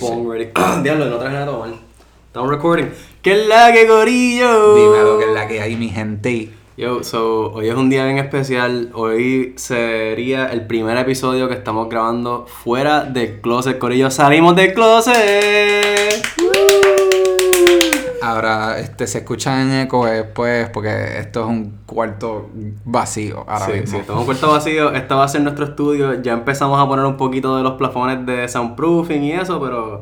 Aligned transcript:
Bong 0.00 0.28
ready. 0.30 0.50
Diablo, 0.82 1.06
no 1.06 1.18
traje 1.18 1.34
nada 1.34 1.46
tomar. 1.46 1.70
Estamos 2.26 2.50
recording. 2.50 2.86
¿Qué 3.22 3.32
es 3.32 3.46
la 3.46 3.72
que 3.72 3.86
gorillo? 3.86 4.74
Dime 4.74 5.02
lo 5.02 5.18
que 5.18 5.24
es 5.24 5.30
la 5.30 5.46
que 5.46 5.60
hay, 5.60 5.76
mi 5.76 5.88
gente. 5.88 6.50
Yo, 6.76 7.04
so, 7.04 7.52
hoy 7.52 7.68
es 7.68 7.74
un 7.76 7.88
día 7.88 8.04
bien 8.04 8.18
especial. 8.18 8.90
Hoy 8.94 9.54
sería 9.56 10.46
el 10.46 10.66
primer 10.66 10.96
episodio 10.96 11.48
que 11.48 11.54
estamos 11.54 11.88
grabando 11.88 12.46
fuera 12.46 13.04
del 13.04 13.40
closet, 13.40 13.78
corillo. 13.78 14.10
Salimos 14.10 14.56
del 14.56 14.74
closet. 14.74 16.33
Ahora, 18.24 18.78
este, 18.78 19.06
se 19.06 19.18
escucha 19.18 19.60
en 19.60 19.72
eco 19.72 20.06
después 20.06 20.70
porque 20.70 21.18
esto 21.18 21.40
es 21.40 21.46
un 21.46 21.80
cuarto 21.84 22.50
vacío 22.84 23.44
ahora 23.46 23.66
sí, 23.66 23.72
mismo. 23.72 23.86
sí, 23.86 23.96
estamos 23.98 24.08
en 24.08 24.18
un 24.20 24.24
cuarto 24.24 24.50
vacío. 24.52 24.92
Este 24.92 25.14
va 25.14 25.24
a 25.24 25.28
ser 25.28 25.42
nuestro 25.42 25.66
estudio. 25.66 26.22
Ya 26.22 26.32
empezamos 26.32 26.80
a 26.80 26.88
poner 26.88 27.04
un 27.04 27.16
poquito 27.16 27.56
de 27.56 27.62
los 27.62 27.74
plafones 27.74 28.24
de 28.24 28.48
soundproofing 28.48 29.22
y 29.24 29.32
eso, 29.32 29.60
pero 29.60 30.00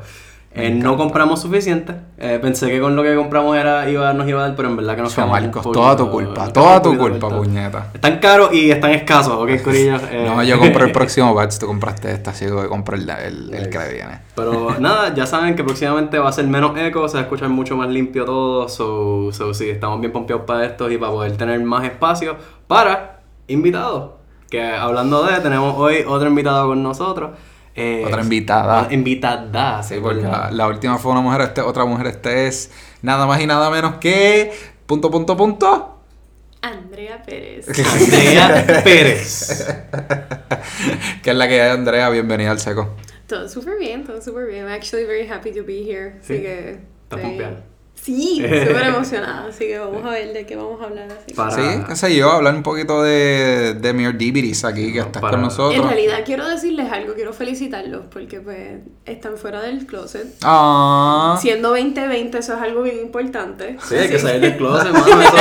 eh, 0.54 0.70
no 0.70 0.96
compramos 0.96 1.40
suficiente. 1.40 1.94
Eh, 2.18 2.38
pensé 2.40 2.68
que 2.68 2.80
con 2.80 2.94
lo 2.94 3.02
que 3.02 3.14
compramos 3.16 3.56
era 3.56 3.88
iba, 3.88 4.12
nos 4.12 4.28
iba 4.28 4.40
a 4.44 4.48
dar, 4.48 4.56
pero 4.56 4.68
en 4.68 4.76
verdad 4.76 4.96
que 4.96 5.02
nos 5.02 5.14
quedamos 5.14 5.36
un 5.38 5.42
Marcos, 5.44 5.62
poquito- 5.62 5.80
toda 5.80 5.96
tu 5.96 6.10
culpa, 6.10 6.52
toda 6.52 6.82
tu 6.82 6.96
culpa, 6.98 7.28
puñeta. 7.28 7.86
Están 7.94 8.18
caros 8.18 8.52
y 8.52 8.70
están 8.70 8.90
escasos, 8.92 9.32
¿ok, 9.34 9.50
Corillo? 9.64 9.96
Eh, 10.10 10.24
No, 10.28 10.42
yo 10.42 10.58
compré 10.58 10.84
el 10.84 10.92
próximo 11.00 11.32
batch, 11.34 11.58
tú 11.58 11.66
compraste 11.66 12.12
este, 12.12 12.30
así 12.30 12.44
que 12.46 12.52
compré 12.68 12.98
el, 12.98 13.08
el, 13.10 13.54
el 13.54 13.70
que 13.70 13.78
le 13.78 13.92
viene. 13.92 14.18
Pero 14.34 14.76
nada, 14.78 15.14
ya 15.14 15.26
saben 15.26 15.56
que 15.56 15.64
próximamente 15.64 16.18
va 16.18 16.28
a 16.28 16.32
ser 16.32 16.46
menos 16.46 16.76
eco, 16.78 17.08
se 17.08 17.14
va 17.14 17.20
a 17.20 17.22
escuchar 17.24 17.48
mucho 17.48 17.76
más 17.76 17.88
limpio 17.88 18.24
todo. 18.24 18.68
So, 18.68 19.32
so 19.32 19.54
sí, 19.54 19.70
estamos 19.70 20.00
bien 20.00 20.12
pompeados 20.12 20.44
para 20.44 20.64
esto 20.66 20.90
y 20.90 20.98
para 20.98 21.12
poder 21.12 21.36
tener 21.36 21.58
más 21.64 21.84
espacio 21.84 22.36
para 22.66 23.20
invitados. 23.48 24.10
Que 24.50 24.62
hablando 24.62 25.24
de, 25.24 25.40
tenemos 25.40 25.74
hoy 25.78 26.04
otro 26.06 26.28
invitado 26.28 26.68
con 26.68 26.82
nosotros. 26.82 27.30
Eh, 27.74 28.04
Otra 28.06 28.22
invitada. 28.22 28.88
Invitada, 28.90 29.82
Sí, 29.82 29.96
porque 30.02 30.22
la, 30.22 30.50
la 30.50 30.66
última 30.68 30.98
fue 30.98 31.12
una 31.12 31.20
mujer, 31.22 31.40
este, 31.40 31.62
otra 31.62 31.84
mujer, 31.86 32.06
este 32.08 32.46
es 32.46 32.70
nada 33.00 33.26
más 33.26 33.40
y 33.40 33.46
nada 33.46 33.70
menos 33.70 33.94
que. 33.96 34.52
Punto, 34.86 35.10
punto, 35.10 35.36
punto. 35.36 35.88
Andrea 36.60 37.22
Pérez. 37.22 37.66
Andrea 37.94 38.82
Pérez. 38.84 39.66
que 41.22 41.30
es 41.30 41.36
la 41.36 41.48
que 41.48 41.60
hay, 41.62 41.70
Andrea. 41.70 42.08
Bienvenida 42.10 42.50
al 42.50 42.60
seco. 42.60 42.94
todo 43.26 43.48
súper 43.48 43.78
bien, 43.78 44.04
todo 44.04 44.20
súper 44.20 44.46
bien. 44.46 44.66
I'm 44.66 44.72
actually 44.72 45.06
very 45.06 45.26
happy 45.26 45.50
to 45.52 45.64
be 45.64 45.82
here. 45.82 46.18
Sí. 46.22 46.34
Así 46.34 46.42
que. 46.42 47.71
Sí, 48.04 48.42
súper 48.42 48.82
emocionada. 48.88 49.46
Así 49.48 49.60
que 49.66 49.78
vamos 49.78 50.04
a 50.04 50.10
ver 50.10 50.32
de 50.32 50.44
qué 50.44 50.56
vamos 50.56 50.80
a 50.80 50.86
hablar. 50.86 51.06
Así. 51.12 51.34
Para- 51.34 51.54
Sí, 51.54 51.62
qué 51.88 51.94
sé 51.94 52.16
yo, 52.16 52.32
hablar 52.32 52.52
un 52.56 52.64
poquito 52.64 53.00
de, 53.00 53.74
de 53.80 53.92
Mere 53.92 54.14
DVDs 54.14 54.64
aquí 54.64 54.92
que 54.92 54.98
No, 54.98 55.04
estás 55.06 55.22
para- 55.22 55.34
con 55.34 55.42
nosotros. 55.42 55.80
En 55.80 55.88
realidad 55.88 56.18
quiero 56.26 56.48
decirles 56.48 56.90
algo, 56.90 57.14
quiero 57.14 57.32
felicitarlos 57.32 58.02
porque 58.12 58.40
pues 58.40 58.80
están 59.04 59.36
fuera 59.36 59.60
del 59.62 59.86
closet. 59.86 60.26
Ah. 60.42 61.38
Siendo 61.40 61.68
2020 61.70 62.38
eso 62.38 62.54
es 62.54 62.60
algo 62.60 62.82
bien 62.82 62.98
importante. 62.98 63.76
Sí, 63.88 63.94
hay 63.94 64.08
que 64.08 64.18
salir 64.18 64.40
del 64.40 64.56
closet, 64.56 64.90
mano. 64.92 65.22
Eso, 65.22 65.36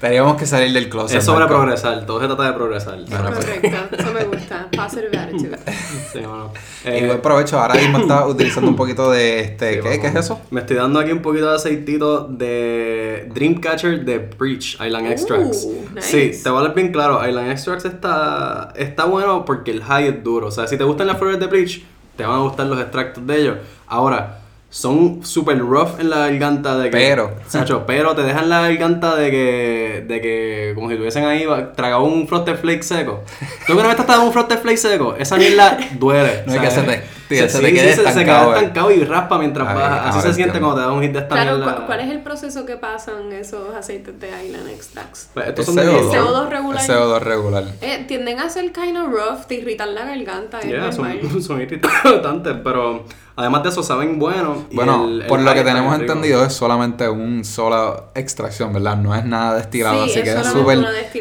Teníamos 0.00 0.36
que 0.38 0.46
salir 0.46 0.72
del 0.72 0.88
closet. 0.88 1.18
es 1.18 1.24
sobre 1.24 1.40
Marco. 1.40 1.54
progresar, 1.56 2.06
todo 2.06 2.20
se 2.20 2.26
trata 2.26 2.44
de 2.44 2.52
progresar. 2.52 2.98
Correcto, 3.04 3.96
eso 3.98 4.12
me 4.12 4.24
gusta. 4.24 4.68
Positive 4.74 5.18
attitude. 5.18 5.58
Sí. 6.12 6.18
Y 6.84 6.88
Eh, 6.88 7.06
buen 7.06 7.20
provecho, 7.20 7.58
ahora 7.60 7.74
mismo 7.74 7.98
está 7.98 8.26
utilizando 8.28 8.70
un 8.70 8.76
poquito 8.76 9.10
de 9.10 9.40
este. 9.40 9.74
Sí, 9.74 9.80
¿qué. 9.82 10.00
¿Qué 10.00 10.06
es 10.06 10.14
eso? 10.14 10.40
Me 10.50 10.60
estoy 10.60 10.76
dando 10.76 10.98
aquí 10.98 11.12
un 11.12 11.20
poquito 11.20 11.48
de 11.50 11.56
aceitito 11.56 12.24
de 12.26 13.28
Dreamcatcher 13.34 14.04
de 14.04 14.18
Breach, 14.18 14.74
Island 14.80 15.06
Uh, 15.08 15.10
Extracts. 15.10 15.66
nice. 15.94 16.34
Sí, 16.34 16.42
te 16.42 16.48
voy 16.48 16.56
a 16.56 16.60
hablar 16.60 16.74
bien 16.74 16.90
claro, 16.92 17.26
Island 17.28 17.50
Extracts 17.50 17.84
está, 17.84 18.72
está 18.76 19.04
bueno 19.04 19.44
porque 19.44 19.70
el 19.70 19.82
high 19.82 20.08
es 20.08 20.24
duro. 20.24 20.46
O 20.48 20.50
sea, 20.50 20.66
si 20.66 20.76
te 20.78 20.84
gustan 20.84 21.06
las 21.06 21.18
flores 21.18 21.38
de 21.38 21.46
Breach, 21.46 21.82
te 22.16 22.24
van 22.24 22.36
a 22.36 22.42
gustar 22.42 22.66
los 22.66 22.80
extractos 22.80 23.26
de 23.26 23.40
ellos. 23.40 23.56
Ahora, 23.86 24.39
son 24.72 25.24
super 25.26 25.58
rough 25.58 25.98
en 25.98 26.10
la 26.10 26.18
garganta 26.28 26.78
de 26.78 26.90
que... 26.90 26.96
Pero. 26.96 27.32
Sacho, 27.48 27.84
pero 27.86 28.14
te 28.14 28.22
dejan 28.22 28.48
la 28.48 28.60
garganta 28.62 29.16
de 29.16 29.30
que... 29.30 30.04
De 30.06 30.20
que 30.20 30.72
como 30.76 30.88
si 30.88 30.96
tuviesen 30.96 31.24
ahí 31.24 31.44
tragado 31.74 32.04
un 32.04 32.28
Frosted 32.28 32.56
Flake 32.56 32.82
seco. 32.84 33.24
¿Tú 33.66 33.74
vez 33.76 33.96
te 33.96 34.02
has 34.02 34.06
dado 34.06 34.22
un 34.22 34.32
Frosted 34.32 34.58
Flake 34.60 34.76
seco? 34.78 35.16
Esa 35.18 35.36
mierda 35.36 35.76
duele. 35.98 36.44
No 36.46 36.54
es 36.54 36.60
que 36.60 36.70
se 36.70 36.82
te- 36.82 37.02
que 37.28 37.36
se 37.36 37.48
sí, 37.48 37.60
te 37.62 37.68
sí, 37.68 37.74
quede 37.74 37.88
se- 37.94 38.02
se 38.02 38.08
estancado, 38.08 38.46
queda 38.50 38.54
eh. 38.54 38.58
estancado 38.64 38.90
y 38.92 39.04
raspa 39.04 39.38
mientras 39.38 39.68
Ay, 39.68 39.74
baja. 39.74 39.96
Así 40.08 40.18
ahora 40.18 40.22
se 40.30 40.34
siente 40.34 40.58
cuando 40.60 40.76
te 40.76 40.82
da 40.82 40.92
un 40.92 41.02
hit 41.02 41.12
de 41.12 41.18
esta 41.20 41.34
Claro, 41.36 41.56
mierda. 41.58 41.76
¿cu- 41.76 41.86
¿cuál 41.86 42.00
es 42.00 42.10
el 42.10 42.20
proceso 42.22 42.66
que 42.66 42.76
pasan 42.76 43.32
esos 43.32 43.74
aceites 43.74 44.18
de 44.20 44.28
Island 44.46 44.68
Extracts? 44.68 45.30
Pues 45.34 45.46
estos 45.48 45.68
El 45.68 45.74
son 45.74 45.76
de 45.76 45.92
CO2. 45.92 46.10
hielo. 46.12 46.26
CO2 46.46 46.48
regular. 46.48 46.82
El 46.84 46.88
CO2 46.90 47.20
regular. 47.20 47.64
Eh, 47.82 48.04
tienden 48.08 48.38
a 48.40 48.48
ser 48.50 48.72
kind 48.72 48.96
of 48.96 49.08
rough, 49.12 49.46
te 49.46 49.54
irritan 49.56 49.94
la 49.94 50.04
garganta, 50.06 50.58
es 50.60 50.66
Yeah, 50.66 50.90
normal. 50.90 51.20
son, 51.30 51.42
son 51.42 51.60
irritantes, 51.60 52.54
pero 52.64 53.04
además 53.40 53.62
de 53.64 53.68
eso 53.70 53.82
saben 53.82 54.18
bueno. 54.18 54.66
Bueno, 54.72 55.04
el- 55.06 55.22
el 55.22 55.26
por 55.28 55.40
lo 55.40 55.52
que 55.52 55.62
tenemos 55.64 55.98
entendido 55.98 56.44
es 56.44 56.52
solamente 56.52 57.08
un 57.08 57.44
sola 57.44 58.04
extracción, 58.14 58.72
¿verdad? 58.72 58.96
No 58.96 59.14
es 59.14 59.24
nada 59.24 59.56
destilado, 59.56 60.04
Sí, 60.04 60.10
así 60.10 60.18
es 60.20 60.24
que 60.34 60.40
es 60.40 60.46
súper 60.46 60.78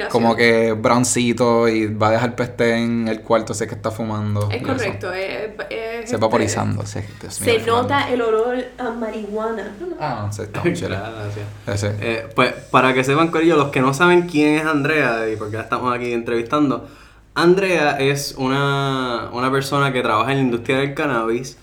como 0.09 0.35
que 0.35 0.73
browncito 0.73 1.67
y 1.67 1.87
va 1.93 2.09
a 2.09 2.11
dejar 2.11 2.35
peste 2.35 2.75
en 2.75 3.07
el 3.07 3.21
cuarto, 3.21 3.53
sé 3.53 3.67
que 3.67 3.75
está 3.75 3.91
fumando. 3.91 4.49
Es 4.51 4.61
correcto, 4.61 5.11
es, 5.13 5.51
es- 5.69 6.09
Se 6.09 6.17
vaporizando, 6.17 6.83
Dios 6.83 6.95
mío, 6.95 7.03
Se 7.29 7.59
fumando. 7.59 7.81
nota 7.83 8.09
el 8.09 8.21
olor 8.21 8.55
a 8.77 8.89
marihuana. 8.91 9.75
Ah, 9.99 10.27
sí, 10.31 10.41
está 10.43 10.61
muy 10.63 10.73
chévere. 10.73 10.97
Gracias. 11.65 11.83
Ese. 11.91 11.95
Eh, 12.01 12.27
pues 12.35 12.51
para 12.71 12.93
que 12.93 13.03
sepan, 13.03 13.29
Corillo, 13.29 13.55
los 13.55 13.69
que 13.69 13.81
no 13.81 13.93
saben 13.93 14.27
quién 14.27 14.55
es 14.55 14.65
Andrea 14.65 15.27
y 15.31 15.35
por 15.35 15.49
qué 15.51 15.57
la 15.57 15.63
estamos 15.63 15.93
aquí 15.95 16.11
entrevistando, 16.13 16.87
Andrea 17.35 17.91
es 17.99 18.35
una, 18.37 19.29
una 19.31 19.51
persona 19.51 19.93
que 19.93 20.01
trabaja 20.01 20.31
en 20.31 20.37
la 20.39 20.43
industria 20.43 20.77
del 20.79 20.93
cannabis. 20.93 21.57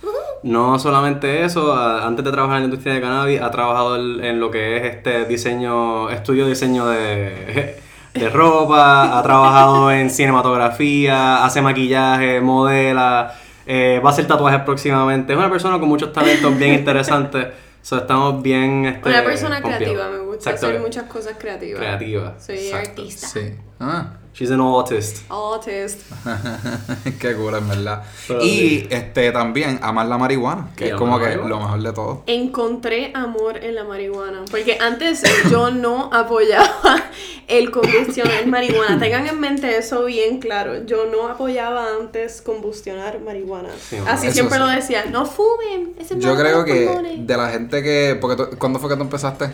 No 0.46 0.78
solamente 0.78 1.42
eso, 1.42 1.74
antes 1.74 2.24
de 2.24 2.30
trabajar 2.30 2.58
en 2.58 2.62
la 2.62 2.66
industria 2.66 2.92
del 2.92 3.02
cannabis, 3.02 3.40
ha 3.40 3.50
trabajado 3.50 3.96
en, 3.96 4.38
lo 4.38 4.48
que 4.48 4.76
es 4.76 4.84
este 4.84 5.24
diseño, 5.24 6.08
estudio 6.08 6.44
de 6.44 6.50
diseño 6.50 6.86
de, 6.86 7.80
de 8.14 8.30
ropa, 8.30 9.18
ha 9.18 9.22
trabajado 9.24 9.90
en 9.90 10.08
cinematografía, 10.08 11.44
hace 11.44 11.60
maquillaje, 11.62 12.40
modela, 12.40 13.34
eh, 13.66 14.00
va 14.04 14.10
a 14.10 14.12
hacer 14.12 14.28
tatuajes 14.28 14.60
próximamente. 14.60 15.32
Es 15.32 15.38
una 15.38 15.50
persona 15.50 15.80
con 15.80 15.88
muchos 15.88 16.12
talentos 16.12 16.56
bien 16.56 16.74
interesantes. 16.78 17.48
So, 17.82 17.96
estamos 17.96 18.40
bien. 18.40 18.86
Este, 18.86 19.08
Una 19.08 19.24
persona 19.24 19.60
creativa, 19.60 20.08
me 20.10 20.18
gusta 20.18 20.25
Exacto. 20.36 20.66
hacer 20.66 20.80
muchas 20.80 21.04
cosas 21.04 21.34
creativas. 21.38 21.80
Creativa. 21.80 22.34
Soy 22.40 22.56
exacto. 22.58 22.88
artista. 23.02 23.26
Sí. 23.28 23.54
Ah, 23.80 24.12
She's 24.34 24.50
an 24.50 24.60
artist. 24.60 25.22
Artist. 25.30 26.00
qué 27.20 27.34
cool, 27.34 27.54
en 27.54 27.68
verdad. 27.68 28.02
Pero 28.28 28.42
y 28.42 28.48
sí. 28.50 28.86
este 28.90 29.32
también 29.32 29.78
amar 29.82 30.06
la 30.08 30.18
marihuana, 30.18 30.68
que 30.76 30.86
Y 30.86 30.88
es 30.90 30.94
como 30.94 31.18
que 31.18 31.24
marihuana. 31.24 31.48
lo 31.48 31.60
mejor 31.60 31.82
de 31.82 31.92
todo. 31.92 32.22
Encontré 32.26 33.12
amor 33.14 33.56
en 33.64 33.74
la 33.74 33.84
marihuana. 33.84 34.44
Porque 34.50 34.76
antes 34.78 35.22
yo 35.50 35.70
no 35.70 36.10
apoyaba 36.12 37.02
el 37.48 37.70
combustionar 37.70 38.46
marihuana. 38.46 38.98
Tengan 39.00 39.26
en 39.26 39.40
mente 39.40 39.76
eso 39.78 40.04
bien 40.04 40.38
claro. 40.38 40.84
Yo 40.84 41.06
no 41.06 41.28
apoyaba 41.28 41.86
antes 41.98 42.42
combustionar 42.42 43.20
marihuana. 43.20 43.70
Sí, 43.88 43.96
Así 44.06 44.26
eso 44.26 44.34
siempre 44.34 44.58
sí. 44.58 44.64
lo 44.64 44.68
decía. 44.70 45.04
No 45.06 45.24
fumen. 45.24 45.94
ese 45.98 46.12
es 46.14 46.20
Yo 46.20 46.36
creo 46.36 46.62
que 46.66 46.84
pulmones". 46.86 47.26
de 47.26 47.36
la 47.38 47.48
gente 47.48 47.82
que. 47.82 48.18
Porque 48.20 48.36
tú- 48.36 48.58
¿Cuándo 48.58 48.78
fue 48.78 48.90
que 48.90 48.96
tú 48.96 49.02
empezaste? 49.02 49.50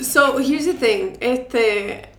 So, 0.00 0.38
here's 0.38 0.66
the 0.66 0.74
thing. 0.74 1.16
Este. 1.20 2.13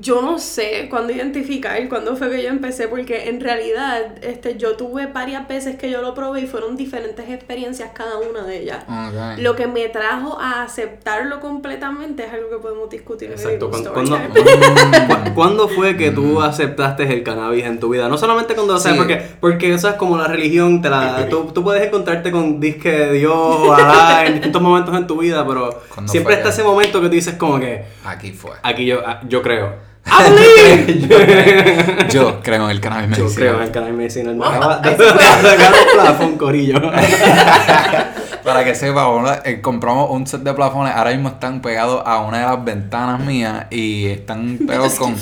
Yo 0.00 0.22
no 0.22 0.38
sé 0.38 0.86
cuándo 0.90 1.12
identificar 1.12 1.88
cuándo 1.88 2.16
fue 2.16 2.30
que 2.30 2.42
yo 2.42 2.48
empecé, 2.50 2.88
porque 2.88 3.28
en 3.28 3.40
realidad 3.40 4.14
este, 4.22 4.56
yo 4.56 4.76
tuve 4.76 5.06
varias 5.06 5.46
veces 5.48 5.76
que 5.76 5.90
yo 5.90 6.02
lo 6.02 6.14
probé 6.14 6.42
y 6.42 6.46
fueron 6.46 6.76
diferentes 6.76 7.28
experiencias 7.28 7.90
cada 7.94 8.18
una 8.18 8.42
de 8.44 8.60
ellas. 8.62 8.84
Ok. 8.88 9.38
Lo 9.38 9.56
que 9.56 9.66
me 9.66 9.88
trajo 9.88 10.38
a 10.40 10.62
aceptarlo 10.62 11.40
completamente 11.40 12.24
es 12.24 12.32
algo 12.32 12.48
que 12.50 12.56
podemos 12.58 12.88
discutir 12.90 13.30
Exacto. 13.30 13.70
en 13.72 13.84
el 13.84 13.90
¿Cuándo, 13.92 14.16
story 14.16 14.32
cuándo- 14.32 15.34
cuándo 15.34 15.68
fue 15.68 15.96
que 15.96 16.10
tú 16.10 16.40
aceptaste 16.40 17.04
el 17.12 17.22
cannabis 17.22 17.64
en 17.64 17.80
tu 17.80 17.88
vida? 17.90 18.08
No 18.08 18.18
solamente 18.18 18.54
cuando, 18.54 18.74
o 18.74 18.78
sea, 18.78 18.92
Sí. 18.92 18.98
porque, 18.98 19.22
porque 19.40 19.74
eso 19.74 19.88
es 19.88 19.94
como 19.96 20.16
la 20.16 20.26
religión, 20.28 20.80
te 20.82 20.90
la, 20.90 21.26
tú, 21.30 21.50
tú 21.54 21.62
puedes 21.64 21.86
encontrarte 21.86 22.30
con 22.30 22.60
disque 22.60 22.90
de 22.90 23.12
Dios 23.14 23.32
o 23.34 23.72
Alá 23.72 24.26
en 24.26 24.34
distintos 24.34 24.62
momentos 24.62 24.94
en 24.96 25.06
tu 25.06 25.18
vida, 25.18 25.46
pero 25.46 25.80
¿Cuándo 25.94 26.10
siempre 26.10 26.34
está 26.34 26.50
ese 26.50 26.62
momento 26.62 27.00
que 27.00 27.08
tú 27.08 27.14
dices 27.14 27.34
como 27.34 27.58
que, 27.58 27.84
Aquí 28.04 28.32
fue. 28.32 28.52
aquí 28.62 28.86
yo, 28.86 29.00
ah, 29.06 29.20
yo 29.28 29.42
creo. 29.42 29.77
I 30.10 30.30
believe. 30.30 32.08
Yo 32.10 32.40
creo 32.42 32.64
en 32.64 32.70
el 32.70 32.80
cannabis 32.80 33.16
Yo 33.16 33.24
medicinal. 33.24 33.34
creo 33.48 33.56
en 33.58 33.62
el 33.66 33.70
cannabis 33.70 33.96
medicinal. 33.96 34.34
Me 34.36 34.46
acaba 34.46 34.78
de 34.78 34.96
sacar 34.96 35.72
un 35.94 36.00
plafón, 36.00 36.38
corillo. 36.38 36.80
Para 38.44 38.64
que 38.64 38.74
sepa, 38.74 39.08
una- 39.08 39.40
eh, 39.44 39.60
compramos 39.60 40.10
un 40.10 40.26
set 40.26 40.40
de 40.42 40.52
plafones, 40.54 40.94
ahora 40.94 41.10
mismo 41.10 41.28
están 41.28 41.60
pegados 41.60 42.02
a 42.04 42.20
una 42.20 42.38
de 42.40 42.44
las 42.46 42.64
ventanas 42.64 43.20
mías 43.20 43.66
y 43.70 44.06
están 44.06 44.58
pegados 44.66 44.94
con. 44.94 45.14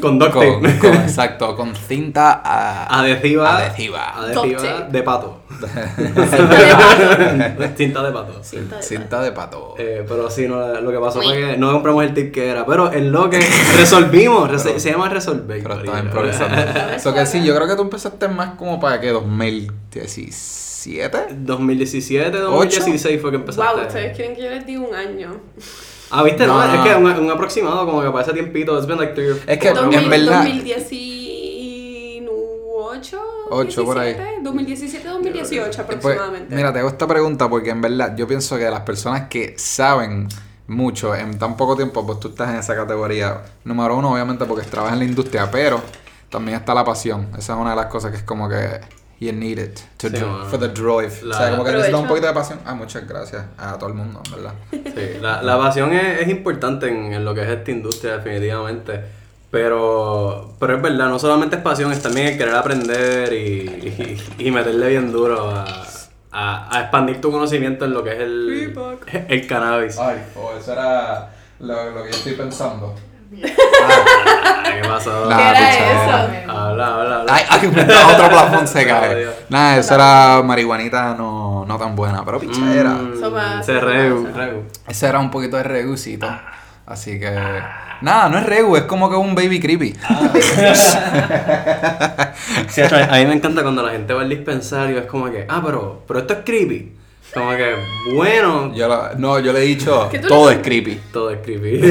Con 0.00 0.18
duct 0.18 0.32
con, 0.32 0.62
tape. 0.62 0.78
con- 0.78 0.94
exacto, 1.02 1.56
con 1.56 1.74
cinta 1.74 2.40
a- 2.44 3.00
Adhesiva. 3.00 3.56
adhesiva. 3.58 4.14
De 4.90 5.02
pato. 5.02 5.40
Cinta 7.76 8.02
de 8.02 8.12
pato. 8.12 8.42
Cinta 8.42 8.76
de 8.76 8.82
Cinta 8.82 9.22
de 9.22 9.32
pato. 9.32 9.74
Eh, 9.78 10.04
pero 10.06 10.30
sí, 10.30 10.46
no, 10.48 10.80
lo 10.80 10.90
que 10.90 10.98
pasó 10.98 11.22
fue 11.22 11.34
que 11.36 11.56
no 11.56 11.72
compramos 11.72 12.04
el 12.04 12.14
tip 12.14 12.32
que 12.32 12.48
era. 12.48 12.66
Pero 12.66 12.92
en 12.92 13.12
lo 13.12 13.30
que 13.30 13.40
resolvimos, 13.76 14.50
se 14.60 14.90
llama 14.90 15.08
resolver. 15.08 15.62
Pero 15.62 15.74
estaba 15.76 15.98
improvisando. 16.00 16.56
Eso 16.94 17.14
que 17.14 17.24
sí, 17.26 17.42
yo 17.44 17.54
creo 17.54 17.68
que 17.68 17.76
tú 17.76 17.82
empezaste 17.82 18.28
más 18.28 18.50
como 18.56 18.80
para 18.80 19.00
que 19.00 19.12
2017. 20.84 21.34
2017, 21.44 22.38
2016 22.38 23.20
fue 23.20 23.30
que 23.30 23.36
empezaste. 23.36 23.76
Wow, 23.76 23.86
ustedes 23.86 24.16
quieren 24.16 24.36
que 24.36 24.42
yo 24.42 24.50
les 24.50 24.66
diga 24.66 24.80
un 24.80 24.94
año. 24.94 25.40
Ah, 26.10 26.22
viste, 26.22 26.46
no, 26.46 26.58
No, 26.64 26.74
es 26.74 26.80
que 26.88 26.94
un, 26.94 27.06
un 27.24 27.30
aproximado 27.30 27.84
como 27.86 28.02
que 28.02 28.10
para 28.10 28.22
ese 28.22 28.32
tiempito. 28.32 28.76
It's 28.76 28.86
been 28.86 28.98
like 28.98 29.14
three 29.14 29.30
or 29.30 29.38
Es 29.46 29.58
que 29.58 29.68
en 29.68 30.10
verdad- 30.10 30.44
2018, 30.44 33.18
Ocho, 33.50 33.84
por 33.84 33.98
ahí. 33.98 34.16
2017, 34.42 35.08
2018 35.08 35.64
Pues, 35.64 35.78
aproximadamente. 35.98 36.54
mira, 36.54 36.72
te 36.72 36.78
hago 36.78 36.88
esta 36.88 37.06
pregunta 37.06 37.48
porque 37.48 37.70
en 37.70 37.80
verdad 37.80 38.16
yo 38.16 38.26
pienso 38.26 38.56
que 38.56 38.68
las 38.70 38.80
personas 38.80 39.28
que 39.28 39.54
saben 39.58 40.28
mucho 40.66 41.14
en 41.14 41.38
tan 41.38 41.56
poco 41.56 41.76
tiempo, 41.76 42.06
pues 42.06 42.20
tú 42.20 42.28
estás 42.28 42.50
en 42.50 42.56
esa 42.56 42.74
categoría. 42.74 43.42
Número 43.64 43.96
uno, 43.96 44.12
obviamente, 44.14 44.44
porque 44.46 44.64
trabajas 44.66 44.94
en 44.94 45.00
la 45.00 45.04
industria, 45.04 45.50
pero 45.50 45.80
también 46.30 46.58
está 46.58 46.74
la 46.74 46.84
pasión. 46.84 47.28
Esa 47.38 47.52
es 47.54 47.58
una 47.58 47.70
de 47.70 47.76
las 47.76 47.86
cosas 47.86 48.10
que 48.12 48.16
es 48.18 48.22
como 48.22 48.48
que 48.48 48.80
you 49.24 49.32
need 49.32 49.58
it 49.58 49.80
to 49.98 50.08
Sí, 50.08 50.16
for 50.50 50.58
the 50.58 50.68
drive. 50.68 51.22
La- 51.22 51.36
o 51.36 51.38
sea, 51.38 51.50
como 51.50 51.64
que 51.64 51.72
necesitas 51.72 52.00
un 52.00 52.08
poquito 52.08 52.26
de 52.26 52.32
pasión. 52.32 52.60
Ah, 52.64 52.74
muchas 52.74 53.06
gracias 53.08 53.44
a 53.58 53.76
todo 53.78 53.88
el 53.88 53.94
mundo, 53.94 54.20
en 54.26 54.32
verdad. 54.32 54.54
Sí, 54.70 55.18
la, 55.20 55.42
la 55.42 55.58
pasión 55.58 55.92
es, 55.92 56.20
es 56.22 56.28
importante 56.28 56.88
en, 56.88 57.12
en 57.12 57.24
lo 57.24 57.34
que 57.34 57.42
es 57.42 57.48
esta 57.48 57.70
industria, 57.70 58.18
definitivamente. 58.18 59.00
Pero, 59.50 60.54
pero 60.58 60.76
es 60.76 60.82
verdad, 60.82 61.08
no 61.08 61.18
solamente 61.18 61.56
es 61.56 61.62
pasión, 61.62 61.92
es 61.92 62.02
también 62.02 62.26
el 62.26 62.36
querer 62.36 62.56
aprender 62.56 63.32
y, 63.32 64.16
y, 64.38 64.46
y 64.46 64.50
meterle 64.50 64.88
bien 64.88 65.12
duro 65.12 65.48
a, 65.48 65.64
a, 66.32 66.76
a 66.76 66.80
expandir 66.82 67.20
tu 67.20 67.30
conocimiento 67.30 67.84
en 67.84 67.94
lo 67.94 68.02
que 68.02 68.14
es 68.14 68.20
el, 68.20 68.74
el 69.28 69.46
cannabis. 69.46 69.96
Ay, 69.98 70.16
oh, 70.36 70.50
eso 70.58 70.72
era 70.72 71.30
lo, 71.60 71.90
lo 71.92 72.02
que 72.02 72.10
yo 72.10 72.16
estoy 72.16 72.32
pensando. 72.32 72.94
Ay, 73.42 74.80
¿Qué 74.82 74.88
pasó? 74.88 75.26
Nah, 75.28 75.36
¿Qué 75.36 75.42
era 75.42 75.52
pichadera. 75.70 76.04
eso? 76.42 76.50
Habla, 76.52 76.86
habla, 76.86 77.16
habla. 77.20 77.34
Ay, 77.34 77.42
ay, 77.48 77.66
otro 78.14 78.28
plafón 78.28 78.68
se 78.68 78.86
cae. 78.86 79.16
Dios. 79.16 79.34
Nada, 79.48 79.76
eso 79.76 79.94
era 79.94 80.42
marihuanita 80.44 81.14
no, 81.16 81.64
no 81.66 81.78
tan 81.78 81.94
buena, 81.96 82.24
pero 82.24 82.38
pichadera. 82.40 82.90
Mm, 82.90 83.14
Sopa- 83.20 83.62
se 83.62 83.74
sopa 83.74 83.86
reu, 83.86 84.24
pasa. 84.24 84.36
reu. 84.38 84.62
Ese 84.86 85.06
era 85.06 85.18
un 85.18 85.30
poquito 85.30 85.56
de 85.56 85.62
regucito. 85.62 86.26
Así 86.86 87.18
que. 87.18 87.30
Nada, 88.02 88.28
no 88.28 88.38
es 88.38 88.44
regu, 88.44 88.76
es 88.76 88.82
como 88.82 89.08
que 89.08 89.16
un 89.16 89.34
baby 89.34 89.58
creepy. 89.60 89.96
Sí, 92.68 92.82
a 92.82 92.86
a 92.86 93.18
mí 93.18 93.26
me 93.26 93.34
encanta 93.34 93.62
cuando 93.62 93.82
la 93.82 93.92
gente 93.92 94.12
va 94.12 94.22
al 94.22 94.28
dispensario, 94.28 94.98
es 94.98 95.06
como 95.06 95.30
que, 95.30 95.46
ah, 95.48 95.62
pero, 95.64 96.02
pero 96.06 96.20
esto 96.20 96.34
es 96.34 96.38
creepy. 96.44 96.92
Como 97.34 97.50
que, 97.50 97.74
bueno, 98.14 98.72
Yo 98.74 98.86
lo- 98.86 99.14
no, 99.18 99.40
yo 99.40 99.52
le 99.52 99.58
he 99.58 99.62
dicho, 99.62 100.08
¿Qué 100.12 100.20
tú 100.20 100.28
todo 100.28 100.50
le- 100.50 100.56
es 100.56 100.62
creepy. 100.62 101.00
todo 101.12 101.30
es 101.30 101.40
creepy. 101.42 101.80
Yo 101.80 101.86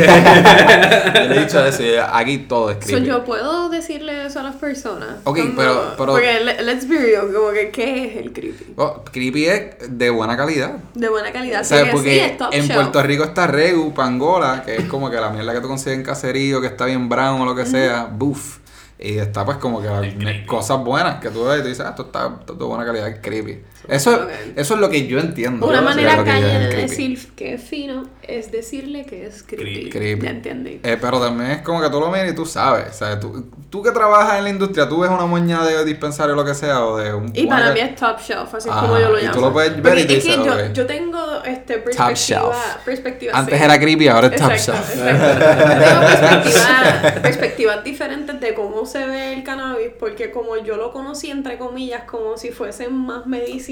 le 1.29 1.35
he 1.35 1.39
dicho 1.43 1.65
eso, 1.65 1.83
aquí 2.11 2.37
todo 2.39 2.69
es 2.71 2.77
So, 2.77 2.83
creepy. 2.91 3.05
yo 3.07 3.23
puedo 3.25 3.69
decirle 3.69 4.25
eso 4.25 4.39
a 4.39 4.43
las 4.43 4.55
personas. 4.55 5.09
Ok, 5.25 5.37
Cuando- 5.37 5.55
pero- 5.57 5.83
pero- 5.97 6.11
Porque, 6.13 6.39
le- 6.39 6.63
let's 6.63 6.87
be 6.87 6.97
real, 6.97 7.31
como 7.33 7.51
que, 7.51 7.69
¿qué 7.71 8.05
es 8.07 8.17
el 8.25 8.31
creepy? 8.31 8.73
Oh, 8.77 9.03
creepy 9.03 9.45
es 9.45 9.75
de 9.89 10.09
buena 10.09 10.37
calidad. 10.37 10.77
De 10.93 11.09
buena 11.09 11.31
calidad. 11.31 11.63
Sí, 11.63 11.75
Porque 11.91 12.25
es 12.25 12.37
top 12.37 12.53
en. 12.53 12.67
Puerto 12.69 13.03
Rico 13.03 13.23
está 13.25 13.45
Regu, 13.47 13.93
Pangola, 13.93 14.63
que 14.65 14.77
es 14.77 14.85
como 14.85 15.09
que 15.11 15.17
la 15.17 15.29
mierda 15.29 15.53
que 15.53 15.59
tú 15.61 15.67
consigues 15.67 15.97
en 15.97 16.03
caserío, 16.05 16.61
que 16.61 16.67
está 16.67 16.85
bien 16.85 17.09
brown 17.09 17.41
o 17.41 17.45
lo 17.45 17.53
que 17.55 17.65
sea, 17.65 18.07
buff. 18.09 18.59
Y 18.97 19.17
está 19.17 19.43
pues 19.43 19.57
como 19.57 19.81
que 19.81 19.89
las 19.89 20.45
cosas 20.47 20.79
buenas 20.79 21.19
que 21.19 21.29
tú 21.29 21.43
ves 21.43 21.59
y 21.59 21.61
tú 21.63 21.67
dices, 21.67 21.85
ah, 21.85 21.89
esto 21.89 22.03
está, 22.03 22.29
de 22.47 22.63
buena 22.63 22.85
calidad, 22.85 23.09
es 23.09 23.19
creepy. 23.21 23.59
Eso, 23.87 24.27
eso 24.55 24.73
es 24.75 24.79
lo 24.79 24.89
que 24.89 25.07
yo 25.07 25.19
entiendo. 25.19 25.67
Una 25.67 25.81
manera 25.81 26.23
calle 26.23 26.59
de 26.59 26.69
creepy. 26.69 26.81
decir 26.89 27.31
que 27.35 27.53
es 27.55 27.61
fino 27.63 28.03
es 28.21 28.51
decirle 28.51 29.05
que 29.05 29.25
es 29.25 29.43
creepy. 29.43 29.89
Creepy. 29.89 30.23
¿Ya 30.25 30.29
entiendes? 30.31 30.79
Eh, 30.83 30.97
pero 30.99 31.19
también 31.19 31.51
es 31.51 31.61
como 31.61 31.81
que 31.81 31.89
tú 31.89 31.99
lo 31.99 32.09
miras 32.09 32.31
y 32.31 32.35
tú 32.35 32.45
sabes. 32.45 32.85
O 32.89 32.93
sea, 32.93 33.19
tú, 33.19 33.45
tú 33.69 33.83
que 33.83 33.91
trabajas 33.91 34.37
en 34.37 34.45
la 34.45 34.49
industria, 34.49 34.87
tú 34.87 35.01
ves 35.01 35.09
una 35.11 35.25
moña 35.25 35.63
de 35.65 35.83
dispensario 35.83 36.33
o 36.33 36.37
lo 36.37 36.45
que 36.45 36.53
sea, 36.55 36.85
o 36.85 36.97
de 36.97 37.13
un. 37.13 37.31
Y 37.35 37.45
para 37.47 37.73
mí 37.73 37.79
es 37.81 37.95
top 37.95 38.19
shelf, 38.19 38.53
así 38.55 38.69
es 38.69 38.75
como 38.75 38.93
Ajá, 38.95 39.01
yo 39.01 39.09
lo 39.09 39.19
y 39.19 39.23
llamo. 39.23 39.33
tú 39.35 39.41
lo 39.41 39.51
puedes 39.53 39.73
ver 39.73 39.81
Porque 39.83 40.13
y 40.13 40.17
es 40.17 40.23
que 40.23 40.73
yo, 40.73 40.85
tengo 40.85 41.43
este, 41.43 41.73
Top 41.75 41.83
perspectiva. 41.83 42.13
shelf. 42.53 42.55
perspectiva 42.85 43.33
Antes 43.37 43.57
sí. 43.59 43.63
era 43.65 43.79
creepy, 43.79 44.07
ahora 44.07 44.27
es 44.27 44.35
top 44.41 44.51
shelf. 44.51 44.95
exacto. 44.95 44.99
Yo 44.99 45.85
tengo 45.85 46.01
perspectiva- 46.07 47.21
perspectivas 47.21 47.83
diferentes 47.83 48.39
de 48.39 48.53
cómo 48.53 48.85
se 48.85 49.05
ve 49.05 49.33
el 49.33 49.43
cannabis, 49.43 49.89
porque 49.99 50.31
como 50.31 50.57
yo 50.57 50.77
lo 50.77 50.91
conocí, 50.91 51.29
entre 51.31 51.57
comillas, 51.57 52.03
como 52.05 52.37
si 52.37 52.51
fuese 52.51 52.87
más 52.89 53.25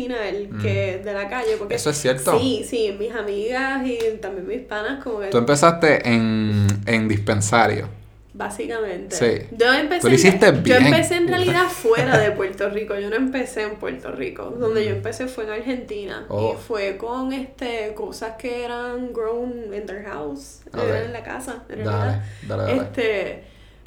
medicinal 0.09 0.62
que 0.62 1.01
de 1.03 1.13
la 1.13 1.27
calle. 1.30 1.56
Porque 1.57 1.75
Mm. 1.75 1.77
Eso 1.77 1.89
es 1.92 1.98
cierto. 1.98 2.39
Sí, 2.39 2.65
sí, 2.68 2.95
mis 3.00 3.12
amigas 3.13 3.86
y 3.86 3.98
también 4.21 4.48
mis 4.48 4.62
panas, 4.62 5.03
como 5.03 5.19
que. 5.19 5.27
Tú 5.27 5.38
empezaste 5.38 6.07
en, 6.09 6.68
en 6.86 7.07
dispensario. 7.07 7.88
Básicamente. 8.33 9.15
Sí. 9.15 9.48
Yo 9.57 9.71
empecé, 9.74 10.01
Tú 10.01 10.07
lo 10.07 10.15
hiciste 10.15 10.48
en, 10.48 10.56
yo 10.56 10.62
bien. 10.63 10.86
empecé 10.88 11.15
en 11.18 11.27
realidad 11.27 11.65
fuera 11.68 12.18
de 12.18 12.31
Puerto 12.31 12.69
Rico. 12.69 12.98
Yo 12.98 13.09
no 13.09 13.18
empecé 13.18 13.63
en 13.63 13.75
Puerto 13.75 14.12
Rico. 14.13 14.45
Donde 14.57 14.86
yo 14.86 14.92
empecé 14.92 15.27
fue 15.27 15.44
en 15.44 15.50
Argentina. 15.51 16.25
Oh. 16.30 16.54
Y 16.54 16.57
fue 16.62 16.95
con 16.97 17.33
este 17.33 17.94
cosas 17.94 18.36
que 18.39 18.63
eran 18.63 19.12
grown 19.12 19.74
in 19.74 19.86
their 19.86 20.06
house. 20.06 20.62
Ok. 20.74 20.81
Eran 20.81 21.04
en 21.07 21.13
la 21.13 21.24
casa. 21.24 21.63
en 21.69 21.83
Dale, 21.83 21.92
realidad. 21.92 22.24
dale, 22.47 22.63
dale. 22.63 22.81
Este. 22.81 23.44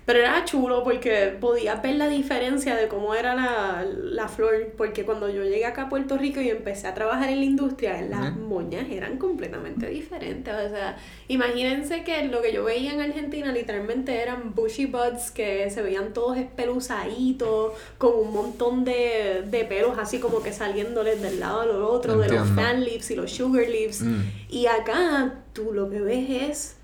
Pero 0.06 0.18
era 0.18 0.44
chulo 0.44 0.84
porque 0.84 1.34
podías 1.40 1.80
ver 1.82 1.94
la 1.94 2.08
diferencia 2.08 2.76
de 2.76 2.88
cómo 2.88 3.14
era 3.14 3.34
la, 3.34 3.86
la 3.86 4.28
flor. 4.28 4.72
Porque 4.76 5.04
cuando 5.04 5.30
yo 5.30 5.42
llegué 5.42 5.64
acá 5.64 5.82
a 5.82 5.88
Puerto 5.88 6.18
Rico 6.18 6.40
y 6.40 6.50
empecé 6.50 6.86
a 6.86 6.94
trabajar 6.94 7.30
en 7.30 7.38
la 7.38 7.44
industria, 7.44 8.02
las 8.02 8.36
moñas 8.36 8.86
eran 8.90 9.16
completamente 9.16 9.88
diferentes. 9.88 10.52
O 10.54 10.68
sea, 10.68 10.96
imagínense 11.28 12.04
que 12.04 12.24
lo 12.24 12.42
que 12.42 12.52
yo 12.52 12.64
veía 12.64 12.92
en 12.92 13.00
Argentina 13.00 13.50
literalmente 13.52 14.20
eran 14.20 14.54
bushy 14.54 14.86
buds 14.86 15.30
que 15.30 15.70
se 15.70 15.80
veían 15.80 16.12
todos 16.12 16.36
espeluzaditos, 16.36 17.72
con 17.96 18.12
un 18.14 18.32
montón 18.32 18.84
de, 18.84 19.44
de 19.46 19.64
pelos 19.64 19.96
así 19.98 20.18
como 20.18 20.42
que 20.42 20.52
saliéndoles 20.52 21.22
del 21.22 21.40
lado 21.40 21.62
al 21.62 21.70
otro, 21.70 22.18
de 22.18 22.28
los 22.28 22.48
fan 22.50 22.84
leaves 22.84 23.10
y 23.10 23.16
los 23.16 23.30
sugar 23.30 23.68
leaves. 23.68 24.02
Mm. 24.02 24.22
Y 24.50 24.66
acá 24.66 25.42
tú 25.52 25.72
lo 25.72 25.88
que 25.88 26.00
ves 26.00 26.30
es 26.30 26.76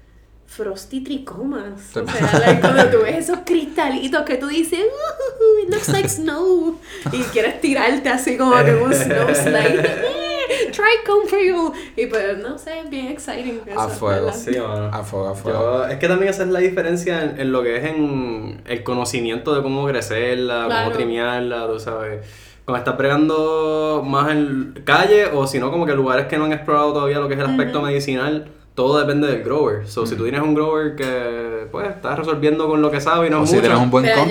frosty 0.50 1.00
tricomas. 1.00 1.96
O 1.96 2.04
sea, 2.06 2.38
like, 2.40 2.60
cuando 2.60 2.84
tú 2.86 2.98
ves 3.04 3.16
esos 3.18 3.38
cristalitos 3.46 4.22
que 4.24 4.36
tú 4.36 4.48
dices, 4.48 4.80
"Ooh, 4.80 5.62
it 5.64 5.70
looks 5.72 5.88
like 5.88 6.08
snow. 6.08 6.76
Y 7.12 7.18
quieres 7.32 7.60
tirarte 7.60 8.08
así 8.08 8.36
como 8.36 8.52
que 8.64 8.74
un 8.74 8.92
snow 8.92 9.32
slide. 9.32 9.80
"Eh, 9.80 10.70
Try 10.72 11.04
come 11.06 11.28
for 11.28 11.38
you. 11.38 11.72
Y 11.96 12.06
pues 12.06 12.36
no 12.38 12.58
sé, 12.58 12.80
es 12.80 12.90
bien 12.90 13.06
exciting. 13.06 13.60
eso, 13.64 13.80
A 13.80 13.88
fuego. 13.88 14.32
Sí, 14.32 14.50
mano. 14.58 14.90
A 14.92 15.04
fuego, 15.04 15.28
a 15.28 15.34
fuego. 15.36 15.60
Yo- 15.60 15.86
es 15.86 15.98
que 15.98 16.08
también 16.08 16.30
esa 16.30 16.42
es 16.42 16.48
la 16.48 16.58
diferencia 16.58 17.22
en, 17.22 17.40
en 17.40 17.52
lo 17.52 17.62
que 17.62 17.76
es 17.76 17.84
en 17.84 18.60
el 18.66 18.82
conocimiento 18.82 19.54
de 19.54 19.62
cómo 19.62 19.86
crecerla, 19.86 20.64
Claro. 20.66 20.84
cómo 20.86 20.96
trimearla, 20.96 21.68
tú 21.68 21.78
sabes. 21.78 22.26
Cuando 22.64 22.78
estás 22.78 22.96
pregando 22.96 24.02
más 24.04 24.32
en 24.32 24.82
calle 24.84 25.26
o 25.26 25.46
si 25.46 25.60
no 25.60 25.70
como 25.70 25.86
que 25.86 25.94
lugares 25.94 26.26
que 26.26 26.36
no 26.38 26.44
han 26.46 26.52
explorado 26.52 26.92
todavía 26.92 27.20
lo 27.20 27.28
que 27.28 27.34
es 27.34 27.40
el 27.40 27.46
aspecto 27.46 27.80
medicinal, 27.82 28.48
todo 28.74 28.98
depende 28.98 29.26
del 29.26 29.42
grower. 29.42 29.86
So, 29.88 30.06
si 30.06 30.14
tú 30.16 30.22
tienes 30.22 30.40
un 30.40 30.54
grower 30.54 30.94
que 30.96 31.66
pues 31.70 31.88
está 31.90 32.16
resolviendo 32.16 32.66
con 32.68 32.80
lo 32.80 32.90
que 32.90 33.00
sabe 33.00 33.26
y 33.26 33.30
no 33.30 33.40
o 33.40 33.44
es 33.44 33.50
si 33.50 33.56
mucho, 33.56 33.66
tienes 33.66 33.82
un 33.82 33.90
buen 33.90 34.04
Mira, 34.04 34.16
yo- 34.16 34.24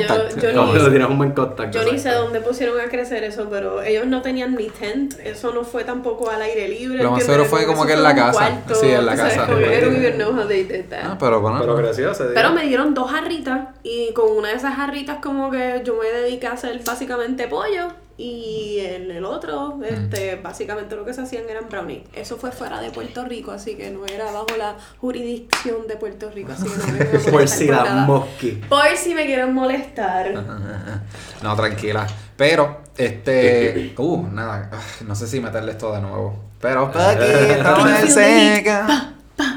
no, 0.54 0.74
ni- 0.74 0.90
tienes 0.90 1.08
un 1.10 1.18
buen 1.18 1.32
contacto. 1.34 1.78
Yo 1.84 1.92
ni 1.92 2.00
sé 2.00 2.10
dónde 2.12 2.40
pusieron 2.42 2.80
a 2.80 2.86
crecer 2.86 3.24
eso, 3.24 3.48
pero 3.50 3.84
ellos 3.84 4.08
no 4.08 4.22
tenían 4.22 4.56
ni 4.56 4.70
tent, 4.70 5.14
eso 5.24 5.54
no 5.54 5.64
fue 5.64 5.84
tampoco 5.84 6.30
al 6.32 6.42
aire 6.42 6.68
libre. 6.68 7.04
Lo 7.04 7.12
más 7.12 7.24
seguro 7.24 7.46
fue 7.46 7.66
como 7.68 7.86
que 7.86 7.94
en 7.94 8.02
la 8.04 8.16
casa. 8.16 8.32
cuarto, 8.64 8.76
Sí, 8.76 8.88
en 8.90 9.06
la 9.06 9.16
casa. 9.16 9.46
como 9.46 9.58
que 9.60 9.78
I 9.78 9.82
don't 9.82 9.96
even 9.98 10.16
know 10.18 10.32
how 10.34 10.48
they 10.48 10.64
did 10.64 10.86
that. 10.90 11.00
Ah, 11.04 11.18
pero 11.20 11.42
bueno. 11.42 11.60
Pero 11.60 11.76
creció, 11.76 12.14
se 12.14 12.24
dio. 12.24 12.34
Pero 12.34 12.52
me 12.54 12.64
dieron 12.66 12.94
dos 12.94 13.12
jarritas 13.12 13.68
y 13.84 14.14
con 14.14 14.32
una 14.36 14.50
de 14.50 14.56
esas 14.56 14.76
jarritas 14.76 15.18
como 15.22 15.52
que 15.52 15.82
yo 15.86 15.96
me 16.02 16.08
dediqué 16.10 16.48
a 16.48 16.54
hacer 16.54 16.80
básicamente 16.86 17.48
pollo 17.48 17.88
y 18.20 18.80
en 18.82 19.10
el 19.12 19.24
otro, 19.24 19.80
este, 19.82 20.36
básicamente 20.36 20.94
lo 20.98 21.06
que 21.06 21.14
se 21.14 21.22
hacían 21.22 21.46
eran 21.50 21.70
brownies. 21.70 22.04
Eso 22.14 22.36
fue 22.36 22.52
fuera 22.52 22.82
de 22.82 22.92
Puerto 22.92 23.24
Rico, 23.24 23.52
así 23.52 23.76
que 23.76 23.92
no 23.92 24.06
era 24.06 24.26
bajo 24.26 24.58
la 24.58 24.76
jurisdicción 24.98 25.88
de 25.88 25.96
Puerto 25.96 26.30
Rico, 26.30 26.52
así 26.52 26.66
que 26.66 27.16
no 27.16 27.20
Por 27.32 27.48
si 27.48 27.68
la 27.68 27.86
mosqui. 28.06 28.62
Por 28.68 28.90
si 28.98 29.16
me 29.16 29.26
quieren 29.26 29.54
molestar. 29.54 30.34
No, 31.42 31.56
tranquila. 31.56 32.06
Pero, 32.36 32.82
este. 32.98 33.94
Uh, 33.98 34.28
nada. 34.28 34.70
No 35.08 35.16
sé 35.16 35.26
si 35.26 35.40
meterle 35.40 35.72
esto 35.72 35.94
de 35.94 36.02
nuevo. 36.02 36.38
Pero, 36.60 36.92
para 36.92 37.12
aquí, 37.12 37.24
estamos 37.24 37.90
en 37.90 38.08
seca. 38.10 39.14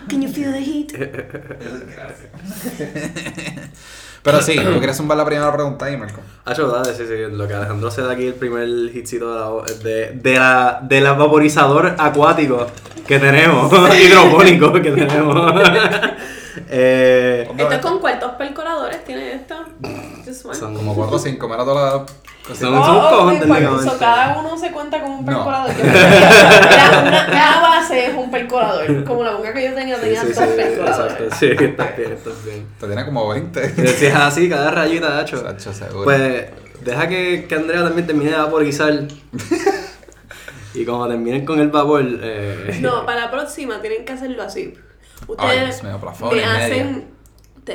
Can 0.08 0.22
you 0.22 0.28
feel 0.28 0.52
the 0.52 0.60
heat? 0.60 0.92
Pero 4.22 4.40
sí, 4.42 4.56
¿tú 4.56 4.78
quieres 4.78 4.96
zumbar 4.96 5.16
la 5.18 5.24
primera 5.24 5.52
pregunta 5.52 5.86
ahí, 5.86 5.96
Marco? 5.96 6.20
Hacho, 6.44 6.68
dale, 6.68 6.94
sí, 6.94 7.04
sí, 7.06 7.14
lo 7.30 7.46
que 7.46 7.54
Alejandro 7.54 7.90
se 7.90 8.02
da 8.02 8.12
aquí 8.12 8.26
el 8.26 8.34
primer 8.34 8.68
hitcito 8.94 9.32
de 9.32 9.40
la, 9.40 9.74
de, 9.82 10.10
de 10.12 10.38
la, 10.38 10.80
de 10.82 11.00
la 11.00 11.12
vaporizador 11.12 11.94
acuático 11.98 12.66
que 13.06 13.18
tenemos, 13.18 13.72
hidropónico 14.00 14.72
que 14.72 14.90
tenemos. 14.90 15.52
eh, 16.68 17.48
Esto 17.56 17.72
es 17.72 17.78
con 17.78 17.98
cuartos 17.98 18.32
percoladores, 18.32 19.04
tiene 19.04 19.34
esto. 19.34 19.56
Son 20.52 20.74
Como 20.74 20.94
4 20.94 21.16
o 21.16 21.18
5, 21.18 21.48
mira 21.48 21.64
todas 21.64 21.94
las 21.94 22.02
cositas. 22.02 22.31
Son- 22.58 22.74
Oh, 22.74 22.84
son 22.84 23.00
cojones, 23.00 23.38
pues, 23.38 23.50
técnicamente. 23.52 23.90
so 23.90 23.98
cada 23.98 24.38
uno 24.40 24.58
se 24.58 24.72
cuenta 24.72 25.00
como 25.00 25.18
un 25.20 25.24
No. 25.24 25.32
percolador. 25.32 25.76
Yo 25.76 25.82
una- 27.08 27.26
cada 27.30 27.60
base 27.60 28.06
es 28.06 28.14
un 28.16 28.30
percolador. 28.30 29.04
Como 29.04 29.22
la 29.22 29.32
boca 29.36 29.52
que 29.54 29.64
yo 29.64 29.74
tenía, 29.74 29.94
Sí, 29.96 30.02
tenía 30.02 30.20
sí, 30.22 30.26
dos 30.28 30.36
sí, 30.36 30.44
percoladores. 30.56 31.12
exacto, 31.12 31.36
sí, 31.38 31.46
estás 31.64 31.96
bien, 31.96 32.12
estás 32.12 32.44
bien. 32.44 32.66
Te 32.80 32.86
tiene 32.86 33.04
como 33.04 33.28
20. 33.28 33.74
Y 33.78 33.86
Si 33.88 34.06
es 34.06 34.14
así, 34.14 34.48
cada 34.48 34.70
rayita. 34.72 35.24
Sacho, 35.26 35.72
seguro. 35.72 36.04
Pues 36.04 36.46
deja 36.84 37.06
que, 37.08 37.46
que 37.48 37.54
Andrea 37.54 37.84
también 37.84 38.06
termine 38.08 38.30
de 38.32 38.36
vaporizar. 38.36 38.92
y 40.74 40.84
como 40.84 41.06
terminen 41.06 41.44
con 41.44 41.60
el 41.60 41.68
vapor, 41.68 42.02
eh, 42.04 42.78
No, 42.80 43.04
para 43.06 43.20
la 43.26 43.30
próxima 43.30 43.80
tienen 43.80 44.04
que 44.04 44.12
hacerlo 44.14 44.42
así. 44.42 44.74
Ay, 44.74 45.26
Ustedes 45.28 45.80
Dios 45.80 45.82
mío, 45.84 46.00
plafón 46.00 46.32
y 46.32 46.40
me 46.40 46.46
media. 46.46 47.02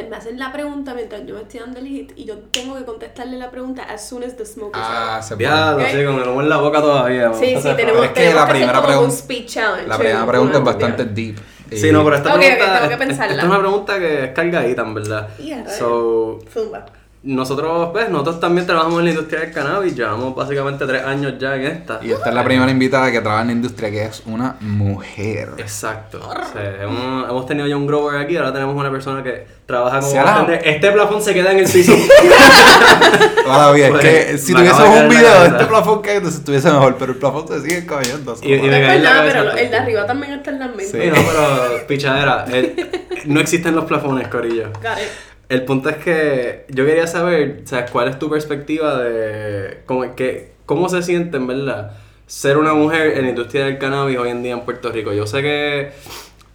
Me 0.09 0.15
hacen 0.17 0.37
la 0.37 0.51
pregunta 0.51 0.93
mientras 0.93 1.25
yo 1.25 1.35
me 1.35 1.41
estoy 1.43 1.61
dando 1.61 1.79
el 1.79 1.87
hit 1.87 2.11
y 2.17 2.25
yo 2.25 2.37
tengo 2.51 2.75
que 2.77 2.83
contestarle 2.83 3.37
la 3.37 3.49
pregunta 3.49 3.83
as 3.83 4.07
soon 4.07 4.21
as 4.23 4.35
the 4.35 4.45
smoke 4.45 4.75
is 4.75 4.81
Ah, 4.85 5.21
se 5.23 5.35
diablo, 5.37 5.81
Ok. 5.83 5.89
sí, 5.91 6.03
con 6.05 6.15
el 6.21 6.27
humo 6.27 6.41
en 6.41 6.49
la 6.49 6.57
boca 6.57 6.81
todavía. 6.81 7.33
Sí, 7.33 7.55
sí, 7.61 7.69
tenemos, 7.75 8.03
es 8.03 8.09
que 8.09 8.13
tenemos 8.15 8.35
la 8.35 8.47
primera 8.49 8.73
como 8.73 8.81
un 8.81 8.87
pregunta- 8.87 9.15
speed 9.15 9.45
challenge. 9.45 9.87
La 9.87 9.97
primera 9.97 10.25
pregunta 10.27 10.53
es 10.57 10.61
una 10.61 10.71
bastante 10.71 11.05
deep. 11.05 11.37
Sí, 11.71 11.91
no, 11.91 12.03
pero 12.03 12.15
esta 12.17 12.29
Ok, 12.29 12.35
ok, 12.35 12.41
pregunta. 12.41 12.75
tengo 12.79 12.89
que 12.89 12.97
pensarla. 12.97 13.31
esta 13.33 13.43
es 13.43 13.49
una 13.49 13.59
pregunta 13.59 13.99
que 13.99 14.23
es 14.25 14.31
cargadita, 14.31 14.81
en 14.81 14.93
verdad. 14.93 15.27
Yeah, 15.37 15.69
so, 15.69 16.39
Zumba. 16.53 16.85
Nosotros, 17.27 17.89
pues, 17.91 18.09
nosotros 18.09 18.39
también 18.39 18.65
trabajamos 18.65 18.99
en 18.99 19.05
la 19.05 19.11
industria 19.11 19.41
del 19.41 19.51
cannabis. 19.51 19.95
Llevamos 19.95 20.33
básicamente 20.35 20.85
tres 20.85 21.03
años 21.03 21.33
ya 21.37 21.55
en 21.55 21.65
esta. 21.65 21.99
Y 22.01 22.11
esta 22.11 22.29
es 22.29 22.35
la 22.35 22.43
primera 22.43 22.71
invitada 22.71 23.11
que 23.11 23.19
trabaja 23.19 23.41
en 23.41 23.47
la 23.47 23.53
industria, 23.53 23.91
que 23.91 24.05
es 24.05 24.23
una 24.25 24.55
mujer. 24.61 25.49
Exacto. 25.57 26.19
O 26.27 26.53
sea, 26.53 26.83
hemos, 26.83 27.29
hemos 27.29 27.45
tenido 27.45 27.67
ya 27.67 27.75
un 27.75 27.85
grower 27.85 28.21
aquí, 28.21 28.37
ahora 28.37 28.53
tenemos 28.53 28.75
una 28.75 28.89
persona 28.89 29.21
que 29.21 29.45
trabaja 29.65 29.99
como 29.99 30.11
Se 30.11 30.17
bartender. 30.19 30.61
Este 30.65 30.91
plafón 30.91 31.21
se 31.21 31.33
queda 31.33 31.51
en 31.51 31.59
el 31.59 31.69
piso. 31.69 31.93
Todavía, 33.43 33.85
es 33.87 33.91
Pues, 33.91 34.03
que 34.03 34.37
si 34.37 34.53
tuviésemos 34.53 34.99
un 35.01 35.09
video 35.09 35.41
de 35.41 35.47
este 35.47 35.65
plafón 35.65 36.01
que 36.01 36.13
entonces 36.15 36.39
estuviese 36.39 36.71
mejor, 36.71 36.95
pero 36.97 37.11
el 37.13 37.17
plafón 37.17 37.47
se 37.47 37.61
sigue 37.61 37.85
cayendo. 37.85 38.35
Y- 38.41 38.53
y 38.53 38.61
me 38.61 38.81
cae 38.81 39.01
pero 39.31 39.51
el 39.51 39.69
de 39.69 39.77
arriba 39.77 40.05
también 40.05 40.33
está 40.33 40.51
en 40.51 40.59
la 40.59 40.67
mente. 40.67 40.85
Sí. 40.85 40.97
Sí, 41.01 41.07
no, 41.09 41.15
pero 41.15 41.87
pichadera. 41.87 42.45
el- 42.51 42.89
no 43.25 43.39
existen 43.39 43.75
los 43.75 43.85
plafones, 43.85 44.27
Corillo. 44.29 44.67
Got 44.73 44.97
it. 44.99 45.36
El 45.49 45.63
punto 45.63 45.89
es 45.89 45.97
que 45.97 46.65
yo 46.69 46.85
quería 46.85 47.07
saber, 47.07 47.61
o 47.63 47.67
sea, 47.67 47.85
cuál 47.85 48.09
es 48.09 48.19
tu 48.19 48.29
perspectiva 48.29 49.01
de 49.01 49.81
cómo, 49.85 50.15
que, 50.15 50.51
cómo 50.65 50.89
se 50.89 51.01
siente, 51.01 51.37
en 51.37 51.47
verdad, 51.47 51.91
ser 52.25 52.57
una 52.57 52.73
mujer 52.73 53.17
en 53.17 53.23
la 53.23 53.29
industria 53.29 53.65
del 53.65 53.77
cannabis 53.77 54.17
hoy 54.17 54.29
en 54.29 54.43
día 54.43 54.53
en 54.53 54.61
Puerto 54.61 54.91
Rico. 54.91 55.13
Yo 55.13 55.25
sé 55.25 55.41
que 55.41 55.91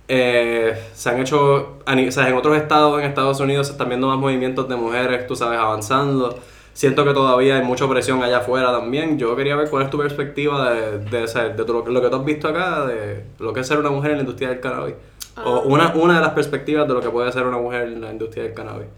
eh, 0.09 0.79
se 0.93 1.09
han 1.09 1.21
hecho, 1.21 1.79
o 1.87 2.11
sea, 2.11 2.29
en 2.29 2.35
otros 2.35 2.57
estados, 2.59 3.01
en 3.01 3.09
Estados 3.09 3.41
Unidos, 3.41 3.69
se 3.69 3.73
están 3.73 3.89
viendo 3.89 4.09
más 4.09 4.19
movimientos 4.19 4.69
de 4.69 4.77
mujeres, 4.77 5.27
tú 5.27 5.37
sabes, 5.37 5.59
avanzando. 5.59 6.39
Siento 6.75 7.05
que 7.05 7.13
todavía 7.13 7.57
hay 7.59 7.63
mucha 7.65 7.89
presión 7.89 8.23
allá 8.23 8.39
afuera 8.39 8.73
también. 8.73 9.19
Yo 9.19 9.37
quería 9.37 9.57
ver 9.57 9.69
cuál 9.69 9.85
es 9.85 9.91
tu 9.91 9.99
perspectiva 9.99 10.73
de, 10.73 10.99
de, 11.01 11.23
o 11.25 11.29
sea, 11.29 11.49
de 11.51 11.65
tu- 11.65 11.73
lo 11.87 12.01
que 12.03 12.09
tú 12.09 12.17
has 12.17 12.25
visto 12.25 12.49
acá, 12.49 12.87
de 12.87 13.25
lo 13.39 13.53
que 13.53 13.61
es 13.61 13.67
ser 13.67 13.79
una 13.79 13.91
mujer 13.91 14.13
en 14.13 14.17
la 14.19 14.23
industria 14.23 14.49
del 14.49 14.61
cannabis. 14.61 14.95
O 15.37 15.57
Ah. 15.57 15.63
una, 15.65 15.95
una 15.95 16.15
de 16.17 16.21
las 16.21 16.33
perspectivas 16.35 16.87
de 16.89 16.95
lo 16.95 17.01
que 17.01 17.11
puede 17.11 17.31
ser 17.33 17.45
una 17.47 17.59
mujer 17.59 17.83
en 17.89 18.01
la 18.01 18.11
industria 18.11 18.45
del 18.45 18.55
cannabis. 18.55 18.89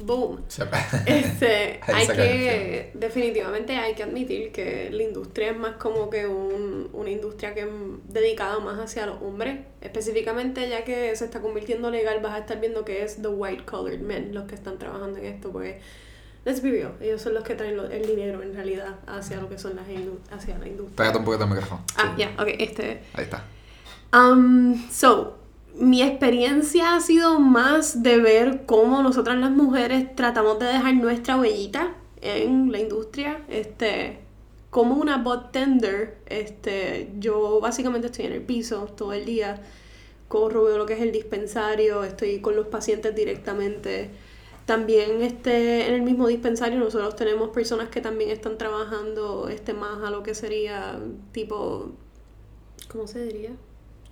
Boom. 0.00 0.42
Se- 0.46 0.62
Este, 1.06 1.80
hay 1.92 2.06
que, 2.06 2.90
definitivamente 2.94 3.76
hay 3.76 3.94
que 3.94 4.04
admitir 4.04 4.52
que 4.52 4.90
la 4.92 5.02
industria 5.02 5.50
es 5.50 5.56
más 5.58 5.74
como 5.74 6.08
que 6.08 6.26
un, 6.28 6.88
una 6.92 7.10
industria 7.10 7.52
que 7.52 7.60
es 7.62 7.66
dedicada 8.08 8.60
más 8.60 8.78
hacia 8.78 9.06
los 9.06 9.20
hombres. 9.22 9.58
Específicamente 9.80 10.68
ya 10.68 10.84
que 10.84 11.16
se 11.16 11.24
está 11.24 11.40
convirtiendo 11.40 11.90
legal, 11.90 12.20
vas 12.22 12.34
a 12.34 12.38
estar 12.38 12.60
viendo 12.60 12.84
que 12.84 13.02
es 13.02 13.20
the 13.20 13.28
white 13.28 13.64
collared 13.64 14.00
men 14.00 14.32
los 14.34 14.44
que 14.44 14.54
están 14.54 14.78
trabajando 14.78 15.18
en 15.18 15.24
esto, 15.26 15.50
porque, 15.50 15.80
let's 16.48 16.62
be 16.62 16.70
real, 16.70 16.94
ellos 17.00 17.20
son 17.20 17.34
los 17.34 17.44
que 17.44 17.54
traen 17.54 17.78
el 17.78 18.06
dinero 18.06 18.42
en 18.42 18.54
realidad 18.54 18.96
hacia 19.06 19.38
lo 19.38 19.50
que 19.50 19.58
son 19.58 19.76
las 19.76 19.84
hacia 20.30 20.58
la 20.58 20.66
industria. 20.66 20.96
Pégate 20.96 21.18
un 21.18 21.24
poquito 21.24 21.44
el 21.44 21.50
micrófono. 21.50 21.84
Ah, 21.96 22.14
ya, 22.16 22.34
ok, 22.38 22.48
este... 22.58 23.02
Ahí 23.12 23.24
está. 23.24 23.44
Um, 24.14 24.88
so, 24.90 25.36
mi 25.74 26.02
experiencia 26.02 26.94
ha 26.94 27.00
sido 27.00 27.38
más 27.38 28.02
de 28.02 28.18
ver 28.18 28.62
cómo 28.64 29.02
nosotras 29.02 29.36
las 29.36 29.50
mujeres 29.50 30.16
tratamos 30.16 30.58
de 30.58 30.66
dejar 30.66 30.94
nuestra 30.94 31.36
huellita 31.36 31.92
en 32.22 32.72
la 32.72 32.78
industria. 32.78 33.42
Este, 33.50 34.20
como 34.70 34.94
una 34.94 35.18
bot 35.18 35.52
tender, 35.52 36.16
este, 36.26 37.10
yo 37.18 37.60
básicamente 37.60 38.06
estoy 38.06 38.24
en 38.24 38.32
el 38.32 38.42
piso 38.42 38.86
todo 38.96 39.12
el 39.12 39.26
día, 39.26 39.60
corro, 40.28 40.64
veo 40.64 40.78
lo 40.78 40.86
que 40.86 40.94
es 40.94 41.00
el 41.02 41.12
dispensario, 41.12 42.04
estoy 42.04 42.40
con 42.40 42.56
los 42.56 42.68
pacientes 42.68 43.14
directamente. 43.14 44.10
También 44.68 45.22
este, 45.22 45.86
en 45.88 45.94
el 45.94 46.02
mismo 46.02 46.28
dispensario 46.28 46.78
nosotros 46.78 47.16
tenemos 47.16 47.48
personas 47.48 47.88
que 47.88 48.02
también 48.02 48.28
están 48.28 48.58
trabajando 48.58 49.48
este, 49.48 49.72
más 49.72 50.02
a 50.02 50.10
lo 50.10 50.22
que 50.22 50.34
sería 50.34 51.00
tipo, 51.32 51.92
¿cómo 52.92 53.06
se 53.06 53.24
diría? 53.24 53.52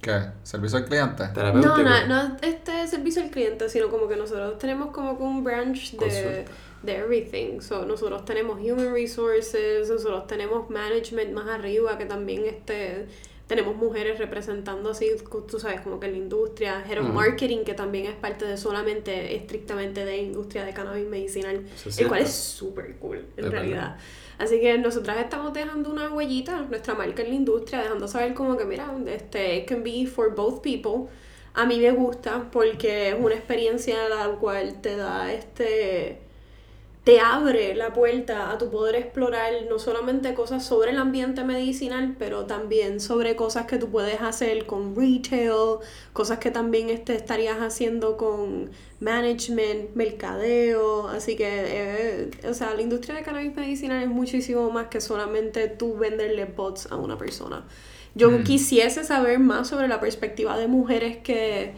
¿Qué? 0.00 0.18
¿Servicio 0.44 0.78
al 0.78 0.86
cliente? 0.86 1.24
No, 1.34 1.76
no, 1.76 2.06
no 2.06 2.36
este 2.40 2.86
servicio 2.86 3.22
al 3.22 3.30
cliente, 3.30 3.68
sino 3.68 3.90
como 3.90 4.08
que 4.08 4.16
nosotros 4.16 4.56
tenemos 4.56 4.92
como 4.92 5.18
que 5.18 5.24
un 5.24 5.44
branch 5.44 5.90
de, 5.90 5.98
Consulta. 5.98 6.52
de 6.84 6.96
everything. 6.96 7.60
So, 7.60 7.84
nosotros 7.84 8.24
tenemos 8.24 8.58
human 8.58 8.94
resources, 8.94 9.90
nosotros 9.90 10.26
tenemos 10.26 10.70
management 10.70 11.34
más 11.34 11.48
arriba, 11.48 11.98
que 11.98 12.06
también 12.06 12.46
este 12.46 13.08
tenemos 13.46 13.76
mujeres 13.76 14.18
representando 14.18 14.90
así, 14.90 15.08
tú 15.48 15.60
sabes, 15.60 15.80
como 15.80 16.00
que 16.00 16.06
en 16.06 16.12
la 16.12 16.18
industria, 16.18 16.84
head 16.88 16.98
of 16.98 17.04
Ujú. 17.06 17.14
marketing, 17.14 17.64
que 17.64 17.74
también 17.74 18.06
es 18.06 18.14
parte 18.16 18.44
de 18.44 18.56
solamente, 18.56 19.36
estrictamente 19.36 20.04
de 20.04 20.16
industria 20.18 20.64
de 20.64 20.72
cannabis 20.72 21.06
medicinal, 21.06 21.64
el 21.98 22.08
cual 22.08 22.22
es 22.22 22.32
súper 22.32 22.96
cool, 22.96 23.24
en 23.36 23.44
Es 23.44 23.50
realidad. 23.50 23.96
Así 24.38 24.60
que 24.60 24.76
nosotras 24.78 25.18
estamos 25.18 25.52
dejando 25.52 25.90
una 25.90 26.12
huellita, 26.12 26.60
nuestra 26.62 26.94
marca 26.94 27.22
en 27.22 27.28
la 27.28 27.34
industria, 27.36 27.82
dejando 27.82 28.08
saber 28.08 28.34
como 28.34 28.56
que, 28.56 28.64
mira, 28.64 28.92
este, 29.06 29.58
it 29.58 29.68
can 29.68 29.82
be 29.82 30.06
for 30.06 30.34
both 30.34 30.60
people. 30.60 31.08
A 31.54 31.64
mí 31.64 31.78
me 31.78 31.92
gusta 31.92 32.50
porque 32.50 33.10
es 33.10 33.16
una 33.18 33.34
experiencia 33.34 34.08
la 34.08 34.28
cual 34.38 34.82
te 34.82 34.96
da 34.96 35.32
este 35.32 36.25
te 37.06 37.20
abre 37.20 37.76
la 37.76 37.92
puerta 37.92 38.50
a 38.50 38.58
tu 38.58 38.68
poder 38.68 38.96
explorar 38.96 39.52
no 39.70 39.78
solamente 39.78 40.34
cosas 40.34 40.66
sobre 40.66 40.90
el 40.90 40.98
ambiente 40.98 41.44
medicinal, 41.44 42.16
pero 42.18 42.46
también 42.46 42.98
sobre 42.98 43.36
cosas 43.36 43.66
que 43.66 43.78
tú 43.78 43.88
puedes 43.90 44.20
hacer 44.20 44.66
con 44.66 44.96
retail, 44.96 45.78
cosas 46.12 46.40
que 46.40 46.50
también 46.50 46.90
este, 46.90 47.14
estarías 47.14 47.58
haciendo 47.58 48.16
con 48.16 48.70
management, 48.98 49.94
mercadeo, 49.94 51.06
así 51.06 51.36
que, 51.36 51.46
eh, 51.48 52.30
o 52.50 52.54
sea, 52.54 52.74
la 52.74 52.82
industria 52.82 53.14
de 53.14 53.22
cannabis 53.22 53.54
medicinal 53.54 54.02
es 54.02 54.08
muchísimo 54.08 54.68
más 54.72 54.88
que 54.88 55.00
solamente 55.00 55.68
tú 55.68 55.96
venderle 55.96 56.46
bots 56.46 56.88
a 56.90 56.96
una 56.96 57.16
persona. 57.16 57.64
Yo 58.16 58.32
Mm. 58.32 58.42
quisiese 58.42 59.04
saber 59.04 59.38
más 59.38 59.68
sobre 59.68 59.86
la 59.86 60.00
perspectiva 60.00 60.58
de 60.58 60.66
mujeres 60.66 61.18
que 61.18 61.72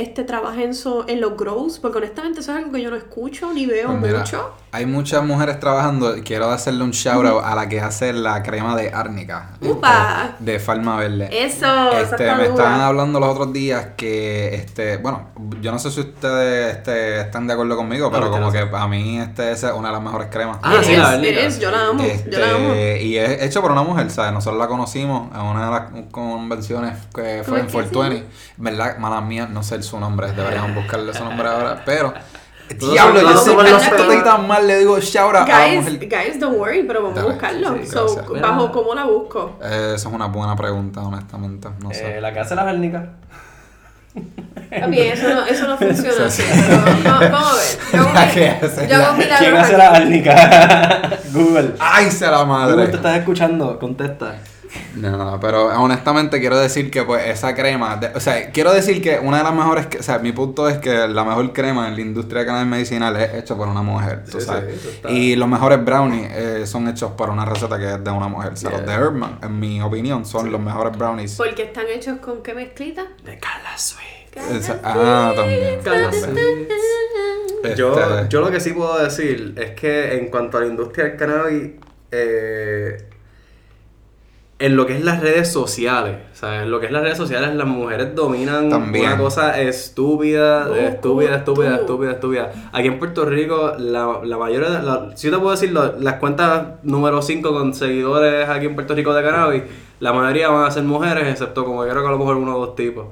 este, 0.00 0.24
trabajen 0.24 0.74
so- 0.74 1.04
en 1.08 1.20
los 1.20 1.36
grows, 1.36 1.78
porque 1.78 1.98
honestamente 1.98 2.40
eso 2.40 2.52
es 2.52 2.58
algo 2.58 2.72
que 2.72 2.80
yo 2.82 2.90
no 2.90 2.96
escucho 2.96 3.52
ni 3.52 3.66
veo 3.66 3.88
Pues 3.88 4.00
mira, 4.00 4.18
mucho. 4.20 4.50
hay 4.72 4.86
muchas 4.86 5.24
mujeres 5.24 5.58
trabajando. 5.60 6.16
y 6.16 6.22
Quiero 6.22 6.50
hacerle 6.50 6.84
un 6.84 6.90
shout 6.92 7.26
out 7.26 7.42
a 7.44 7.54
la 7.54 7.68
que 7.68 7.80
hace 7.80 8.12
la 8.12 8.42
crema 8.42 8.76
de 8.76 8.90
árnica. 8.92 9.50
¡Upa! 9.60 10.30
este, 10.38 10.44
de 10.52 10.58
Farma 10.60 10.96
Verde. 10.96 11.28
Eso, 11.32 11.66
Este, 11.92 12.02
está 12.24 12.36
me 12.36 12.48
dura. 12.48 12.62
estaban 12.64 12.80
hablando 12.80 13.18
los 13.20 13.28
otros 13.30 13.52
días 13.52 13.88
que, 13.96 14.54
este, 14.54 14.96
bueno, 14.98 15.28
yo 15.60 15.72
no 15.72 15.78
sé 15.78 15.90
si 15.90 16.00
ustedes 16.00 16.76
este, 16.76 17.20
están 17.20 17.46
de 17.46 17.54
acuerdo 17.54 17.76
conmigo, 17.76 18.10
pero 18.10 18.26
No, 18.26 18.30
como 18.30 18.52
que 18.52 18.58
a 18.72 18.86
mí 18.86 19.18
este 19.20 19.52
esa 19.52 19.68
es 19.70 19.74
una 19.74 19.88
de 19.88 19.94
las 19.94 20.02
mejores 20.02 20.28
cremas. 20.30 20.58
Ah, 20.62 20.76
sí, 20.82 20.96
la 20.96 21.16
is, 21.16 21.58
yo 21.58 21.70
la 21.70 21.86
amo, 21.88 22.04
yo 22.30 22.38
la 22.38 22.50
amo. 22.54 22.68
Este, 22.72 23.02
y 23.04 23.16
es 23.18 23.42
hecho 23.42 23.60
por 23.62 23.72
una 23.72 23.82
mujer, 23.82 24.10
¿sabes? 24.10 24.32
Nosotros 24.32 24.58
la 24.60 24.68
conocimos 24.68 25.32
en 25.34 25.40
una 25.40 25.64
de 25.66 25.70
las 25.70 26.10
convenciones 26.12 26.94
que 27.14 27.42
¿Cómo 27.42 27.44
fue 27.44 27.58
es 27.58 27.60
en 27.60 27.66
que 27.66 27.72
se 27.72 27.78
420. 27.92 28.26
¿Verdad? 28.58 28.98
Mala 28.98 29.20
mía, 29.20 29.48
no 29.50 29.62
sé 29.62 29.82
su 29.88 29.98
nombre, 29.98 30.30
deberíamos 30.32 30.74
buscarle 30.74 31.12
su 31.14 31.24
nombre 31.24 31.48
ahora, 31.48 31.82
pero... 31.84 32.12
Diablo, 32.68 33.20
yo 33.22 33.28
todos 33.30 33.44
sé 33.44 33.50
somos 33.50 33.64
que 33.64 33.70
los 33.70 33.82
esto 33.82 33.96
peores. 33.96 34.18
está 34.18 34.30
tan 34.36 34.46
mal, 34.46 34.66
le 34.66 34.78
digo 34.80 34.98
shout 35.00 35.34
out 35.34 35.48
a 35.48 35.58
la 35.58 35.68
Guys, 35.80 35.98
guys, 36.00 36.38
don't 36.38 36.58
worry, 36.58 36.82
pero 36.82 37.02
vamos 37.02 37.18
a 37.18 37.24
buscarlo. 37.24 37.76
sí, 37.78 37.86
so. 37.86 38.24
¿Bajo 38.42 38.70
cómo 38.72 38.94
la 38.94 39.04
busco? 39.06 39.58
Eh, 39.62 39.92
esa 39.94 40.08
es 40.08 40.14
una 40.14 40.26
buena 40.26 40.54
pregunta, 40.54 41.00
honestamente, 41.00 41.68
no 41.82 41.90
sé. 41.94 42.18
Eh, 42.18 42.20
la 42.20 42.30
que 42.30 42.40
hace 42.40 42.54
las 42.54 42.66
hérnicas. 42.68 43.04
También, 44.80 45.12
eso 45.14 45.28
no, 45.34 45.46
eso 45.46 45.66
no 45.66 45.76
funciona 45.78 46.28
Sí, 46.28 46.42
así. 46.42 46.42
sí. 46.42 46.64
pero 46.66 46.82
vamos, 46.82 47.04
vamos 47.32 48.16
a 48.16 48.24
ver. 48.26 48.90
La 48.92 49.08
hace 49.08 49.28
la- 49.28 49.38
¿Quién 49.38 49.56
hace 49.56 49.76
las 49.78 49.98
hérnicas? 50.00 51.32
Google. 51.32 51.74
¡Ay, 51.78 52.10
se 52.10 52.26
la 52.26 52.42
Google, 52.42 52.66
te 52.66 52.76
madre! 52.76 52.84
estás 52.96 53.16
escuchando, 53.18 53.78
contesta. 53.78 54.34
No, 54.96 55.38
pero 55.40 55.66
honestamente 55.80 56.40
quiero 56.40 56.58
decir 56.58 56.90
que 56.90 57.02
pues 57.04 57.26
esa 57.26 57.54
crema, 57.54 57.96
de- 57.96 58.08
o 58.14 58.20
sea, 58.20 58.50
quiero 58.50 58.72
decir 58.72 59.00
que 59.02 59.18
una 59.18 59.38
de 59.38 59.44
las 59.44 59.54
mejores, 59.54 59.86
que- 59.86 59.98
o 59.98 60.02
sea, 60.02 60.18
mi 60.18 60.32
punto 60.32 60.68
es 60.68 60.78
que 60.78 61.08
la 61.08 61.24
mejor 61.24 61.52
crema 61.52 61.88
en 61.88 61.94
la 61.94 62.00
industria 62.00 62.40
de 62.40 62.46
cannabis 62.46 62.68
medicinal 62.68 63.16
es 63.16 63.34
hecha 63.34 63.56
por 63.56 63.68
una 63.68 63.82
mujer, 63.82 64.24
tú 64.30 64.40
Sí, 64.40 64.46
sabes. 64.46 64.64
sí, 64.74 64.78
eso 64.80 64.88
está- 64.90 65.10
y 65.10 65.36
los 65.36 65.48
mejores 65.48 65.84
brownies 65.84 66.30
eh, 66.32 66.66
son 66.66 66.88
hechos 66.88 67.12
por 67.12 67.30
una 67.30 67.44
receta 67.44 67.78
que 67.78 67.90
es 67.94 68.04
de 68.04 68.10
una 68.10 68.28
mujer. 68.28 68.52
O 68.52 68.56
sea, 68.56 68.70
los 68.70 68.84
de. 68.86 68.92
Herman, 68.92 69.38
en 69.42 69.58
mi 69.60 69.80
opinión, 69.80 70.24
son 70.26 70.50
los 70.52 70.60
mejores 70.60 70.96
brownies. 70.98 71.36
Porque 71.36 71.62
están 71.62 71.86
hechos 71.88 72.18
con 72.18 72.42
qué 72.42 72.54
mezclita? 72.54 73.06
De 73.24 73.38
Carla 73.38 73.76
Sweet. 73.76 74.78
Ah, 74.84 75.32
también. 75.34 75.80
Carla. 75.82 76.12
Sweet. 76.12 76.68
Yo, 77.76 77.98
Este- 77.98 78.28
yo 78.28 78.40
lo 78.40 78.50
que 78.50 78.60
sí 78.60 78.72
puedo 78.72 78.98
decir 78.98 79.54
es 79.56 79.70
que 79.72 80.16
en 80.16 80.28
cuanto 80.28 80.58
a 80.58 80.60
la 80.60 80.66
industria 80.68 81.06
del 81.06 81.16
cannabis, 81.16 81.70
eh, 82.10 83.08
en 84.60 84.74
lo 84.76 84.86
que 84.86 84.96
es 84.96 85.04
las 85.04 85.20
redes 85.20 85.52
sociales, 85.52 86.16
o 86.32 86.36
sea, 86.36 86.62
en 86.64 86.70
lo 86.70 86.80
que 86.80 86.86
es 86.86 86.92
las 86.92 87.02
redes 87.02 87.16
sociales, 87.16 87.54
las 87.54 87.66
mujeres 87.66 88.14
dominan 88.16 88.68
También. 88.70 89.06
una 89.06 89.16
cosa 89.18 89.60
estúpida, 89.60 90.68
estúpida, 90.78 91.36
estúpida, 91.36 91.76
tú. 91.76 91.80
estúpida, 91.82 92.10
estúpida. 92.12 92.52
Aquí 92.72 92.88
en 92.88 92.98
Puerto 92.98 93.24
Rico, 93.24 93.74
la, 93.78 94.20
la 94.24 94.36
mayoría, 94.36 94.70
de 94.70 94.82
la, 94.82 95.10
si 95.14 95.28
yo 95.28 95.34
te 95.34 95.38
puedo 95.40 95.52
decir, 95.52 95.70
lo- 95.72 95.98
las 96.00 96.14
cuentas 96.14 96.66
número 96.82 97.22
5 97.22 97.52
con 97.52 97.72
seguidores 97.74 98.48
aquí 98.48 98.66
en 98.66 98.74
Puerto 98.74 98.94
Rico 98.94 99.14
de 99.14 99.22
cannabis, 99.22 99.62
la 100.00 100.12
mayoría 100.12 100.48
van 100.48 100.64
a 100.66 100.70
ser 100.70 100.84
mujeres, 100.84 101.26
excepto 101.28 101.64
como 101.64 101.82
creo 101.82 102.00
que 102.02 102.06
a 102.08 102.10
lo 102.10 102.18
mejor 102.18 102.36
uno 102.36 102.56
o 102.56 102.66
dos 102.66 102.76
tipos. 102.76 103.06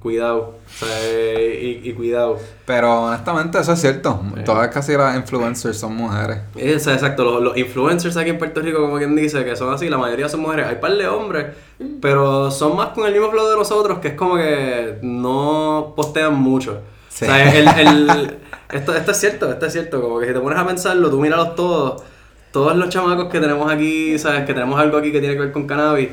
Cuidado, 0.00 0.54
o 0.66 0.70
sea, 0.78 1.42
y, 1.42 1.82
y 1.84 1.92
cuidado. 1.92 2.38
Pero 2.64 3.02
honestamente 3.02 3.58
eso 3.60 3.72
es 3.74 3.80
cierto. 3.80 4.18
Todas 4.46 4.68
casi 4.68 4.96
las 4.96 5.14
influencers 5.16 5.78
son 5.78 5.94
mujeres. 5.94 6.38
Es, 6.56 6.86
exacto, 6.86 7.22
los, 7.24 7.42
los 7.42 7.56
influencers 7.58 8.16
aquí 8.16 8.30
en 8.30 8.38
Puerto 8.38 8.60
Rico, 8.62 8.80
como 8.80 8.96
quien 8.96 9.14
dice, 9.14 9.44
que 9.44 9.54
son 9.56 9.72
así, 9.74 9.90
la 9.90 9.98
mayoría 9.98 10.28
son 10.30 10.40
mujeres. 10.40 10.66
Hay 10.68 10.76
par 10.76 10.92
de 10.96 11.06
hombres, 11.06 11.46
pero 12.00 12.50
son 12.50 12.76
más 12.76 12.88
con 12.88 13.06
el 13.06 13.12
mismo 13.12 13.30
flow 13.30 13.48
de 13.50 13.56
nosotros, 13.56 13.98
que 13.98 14.08
es 14.08 14.14
como 14.14 14.36
que 14.36 14.98
no 15.02 15.92
postean 15.94 16.34
mucho. 16.34 16.80
Sí. 17.10 17.24
O 17.24 17.28
sea, 17.28 17.54
el, 17.54 17.68
el- 17.86 18.36
esto, 18.72 18.94
esto 18.94 19.10
es 19.10 19.16
cierto, 19.18 19.50
esto 19.50 19.66
es 19.66 19.72
cierto. 19.72 20.00
Como 20.00 20.18
que 20.20 20.28
si 20.28 20.32
te 20.32 20.40
pones 20.40 20.58
a 20.58 20.66
pensarlo, 20.66 21.10
tú 21.10 21.20
míralos 21.20 21.54
todos. 21.54 22.02
Todos 22.52 22.76
los 22.76 22.88
chamacos 22.88 23.28
que 23.30 23.38
tenemos 23.40 23.70
aquí, 23.70 24.18
¿sabes? 24.18 24.44
Que 24.44 24.54
tenemos 24.54 24.78
algo 24.80 24.98
aquí 24.98 25.12
que 25.12 25.20
tiene 25.20 25.34
que 25.36 25.40
ver 25.42 25.52
con 25.52 25.66
cannabis. 25.66 26.08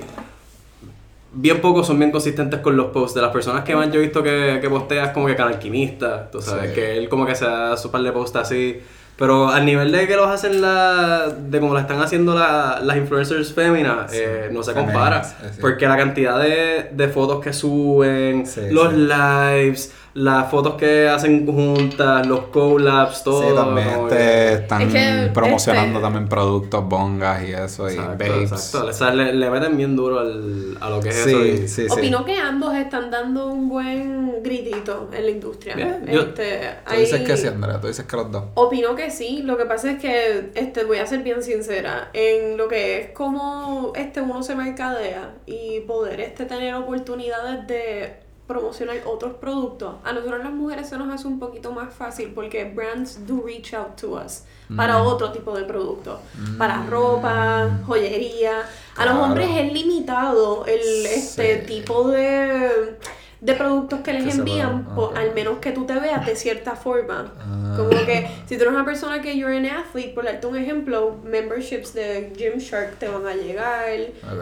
Bien 1.34 1.62
pocos 1.62 1.86
son 1.86 2.00
bien 2.00 2.12
consistentes 2.12 2.60
con 2.62 2.76
los 2.78 2.88
posts. 2.88 3.16
De 3.16 3.22
las 3.22 3.32
personas 3.32 3.64
que 3.64 3.76
más 3.76 3.92
yo 3.92 4.00
he 4.00 4.04
visto 4.04 4.24
que, 4.24 4.60
que 4.62 4.70
posteas 4.70 5.10
como 5.12 5.28
que 5.28 5.36
canalquimista, 5.36 6.30
tú 6.32 6.42
sabes, 6.42 6.70
Sí. 6.70 6.76
que 6.76 6.98
él 6.98 7.10
como 7.10 7.26
que 7.26 7.36
se 7.36 7.46
da 7.46 7.76
su 7.78 7.92
par 7.92 8.02
de 8.02 8.12
posts 8.12 8.38
así. 8.38 8.80
Pero 9.18 9.50
al 9.50 9.66
nivel 9.66 9.92
de 9.92 10.08
que 10.08 10.16
los 10.16 10.28
hacen 10.28 10.62
la, 10.62 11.28
de 11.28 11.60
como 11.60 11.74
lo 11.74 11.80
están 11.80 12.00
haciendo 12.02 12.36
la- 12.36 12.80
las 12.84 12.98
influencers 12.98 13.52
féminas, 13.52 14.12
eh, 14.14 14.50
no 14.52 14.62
se 14.62 14.74
compara. 14.74 15.24
Femeninas, 15.24 15.36
cierto. 15.40 15.58
porque 15.62 15.88
la 15.88 15.98
cantidad 15.98 16.40
de, 16.40 16.90
de 16.92 17.08
fotos 17.08 17.44
que 17.44 17.52
suben, 17.52 18.46
Sí, 18.46 18.62
los 18.70 18.94
sí. 18.94 18.96
lives, 19.00 19.94
las 20.18 20.50
fotos 20.50 20.74
que 20.76 21.08
hacen 21.08 21.46
juntas, 21.46 22.26
los 22.26 22.46
collabs, 22.48 23.24
todo. 23.24 23.48
sí, 23.50 23.56
también 23.56 23.88
este, 23.88 24.16
que- 24.18 24.54
están 24.54 24.82
Es 24.82 24.94
que, 24.94 25.32
promocionando 25.32 26.00
este- 26.00 26.02
también 26.02 26.28
productos, 26.28 26.84
bongas 26.90 27.48
y 27.48 27.52
eso, 27.54 27.88
y 27.88 27.94
Exacto, 27.94 28.26
babes. 28.26 28.52
exacto. 28.52 28.88
O 28.88 28.94
sea, 28.94 29.14
le, 29.14 29.34
le 29.34 29.50
meten 29.52 29.78
bien 29.78 29.96
duro 29.96 30.20
al, 30.20 30.76
a 30.82 30.90
lo 30.90 31.00
que 31.02 31.10
es 31.10 31.16
Sí, 31.24 31.30
eso. 31.30 31.46
y- 31.46 31.68
sí, 31.68 31.88
sí. 31.88 31.88
Opino 31.92 32.26
que 32.26 32.36
ambos 32.36 32.74
están 32.76 33.12
dando 33.12 33.46
un 33.48 33.70
buen 33.70 34.42
gritito 34.42 35.10
en 35.14 35.24
la 35.26 35.30
industria. 35.30 35.76
Bien, 35.76 36.04
yo- 36.12 36.22
Este, 36.22 36.62
Tú 36.88 36.96
dices 36.96 37.20
hay- 37.20 37.24
que 37.26 37.38
sí, 37.38 37.48
Andrea, 37.48 37.80
tú 37.80 37.86
dices 37.88 38.06
que 38.06 38.16
los 38.16 38.32
dos. 38.32 38.44
Opino 38.56 38.96
que 38.96 39.12
sí, 39.12 39.44
lo 39.44 39.56
que 39.56 39.66
pasa 39.66 39.92
es 39.92 40.00
que 40.02 40.50
este 40.56 40.84
voy 40.84 40.98
a 40.98 41.06
ser 41.06 41.20
bien 41.22 41.44
sincera 41.44 42.10
en 42.14 42.58
lo 42.58 42.68
que 42.68 43.00
es 43.02 43.10
como 43.12 43.92
este 43.96 44.22
uno 44.22 44.42
se 44.42 44.56
mercadea 44.56 45.36
y 45.46 45.82
poder 45.82 46.22
este 46.22 46.46
tener 46.46 46.74
oportunidades 46.74 47.68
de 47.68 48.26
promocionar 48.48 48.98
otros 49.06 49.34
productos. 49.34 49.96
A 50.04 50.14
nosotros 50.14 50.40
las 50.44 50.54
mujeres 50.54 50.90
se 50.90 50.98
nos 50.98 51.14
hace 51.14 51.28
un 51.28 51.38
poquito 51.38 51.72
más 51.72 51.94
fácil 51.94 52.32
porque 52.34 52.64
brands 52.66 53.28
do 53.28 53.44
reach 53.46 53.74
out 53.74 53.96
to 54.00 54.14
us 54.14 54.44
para 54.76 55.02
otro 55.02 55.32
tipo 55.32 55.56
de 55.56 55.64
productos, 55.64 56.20
para 56.58 56.84
ropa, 56.86 57.80
joyería. 57.86 58.64
A 58.96 59.06
los 59.06 59.16
hombres 59.16 59.50
es 59.56 59.72
limitado 59.72 60.66
el 60.66 61.06
este 61.06 61.58
tipo 61.58 62.10
de 62.10 62.98
de 63.40 63.54
productos 63.54 64.00
que 64.00 64.14
les 64.14 64.24
Que 64.24 64.32
envían, 64.32 64.88
al 65.16 65.34
menos 65.36 65.60
que 65.60 65.72
tú 65.72 65.86
te 65.86 65.94
veas 65.94 66.26
de 66.26 66.36
cierta 66.36 66.76
forma. 66.76 67.32
Ah. 67.40 67.76
Como 67.78 67.90
que 67.90 68.28
si 68.48 68.56
tú 68.58 68.64
eres 68.64 68.74
una 68.74 68.86
persona 68.86 69.22
que 69.22 69.38
you're 69.38 69.56
an 69.56 69.66
athlete, 69.66 70.10
por 70.10 70.26
darte 70.26 70.48
un 70.48 70.58
ejemplo, 70.58 71.18
memberships 71.24 71.94
de 71.94 72.34
Gymshark 72.36 72.98
te 72.98 73.08
van 73.08 73.28
a 73.28 73.36
llegar, 73.36 73.86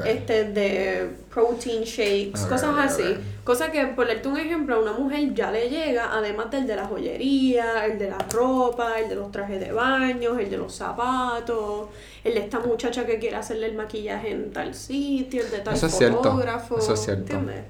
este 0.06 0.46
de 0.46 1.10
protein 1.36 1.84
shakes, 1.84 2.40
cosas 2.48 2.74
así. 2.80 3.04
ok. 3.04 3.18
Cosa 3.44 3.70
que 3.72 3.86
por 3.88 4.08
darte 4.08 4.28
un 4.28 4.38
ejemplo, 4.38 4.76
a 4.76 4.80
una 4.80 4.94
mujer 4.94 5.34
ya 5.34 5.52
le 5.52 5.70
llega, 5.70 6.10
además 6.14 6.50
del 6.50 6.66
de 6.66 6.76
la 6.78 6.86
joyería, 6.88 7.86
el 7.86 8.00
de 8.00 8.10
la 8.10 8.18
ropa, 8.32 8.98
el 9.00 9.10
de 9.10 9.16
los 9.16 9.32
trajes 9.32 9.60
de 9.60 9.72
baño, 9.74 10.40
el 10.40 10.50
de 10.50 10.58
los 10.58 10.74
zapatos, 10.74 11.90
el 12.24 12.34
de 12.34 12.40
esta 12.40 12.60
muchacha 12.62 13.06
que 13.06 13.20
quiere 13.20 13.36
hacerle 13.36 13.68
el 13.68 13.76
maquillaje 13.76 14.32
en 14.32 14.52
tal 14.54 14.74
sitio, 14.74 15.44
el 15.44 15.52
de 15.52 15.60
tal 15.60 15.74
Eso 15.76 15.88
es 15.88 15.96
cierto, 15.98 16.24
fotógrafo. 16.24 16.78
eso 16.80 16.94
es 16.94 17.02
cierto. 17.02 17.34
¿entiendes? 17.34 17.66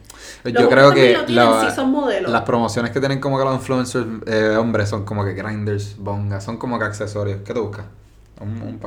Yo 0.46 0.52
Los 0.62 0.70
creo 0.70 0.94
que 0.94 1.14
también 1.14 1.20
lo 1.20 1.26
tienen, 1.26 1.46
la- 1.64 1.70
sí 1.70 1.76
son 1.76 1.92
modelos. 1.92 2.32
las 2.32 2.42
promociones 2.44 2.92
que 2.92 3.00
tienen 3.00 3.20
como 3.20 3.38
que 3.40 3.44
los 3.46 3.56
influencers 3.56 4.06
eh, 4.28 4.56
hombres 4.58 4.88
son 4.90 5.04
como 5.06 5.26
que 5.26 5.34
grinders, 5.34 5.98
bongas, 5.98 6.44
son 6.44 6.58
como 6.58 6.78
que 6.80 6.86
accesorios. 6.86 7.40
¿Qué 7.44 7.54
te 7.54 7.60
buscas? 7.60 7.86
Un, 8.40 8.62
un, 8.62 8.80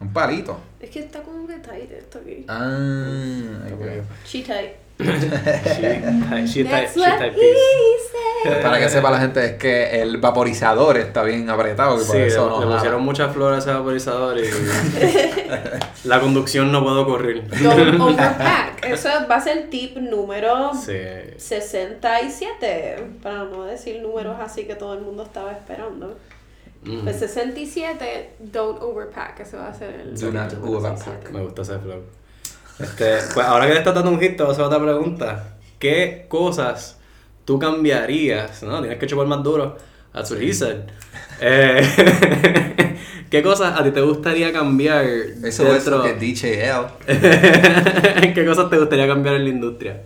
un 0.00 0.12
palito. 0.12 0.58
Es 0.80 0.90
que 0.90 1.00
está 1.00 1.20
como 1.22 1.46
que 1.46 1.54
tight 1.54 1.90
esto 1.90 2.18
aquí. 2.20 2.44
Ah, 2.48 3.66
ok. 3.72 4.04
She 4.26 4.42
tight. 4.42 4.70
She, 5.00 5.04
she 5.04 6.64
type, 6.64 6.70
That's 6.70 6.94
she 6.94 7.00
what 7.00 7.18
type 7.18 7.32
he 7.34 7.40
this. 7.40 8.10
said. 8.42 8.62
Para 8.62 8.78
que 8.80 8.88
sepa 8.88 9.10
la 9.12 9.20
gente, 9.20 9.44
es 9.44 9.52
que 9.52 10.00
el 10.02 10.16
vaporizador 10.16 10.96
está 10.96 11.22
bien 11.22 11.48
apretado 11.50 11.94
y 11.94 12.04
por 12.04 12.16
Sí, 12.16 12.18
eso 12.22 12.44
le, 12.46 12.50
no 12.50 12.58
le 12.60 12.64
jala. 12.66 12.76
pusieron 12.76 13.02
muchas 13.04 13.32
flores 13.32 13.58
a 13.58 13.70
ese 13.70 13.78
vaporizador 13.78 14.38
y 14.38 14.42
la 16.08 16.20
conducción 16.20 16.72
no 16.72 16.82
puede 16.82 16.98
ocurrir. 17.00 17.48
Don't 17.62 18.00
overpack. 18.00 18.84
Eso 18.86 19.08
va 19.30 19.36
a 19.36 19.40
ser 19.40 19.68
tip 19.70 19.96
número 19.98 20.72
Sí. 20.74 20.92
67. 21.36 22.96
Para 23.22 23.44
no 23.44 23.64
decir 23.64 24.00
números 24.02 24.36
así 24.40 24.64
que 24.64 24.74
todo 24.74 24.94
el 24.94 25.00
mundo 25.00 25.22
estaba 25.24 25.52
esperando. 25.52 26.16
Mm. 26.88 27.04
Pues 27.04 27.18
67, 27.18 28.36
don't 28.38 28.80
overpack. 28.80 29.40
Ese 29.40 29.56
va 29.58 29.68
a 29.68 29.74
ser 29.74 30.00
el. 30.00 30.18
Do 30.18 30.32
not 30.32 30.54
overpack. 30.54 30.98
67. 30.98 31.32
Me 31.32 31.42
gusta 31.42 31.62
ese 31.62 31.78
flow. 31.78 32.02
Este, 32.78 33.18
pues 33.34 33.46
ahora 33.46 33.66
que 33.66 33.72
le 33.72 33.78
estás 33.80 33.94
dando 33.94 34.10
un 34.10 34.20
hit, 34.20 34.36
te 34.36 34.42
voy 34.42 34.50
a 34.50 34.52
hacer 34.52 34.64
otra 34.64 34.80
pregunta. 34.80 35.56
¿Qué 35.78 36.26
cosas 36.28 36.98
tú 37.44 37.58
cambiarías? 37.58 38.62
No, 38.62 38.80
tienes 38.80 38.98
que 38.98 39.06
chupar 39.06 39.26
más 39.26 39.42
duro. 39.42 39.76
That's 40.12 40.30
what 40.30 40.40
he 40.40 40.54
said. 40.54 40.84
Eh, 41.40 42.96
¿Qué 43.30 43.42
cosas 43.42 43.78
a 43.78 43.84
ti 43.84 43.90
te 43.90 44.00
gustaría 44.00 44.52
cambiar 44.52 45.04
Eso 45.04 45.74
es 45.74 45.86
lo 45.86 46.02
que 46.02 46.14
DJL. 46.14 46.86
¿Qué 48.34 48.46
cosas 48.46 48.70
te 48.70 48.78
gustaría 48.78 49.06
cambiar 49.06 49.34
en 49.34 49.44
la 49.44 49.50
industria? 49.50 50.00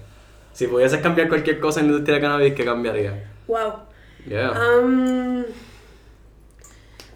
Si 0.52 0.66
pudieses 0.66 1.00
cambiar 1.00 1.28
cualquier 1.28 1.60
cosa 1.60 1.80
en 1.80 1.86
la 1.86 1.92
industria 1.92 2.16
de 2.16 2.20
cannabis, 2.20 2.54
¿qué 2.54 2.64
cambiaría? 2.64 3.30
Wow. 3.46 3.72
Yeah. 4.26 4.50
Um, 4.50 5.44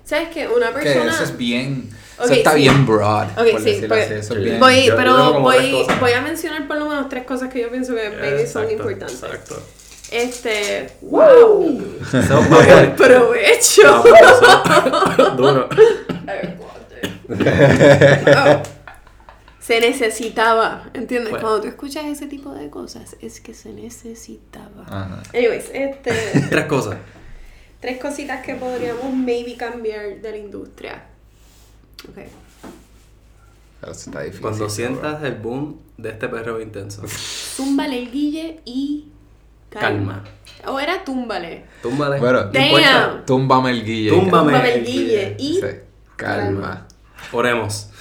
¿Sabes 0.06 0.28
qué? 0.32 0.48
Una 0.48 0.68
Que 0.68 0.82
persona. 0.82 1.12
eso 1.12 1.24
es 1.24 1.36
bien. 1.36 1.90
Ok, 2.18 2.24
eso 2.26 2.34
está 2.34 2.52
sí. 2.52 2.56
bien 2.60 2.86
broad. 2.86 3.26
Ok, 3.38 3.50
por 3.50 3.60
sí, 3.60 3.84
pues, 3.86 4.04
así, 4.06 4.14
Eso 4.14 4.32
es 4.34 4.38
sí. 4.38 4.44
bien. 4.44 4.60
Voy, 4.60 4.76
Yo- 4.76 4.84
yo 4.92 4.96
pero 4.96 5.40
voy, 5.40 6.12
a 6.16 6.20
mencionar 6.22 6.66
por 6.66 6.78
lo 6.78 6.88
menos 6.88 7.08
tres 7.10 7.24
cosas 7.24 7.52
que 7.52 7.60
yo 7.60 7.70
pienso 7.70 7.94
que 7.94 8.08
maybe 8.08 8.46
son 8.46 8.70
importantes. 8.70 9.22
Exacto. 9.22 9.62
Este. 10.10 10.88
¡Wow! 11.02 11.82
Es 12.00 12.26
para- 12.48 12.96
¡Provecho! 12.96 14.04
Duro. 15.36 15.68
Se 19.58 19.80
necesitaba, 19.80 20.84
¿entiendes? 20.94 21.30
Bueno. 21.32 21.44
Cuando 21.44 21.62
tú 21.62 21.68
escuchas 21.68 22.04
ese 22.04 22.26
tipo 22.28 22.54
de 22.54 22.70
cosas, 22.70 23.16
es 23.20 23.40
que 23.40 23.52
se 23.52 23.70
necesitaba. 23.70 24.84
Ajá. 24.86 25.22
Anyways, 25.34 25.64
este. 25.72 26.12
Tres 26.50 26.66
cosas. 26.66 26.96
Tres 27.86 28.00
cositas 28.00 28.44
que 28.44 28.56
podríamos 28.56 29.14
maybe 29.14 29.56
cambiar 29.56 30.16
de 30.20 30.30
la 30.32 30.36
industria. 30.36 31.04
Ok. 32.08 32.16
Pero 33.80 33.92
eso 33.92 34.10
está 34.10 34.22
difícil. 34.22 34.42
Cuando 34.42 34.68
sientas 34.68 35.22
el 35.22 35.36
boom 35.36 35.78
de 35.96 36.08
este 36.08 36.26
perreo 36.28 36.60
intenso. 36.60 37.02
Túmbale 37.56 38.00
el 38.00 38.10
guille 38.10 38.60
y. 38.64 39.06
Calma. 39.70 40.24
O 40.66 40.80
era 40.80 41.04
túmbale. 41.04 41.64
Túmbale. 41.80 42.18
Bueno, 42.18 42.46
no 42.46 42.50
Damn. 42.50 43.24
Túmbame 43.24 43.70
el 43.70 43.84
guille. 43.84 44.10
Túmbame. 44.10 44.52
Túmbame 44.52 44.74
el 44.74 44.84
guille 44.84 45.36
y. 45.38 45.54
Sí. 45.54 45.66
Calma. 46.16 46.88
Oremos. 47.30 47.90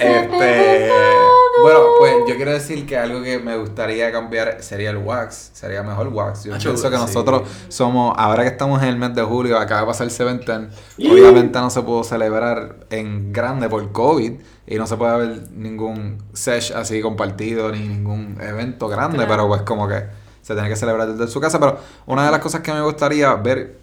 Este. 0.00 1.23
Bueno, 1.64 1.80
pues 1.98 2.14
yo 2.28 2.36
quiero 2.36 2.50
decir 2.52 2.84
que 2.86 2.98
algo 2.98 3.22
que 3.22 3.38
me 3.38 3.56
gustaría 3.56 4.12
cambiar 4.12 4.62
sería 4.62 4.90
el 4.90 4.98
wax. 4.98 5.50
Sería 5.54 5.82
mejor 5.82 6.08
wax. 6.08 6.44
Yo 6.44 6.58
pienso 6.58 6.90
que 6.90 6.96
sí. 6.96 7.02
nosotros 7.02 7.42
somos, 7.68 8.14
ahora 8.18 8.42
que 8.42 8.50
estamos 8.50 8.82
en 8.82 8.88
el 8.90 8.96
mes 8.96 9.14
de 9.14 9.22
julio, 9.22 9.58
acaba 9.58 9.80
de 9.80 9.86
pasar 9.86 10.06
el 10.06 10.10
Seventeen, 10.10 10.68
obviamente 10.98 11.58
no 11.58 11.70
se 11.70 11.80
pudo 11.80 12.04
celebrar 12.04 12.76
en 12.90 13.32
grande 13.32 13.68
por 13.70 13.92
COVID 13.92 14.32
y 14.66 14.74
no 14.76 14.86
se 14.86 14.96
puede 14.96 15.12
haber 15.12 15.50
ningún 15.52 16.22
sesh 16.34 16.72
así 16.72 17.00
compartido 17.00 17.70
ni 17.72 17.80
ningún 17.88 18.38
evento 18.42 18.88
grande, 18.88 19.16
Claro. 19.16 19.30
pero 19.30 19.48
pues 19.48 19.62
como 19.62 19.88
que 19.88 20.04
se 20.42 20.52
tiene 20.52 20.68
que 20.68 20.76
celebrar 20.76 21.08
desde 21.14 21.32
su 21.32 21.40
casa. 21.40 21.58
Pero 21.58 21.78
una 22.06 22.26
de 22.26 22.30
las 22.30 22.40
cosas 22.40 22.60
que 22.60 22.72
me 22.74 22.82
gustaría 22.82 23.34
ver 23.36 23.78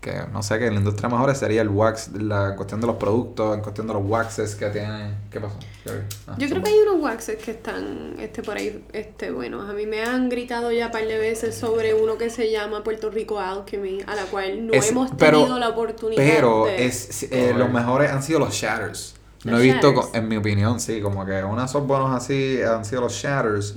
que 0.00 0.12
no 0.32 0.42
sé, 0.42 0.58
que 0.58 0.66
en 0.66 0.74
la 0.74 0.78
industria 0.80 1.08
mejor 1.10 1.34
sería 1.34 1.60
el 1.62 1.68
wax, 1.68 2.12
la 2.14 2.56
cuestión 2.56 2.80
de 2.80 2.86
los 2.86 2.96
productos, 2.96 3.54
en 3.54 3.60
cuestión 3.62 3.86
de 3.86 3.92
los 3.92 4.02
waxes 4.04 4.54
que 4.54 4.66
tienen. 4.70 5.14
¿Qué 5.30 5.40
pasó? 5.40 5.56
¿Qué- 5.84 5.90
ah, 6.26 6.34
Yo 6.38 6.48
creo 6.48 6.62
que 6.62 6.70
hay 6.70 6.78
unos 6.88 7.02
waxes 7.02 7.36
que 7.36 7.50
están 7.50 8.14
este, 8.18 8.42
por 8.42 8.56
ahí 8.56 8.84
este, 8.92 9.30
buenos. 9.30 9.68
A 9.68 9.72
mí 9.74 9.86
me 9.86 10.02
han 10.02 10.28
gritado 10.30 10.72
ya 10.72 10.86
un 10.86 10.92
par 10.92 11.06
de 11.06 11.18
veces 11.18 11.54
sobre 11.54 11.92
uno 11.94 12.16
que 12.16 12.30
se 12.30 12.50
llama 12.50 12.82
Puerto 12.82 13.10
Rico 13.10 13.38
Alchemy, 13.38 14.00
a 14.06 14.14
la 14.14 14.24
cual 14.24 14.66
no 14.68 14.72
Es- 14.72 14.90
hemos 14.90 15.10
pero- 15.18 15.38
tenido 15.40 15.58
la 15.58 15.68
oportunidad 15.68 16.22
Pero 16.22 16.64
de... 16.66 16.86
es, 16.86 17.24
eh, 17.30 17.52
los 17.56 17.70
mejores 17.70 18.10
han 18.10 18.22
sido 18.22 18.38
los 18.38 18.54
shatters. 18.54 19.14
No 19.44 19.52
Los 19.52 19.60
he 19.60 19.64
visto, 19.64 19.92
shatters. 19.92 20.14
en 20.14 20.28
mi 20.28 20.36
opinión, 20.36 20.80
sí, 20.80 21.00
como 21.00 21.24
que 21.24 21.42
uno 21.44 21.60
de 21.60 21.66
esos 21.66 21.86
buenos 21.86 22.14
así 22.14 22.60
han 22.62 22.84
sido 22.84 23.02
los 23.02 23.12
shatters. 23.12 23.74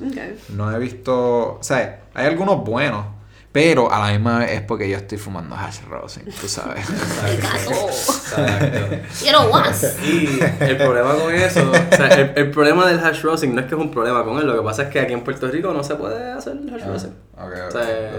No 0.49 0.69
he 0.73 0.79
visto, 0.79 1.53
o 1.55 1.63
sea, 1.63 2.03
hay 2.13 2.27
algunos 2.27 2.63
buenos, 2.65 3.05
pero 3.53 3.89
a 3.89 3.99
la 3.99 4.11
misma 4.11 4.39
vez 4.39 4.51
es 4.51 4.61
porque 4.63 4.89
yo 4.89 4.97
estoy 4.97 5.17
fumando 5.17 5.55
hash 5.55 5.79
rosin, 5.87 6.25
tú 6.41 6.47
sabes. 6.49 6.85
Exacto. 7.31 8.97
Quiero 9.21 9.49
wax. 9.49 9.95
Y 10.03 10.39
el 10.59 10.77
problema 10.77 11.13
con 11.15 11.33
eso, 11.33 11.71
o 11.71 11.95
sea, 11.95 12.07
el, 12.07 12.31
el 12.35 12.51
problema 12.51 12.85
del 12.87 12.99
hash 12.99 13.21
rosin 13.21 13.53
no 13.55 13.61
es 13.61 13.67
que 13.67 13.75
es 13.75 13.81
un 13.81 13.91
problema 13.91 14.23
con 14.25 14.37
él, 14.39 14.47
lo 14.47 14.55
que 14.57 14.63
pasa 14.63 14.83
es 14.83 14.89
que 14.89 14.99
aquí 14.99 15.13
en 15.13 15.23
Puerto 15.23 15.47
Rico 15.49 15.71
no 15.73 15.83
se 15.83 15.95
puede 15.95 16.31
hacer 16.31 16.53
hash 16.73 16.81
Ah, 16.83 16.87
rosin. 16.87 17.13
ok, 17.37 17.41
ok, 17.41 17.67
O 17.67 17.71
sea, 17.71 18.11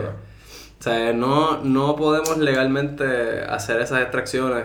o 0.80 0.82
sea, 0.82 1.12
no, 1.12 1.58
no 1.64 1.96
podemos 1.96 2.38
legalmente 2.38 3.04
hacer 3.48 3.80
esas 3.80 4.02
extracciones 4.02 4.64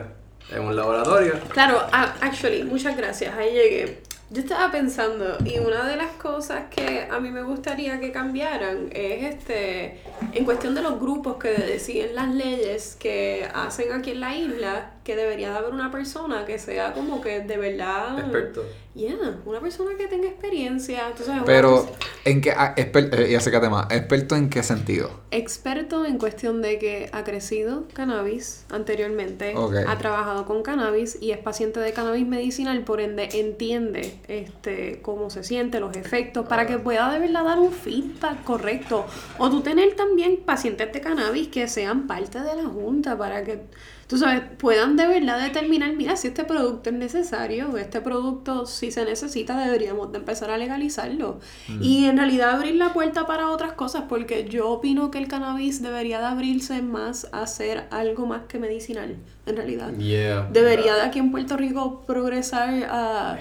en 0.51 0.61
un 0.63 0.75
laboratorio. 0.75 1.33
Claro, 1.53 1.79
a- 1.91 2.13
actually, 2.21 2.63
muchas 2.63 2.95
gracias, 2.97 3.33
ahí 3.35 3.51
llegué. 3.53 4.01
Yo 4.31 4.41
estaba 4.41 4.71
pensando, 4.71 5.37
y 5.43 5.57
una 5.57 5.87
de 5.87 5.95
las 5.95 6.11
cosas 6.11 6.65
que 6.69 7.07
a 7.09 7.19
mí 7.19 7.31
me 7.31 7.41
gustaría 7.41 7.99
que 7.99 8.11
cambiaran 8.11 8.89
es 8.91 9.35
este, 9.35 10.01
en 10.33 10.45
cuestión 10.45 10.75
de 10.75 10.83
los 10.83 10.99
grupos 10.99 11.37
que 11.37 11.49
deciden 11.49 12.13
las 12.13 12.29
leyes 12.35 12.95
que 12.99 13.49
hacen 13.51 13.91
aquí 13.91 14.11
en 14.11 14.19
la 14.19 14.35
isla, 14.35 14.91
que 15.09 15.15
debería 15.15 15.49
de 15.49 15.57
haber 15.57 15.73
una 15.73 15.89
persona 15.89 16.45
que 16.45 16.59
sea 16.59 16.93
como 16.93 17.19
que 17.19 17.39
de 17.39 17.57
verdad... 17.57 18.19
Experto. 18.19 18.63
Yeah, 18.93 19.39
una 19.43 19.59
persona 19.59 19.97
que 19.97 20.05
tenga 20.05 20.27
experiencia, 20.27 21.13
tú 21.17 21.23
sabes, 21.23 21.41
una 21.41 21.45
Pero, 21.45 21.89
¿en 22.25 22.41
qué? 22.41 22.51
ah, 22.51 22.75
eh, 22.77 23.27
ya 23.31 23.39
sé 23.39 23.49
qué 23.49 23.59
tema. 23.59 23.87
¿Experto 23.89 24.35
en 24.35 24.51
qué 24.51 24.61
sentido? 24.61 25.09
experto 25.31 26.05
en 26.05 26.17
cuestión 26.17 26.61
de 26.61 26.79
que 26.79 27.09
ha 27.13 27.23
crecido 27.23 27.83
cannabis 27.93 28.65
anteriormente, 28.69 29.53
ha 29.87 29.97
trabajado 29.97 30.45
con 30.45 30.63
cannabis 30.63 31.17
y 31.21 31.31
es 31.31 31.37
paciente 31.37 31.79
de 31.79 31.93
cannabis 31.93 32.27
medicinal, 32.27 32.83
por 32.83 32.99
ende 32.99 33.29
entiende 33.33 34.19
este 34.27 35.01
cómo 35.01 35.29
se 35.29 35.43
siente, 35.43 35.79
los 35.79 35.95
efectos, 35.95 36.47
para 36.47 36.65
que 36.65 36.79
pueda 36.79 37.11
de 37.11 37.19
verdad 37.19 37.43
dar 37.43 37.59
un 37.59 37.71
feedback 37.71 38.43
correcto. 38.43 39.05
O 39.37 39.49
tú 39.49 39.61
tener 39.61 39.95
también 39.95 40.37
pacientes 40.37 40.91
de 40.91 40.99
cannabis 40.99 41.49
que 41.49 41.67
sean 41.67 42.07
parte 42.07 42.39
de 42.39 42.55
la 42.55 42.67
junta 42.67 43.17
para 43.17 43.43
que 43.43 43.61
tú 44.09 44.17
sabes, 44.17 44.41
puedan 44.57 44.97
de 44.97 45.05
verdad 45.05 45.39
determinar, 45.39 45.95
mira, 45.95 46.17
si 46.17 46.29
este 46.29 46.43
producto 46.43 46.89
es 46.89 46.95
necesario, 46.95 47.77
este 47.77 48.01
producto 48.01 48.65
si 48.65 48.91
se 48.91 49.05
necesita, 49.05 49.55
deberíamos 49.63 50.11
de 50.11 50.17
empezar 50.17 50.49
a 50.49 50.57
legalizarlo. 50.57 51.39
Y 51.79 52.05
en 52.05 52.17
realidad 52.17 52.55
abrir 52.55 52.73
la 52.75 52.91
puerta 52.91 53.27
para 53.27 53.51
otras 53.51 53.73
cosas, 53.73 54.05
porque 54.09 54.49
yo 54.49 54.67
opino 54.67 55.11
que 55.11 55.19
el 55.19 55.27
cannabis 55.27 55.83
debería 55.83 56.19
de 56.19 56.25
abrirse 56.25 56.81
más 56.81 57.27
a 57.31 57.45
ser 57.45 57.85
algo 57.91 58.25
más 58.25 58.47
que 58.47 58.57
medicinal, 58.57 59.15
en 59.45 59.55
realidad. 59.55 59.95
Yeah. 59.95 60.49
Debería 60.51 60.95
de 60.95 61.01
aquí 61.01 61.19
en 61.19 61.29
Puerto 61.29 61.55
Rico 61.55 62.01
progresar 62.07 62.85
a... 62.89 63.37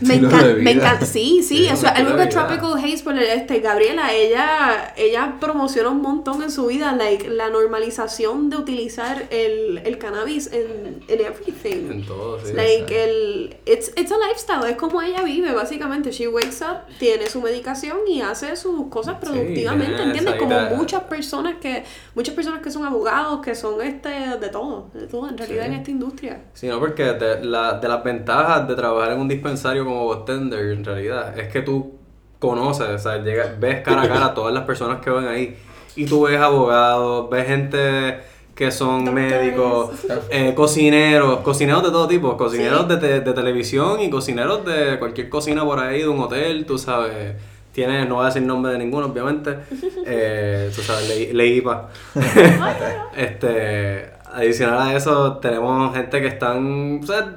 Me 0.00 0.14
encanta, 0.16 0.54
me 0.54 0.70
encanta, 0.72 1.06
sí, 1.06 1.42
sí, 1.42 1.58
Sí, 1.58 1.66
eso 1.66 1.86
es 1.86 1.92
algo 1.92 2.16
que. 2.16 2.26
Tropical 2.26 2.74
Haze, 2.76 3.04
por 3.04 3.16
este, 3.18 3.60
Gabriela, 3.60 4.12
ella, 4.12 4.92
ella 4.96 5.34
promociona 5.40 5.90
un 5.90 6.02
montón 6.02 6.42
en 6.42 6.50
su 6.50 6.66
vida, 6.66 6.92
like, 6.92 7.28
la 7.28 7.50
normalización 7.50 8.50
de 8.50 8.56
utilizar 8.56 9.26
el, 9.30 9.78
el 9.84 9.98
cannabis 9.98 10.50
en, 10.52 11.02
en 11.08 11.20
everything. 11.20 11.90
En 11.90 12.06
todo, 12.06 12.40
sí. 12.44 12.52
Like 12.52 12.86
sí. 12.88 12.94
el 12.94 13.56
it's, 13.64 13.92
it's 13.96 14.10
a 14.10 14.16
lifestyle, 14.28 14.68
es 14.68 14.76
como 14.76 15.00
ella 15.02 15.22
vive 15.22 15.52
básicamente. 15.52 16.10
She 16.10 16.26
wakes 16.28 16.62
up, 16.62 16.78
tiene 16.98 17.28
su 17.28 17.40
medicación 17.40 17.98
y 18.08 18.22
hace 18.22 18.56
sus 18.56 18.88
cosas 18.88 19.16
productivamente, 19.20 19.94
tiene 19.94 20.02
¿entiendes? 20.04 20.34
Como 20.36 20.60
muchas 20.76 21.04
personas 21.04 21.54
que 21.60 21.84
muchas 22.14 22.34
personas 22.34 22.60
que 22.60 22.70
son 22.70 22.84
abogados, 22.84 23.40
que 23.40 23.54
son 23.54 23.80
este 23.82 24.08
de 24.08 24.48
todo, 24.48 24.90
de 24.94 25.06
todo 25.06 25.28
en 25.28 25.38
realidad 25.38 25.64
Sí. 25.66 25.68
en 25.68 25.74
esta 25.74 25.90
industria. 25.90 26.40
Sí, 26.54 26.66
no, 26.66 26.78
porque 26.80 27.04
de, 27.04 27.44
la- 27.44 27.74
de 27.78 27.88
las 27.88 28.02
ventajas 28.02 28.66
de 28.68 28.74
trabajar 28.74 29.12
en 29.12 29.20
un 29.20 29.28
dispensario 29.28 29.75
como 29.84 30.08
bartender, 30.08 30.70
en 30.72 30.84
realidad, 30.84 31.38
es 31.38 31.48
que 31.52 31.62
tú 31.62 31.94
conoces, 32.38 32.88
o 32.88 32.98
sea, 32.98 33.18
llega- 33.18 33.54
ves 33.58 33.80
cara 33.82 34.02
a 34.02 34.08
cara 34.08 34.26
a 34.26 34.34
todas 34.34 34.52
las 34.52 34.64
personas 34.64 35.00
que 35.00 35.10
van 35.10 35.26
ahí. 35.28 35.56
Y 35.96 36.04
tú 36.06 36.22
ves 36.26 36.38
abogados, 36.40 37.30
ves 37.30 37.46
gente 37.46 38.18
que 38.54 38.70
son 38.70 39.04
Doctores. 39.04 39.30
médicos, 39.42 39.90
eh, 40.30 40.52
cocineros, 40.54 41.40
cocineros 41.40 41.82
de 41.82 41.90
todo 41.90 42.06
tipo, 42.08 42.36
cocineros 42.36 42.82
Sí. 42.82 42.88
de, 42.88 42.96
te- 42.96 43.20
de 43.20 43.32
televisión 43.32 44.00
y 44.00 44.08
cocineros 44.10 44.64
de 44.64 44.98
cualquier 44.98 45.28
cocina 45.28 45.64
por 45.64 45.78
ahí, 45.78 46.00
de 46.00 46.08
un 46.08 46.20
hotel, 46.20 46.64
tú 46.66 46.78
sabes. 46.78 47.34
Tienes, 47.72 48.08
no 48.08 48.14
voy 48.16 48.22
a 48.24 48.26
decir 48.28 48.40
nombre 48.42 48.72
de 48.72 48.78
ninguno, 48.78 49.06
obviamente. 49.06 49.56
Eh, 50.08 50.70
tú 50.74 50.82
sabes, 50.82 51.08
le, 51.08 51.34
Leipa. 51.34 51.88
este, 53.16 54.10
adicional 54.32 54.88
a 54.88 54.96
eso, 54.96 55.38
tenemos 55.38 55.94
gente 55.94 56.20
que 56.20 56.26
están, 56.28 57.00
o 57.02 57.06
sea, 57.06 57.36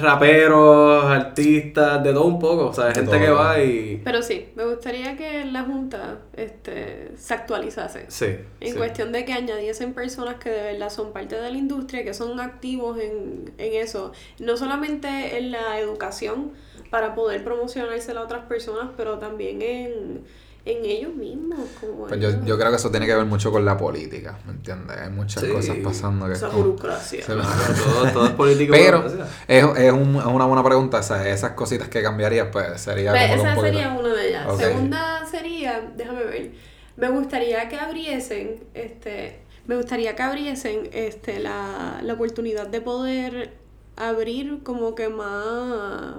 raperos, 0.00 1.04
artistas, 1.04 2.02
de 2.02 2.12
todo 2.12 2.24
un 2.24 2.38
poco. 2.38 2.66
O 2.66 2.72
sea, 2.72 2.92
gente 2.92 3.18
que 3.18 3.30
va 3.30 3.60
y. 3.60 4.00
Pero 4.04 4.22
sí, 4.22 4.48
me 4.54 4.64
gustaría 4.64 5.16
que 5.16 5.44
la 5.44 5.64
Junta 5.64 6.18
este, 6.36 7.12
se 7.16 7.34
actualizase. 7.34 8.06
Sí. 8.08 8.36
En 8.60 8.72
sí. 8.72 8.76
cuestión 8.76 9.12
de 9.12 9.24
que 9.24 9.32
añadiesen 9.32 9.94
personas 9.94 10.36
que 10.36 10.50
de 10.50 10.72
verdad 10.72 10.90
son 10.90 11.12
parte 11.12 11.36
de 11.36 11.50
la 11.50 11.58
industria, 11.58 12.04
que 12.04 12.14
son 12.14 12.38
activos 12.40 12.98
en, 12.98 13.52
en 13.58 13.74
eso, 13.74 14.12
no 14.38 14.56
solamente 14.56 15.38
en 15.38 15.50
la 15.52 15.78
educación 15.78 16.52
para 16.90 17.14
poder 17.14 17.42
promocionársela 17.42 18.20
a 18.20 18.24
otras 18.24 18.44
personas, 18.46 18.90
pero 18.96 19.18
también 19.18 19.62
en, 19.62 20.24
en 20.66 20.84
ellos 20.84 21.14
mismos. 21.14 21.60
Como 21.80 22.06
Pues 22.06 22.20
yo, 22.20 22.28
ellos. 22.30 22.40
yo 22.46 22.56
creo 22.58 22.70
que 22.70 22.76
eso 22.76 22.90
tiene 22.90 23.06
que 23.06 23.14
ver 23.14 23.26
mucho 23.26 23.52
con 23.52 23.64
la 23.64 23.76
política, 23.76 24.38
¿me 24.46 24.52
entiendes? 24.52 24.96
Hay 24.96 25.10
muchas 25.10 25.42
Sí. 25.42 25.50
cosas 25.50 25.76
pasando 25.84 26.26
que 26.26 26.32
es 26.32 26.38
Esa 26.38 26.48
como- 26.48 26.64
burocracia. 26.64 27.22
Se- 27.24 27.34
todo, 27.84 28.12
todo 28.12 28.24
es 28.26 28.30
político. 28.32 28.72
Pero 28.72 29.04
es, 29.06 29.12
es, 29.48 29.92
un- 29.92 30.16
es 30.16 30.24
una 30.26 30.46
buena 30.46 30.64
pregunta, 30.64 30.98
o 30.98 31.02
sea, 31.02 31.28
esas 31.28 31.52
cositas 31.52 31.88
que 31.88 32.02
cambiarías, 32.02 32.48
pues 32.50 32.80
sería 32.80 33.10
Pues 33.10 33.30
como 33.30 33.42
un 33.42 33.46
esa 33.48 33.54
poquito- 33.56 33.74
sería 33.78 33.92
una 33.92 34.14
de 34.14 34.28
ellas. 34.28 34.46
Ok. 34.48 34.60
Segunda 34.60 35.26
sería, 35.30 35.90
déjame 35.96 36.24
ver, 36.24 36.52
me 36.96 37.10
gustaría 37.10 37.68
que 37.68 37.76
abriesen, 37.76 38.64
este, 38.72 39.40
me 39.66 39.76
gustaría 39.76 40.14
que 40.16 40.22
abriesen 40.22 40.88
este, 40.92 41.40
la, 41.40 42.00
la 42.02 42.12
oportunidad 42.14 42.66
de 42.68 42.80
poder 42.80 43.54
abrir 43.96 44.62
como 44.62 44.94
que 44.94 45.08
más, 45.08 46.16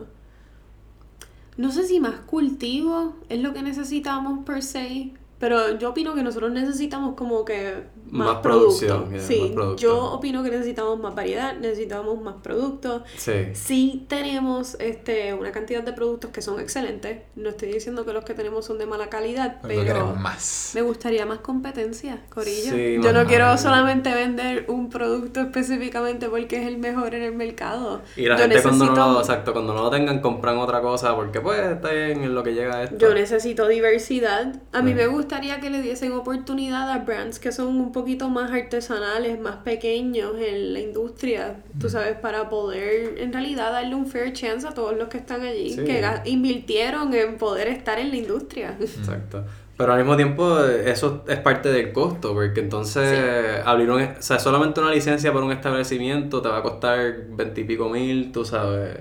no 1.58 1.72
sé 1.72 1.88
si 1.88 2.00
más 2.00 2.16
cultivo 2.22 3.16
es 3.30 3.42
lo 3.42 3.54
que 3.54 3.62
necesitamos 3.62 4.46
per 4.46 4.62
se, 4.64 5.12
pero 5.40 5.78
yo 5.78 5.90
opino 5.90 6.14
que 6.16 6.24
nosotros 6.24 6.52
necesitamos 6.52 7.16
como 7.16 7.44
que 7.46 7.84
más, 8.10 8.28
Más 8.28 8.38
producción, 8.38 9.10
yeah, 9.12 9.20
sí, 9.20 9.40
más 9.42 9.50
producto. 9.52 9.82
yo 9.82 10.04
opino 10.14 10.44
que 10.44 10.52
necesitamos 10.52 11.00
más 11.00 11.14
variedad, 11.16 11.56
necesitamos 11.58 12.22
más 12.22 12.36
productos. 12.42 13.02
Sí. 13.18 13.34
Sí 13.54 14.06
tenemos 14.08 14.76
este, 14.80 15.34
una 15.34 15.52
cantidad 15.52 15.84
de 15.84 15.92
productos 15.92 16.30
que 16.32 16.42
son 16.42 16.60
excelentes. 16.60 17.24
No 17.36 17.50
estoy 17.50 17.72
diciendo 17.74 18.06
que 18.06 18.14
los 18.14 18.24
que 18.24 18.34
tenemos 18.34 18.66
son 18.66 18.78
de 18.78 18.86
mala 18.86 19.10
calidad, 19.10 19.58
Pero 19.62 19.82
pero 19.82 19.84
queremos 19.86 20.20
más. 20.20 20.72
me 20.76 20.82
gustaría 20.84 21.26
más 21.26 21.40
competencia, 21.40 22.22
Corillo. 22.30 22.74
Sí, 22.74 23.00
Yo 23.04 23.12
no 23.12 23.26
quiero 23.26 23.58
solamente 23.58 24.14
vender 24.14 24.66
un 24.70 24.90
producto 24.90 25.42
específicamente 25.42 26.30
porque 26.30 26.62
es 26.62 26.68
el 26.68 26.78
mejor 26.78 27.16
en 27.16 27.24
el 27.24 27.36
mercado. 27.36 28.02
Y 28.16 28.28
la 28.28 28.36
Yo 28.36 28.44
gente 28.44 28.62
cuando 28.62 28.86
no, 28.86 28.92
necesito- 28.92 29.14
lo, 29.14 29.20
exacto, 29.20 29.54
cuando 29.54 29.74
no 29.74 29.84
lo 29.84 29.90
tengan 29.90 30.22
compran 30.22 30.58
otra 30.60 30.82
cosa 30.82 31.16
porque 31.16 31.42
pues 31.42 31.60
está 31.60 31.92
en 31.94 32.34
lo 32.34 32.44
que 32.44 32.54
llega 32.54 32.84
esto. 32.84 32.98
Yo 32.98 33.14
necesito 33.14 33.68
diversidad. 33.68 34.62
A 34.72 34.82
mí 34.82 34.94
Mm. 34.94 34.98
me 34.98 35.08
gustaría 35.26 35.60
que 35.60 35.70
le 35.70 35.82
diesen 35.82 36.12
oportunidad 36.14 36.90
a 36.92 37.00
brands 37.00 37.40
que 37.40 37.52
son 37.52 37.68
un 37.68 37.92
poquito 37.92 38.30
más 38.30 38.52
artesanales, 38.52 39.40
más 39.40 39.58
pequeños 39.58 40.34
en 40.40 40.74
la 40.74 40.80
industria, 40.80 41.56
Mm. 41.74 41.80
tú 41.80 41.90
sabes, 41.90 42.16
para 42.18 42.48
poder 42.50 43.16
en 43.20 43.34
realidad 43.34 43.72
darle 43.72 43.96
un 43.96 44.06
fair 44.08 44.34
chance 44.34 44.68
a 44.68 44.72
todos 44.72 44.96
los 44.98 45.08
que 45.08 45.18
están 45.18 45.42
allí, 45.42 45.72
Sí. 45.72 45.84
que 45.84 46.02
invirtieron 46.26 47.14
en 47.14 47.38
poder 47.38 47.68
estar 47.68 47.98
en 48.00 48.10
la 48.12 48.18
industria. 48.18 48.76
Exacto. 48.80 49.44
Pero 49.78 49.92
al 49.92 50.00
mismo 50.00 50.16
tiempo 50.16 50.60
eso 50.64 51.24
es 51.28 51.40
parte 51.40 51.70
del 51.70 51.92
costo, 51.92 52.34
porque 52.34 52.62
entonces 52.62 53.20
abrir 53.66 53.90
un, 53.90 54.02
o 54.02 54.08
sea, 54.22 54.40
solamente 54.40 54.80
una 54.80 54.92
licencia 54.92 55.34
para 55.34 55.44
un 55.46 55.52
establecimiento 55.52 56.42
te 56.42 56.48
va 56.50 56.60
a 56.60 56.62
costar 56.62 57.26
veintipico 57.32 57.90
mil, 57.90 58.32
tú 58.32 58.46
sabes. 58.46 59.00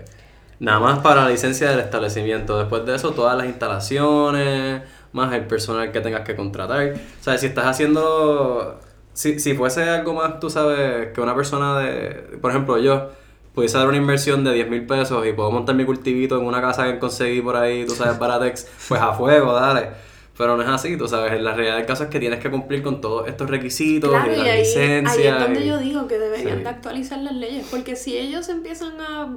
Nada 0.58 0.80
más 0.80 0.98
para 1.00 1.24
la 1.24 1.30
licencia 1.30 1.70
del 1.70 1.80
establecimiento. 1.80 2.58
Después 2.58 2.84
de 2.86 2.94
eso, 2.96 3.12
todas 3.12 3.36
las 3.36 3.46
instalaciones, 3.46 4.82
más 5.14 5.32
el 5.32 5.46
personal 5.46 5.90
que 5.92 6.00
tengas 6.02 6.20
que 6.20 6.36
contratar. 6.36 6.92
O 7.20 7.24
sea, 7.24 7.38
si 7.38 7.46
estás 7.46 7.64
haciendo. 7.66 8.78
Si, 9.14 9.38
si 9.38 9.54
fuese 9.54 9.84
algo 9.84 10.12
más, 10.12 10.40
tú 10.40 10.50
sabes, 10.50 11.12
que 11.14 11.20
una 11.22 11.34
persona 11.34 11.78
de. 11.78 12.36
Por 12.42 12.50
ejemplo, 12.50 12.76
yo 12.78 13.10
pudiese 13.54 13.78
dar 13.78 13.86
una 13.86 13.96
inversión 13.96 14.42
de 14.42 14.52
10 14.52 14.68
mil 14.68 14.84
pesos 14.86 15.24
y 15.26 15.32
puedo 15.32 15.50
montar 15.52 15.76
mi 15.76 15.84
cultivito 15.84 16.36
en 16.38 16.44
una 16.44 16.60
casa 16.60 16.84
que 16.92 16.98
conseguí 16.98 17.40
por 17.40 17.54
ahí, 17.56 17.86
tú 17.86 17.94
sabes, 17.94 18.18
Baratex, 18.18 18.66
pues 18.88 19.00
a 19.00 19.12
fuego, 19.14 19.52
dale. 19.54 19.90
Pero 20.36 20.56
no 20.56 20.64
es 20.64 20.68
así, 20.68 20.96
tú 20.96 21.06
sabes, 21.06 21.40
la 21.40 21.54
realidad 21.54 21.76
del 21.76 21.86
caso 21.86 22.02
es 22.02 22.10
que 22.10 22.18
tienes 22.18 22.40
que 22.40 22.50
cumplir 22.50 22.82
con 22.82 23.00
todos 23.00 23.28
estos 23.28 23.48
requisitos 23.48 24.10
Claro, 24.10 24.32
y 24.32 24.34
y 24.34 24.38
la 24.38 24.52
ahí, 24.54 24.62
es 24.62 25.38
donde 25.38 25.60
y- 25.64 25.68
yo 25.68 25.78
digo 25.78 26.08
que 26.08 26.18
deberían 26.18 26.56
Sí. 26.58 26.62
de 26.64 26.68
actualizar 26.68 27.20
las 27.20 27.34
leyes, 27.34 27.64
porque 27.70 27.94
si 27.94 28.18
ellos 28.18 28.48
empiezan 28.48 29.00
a 29.00 29.36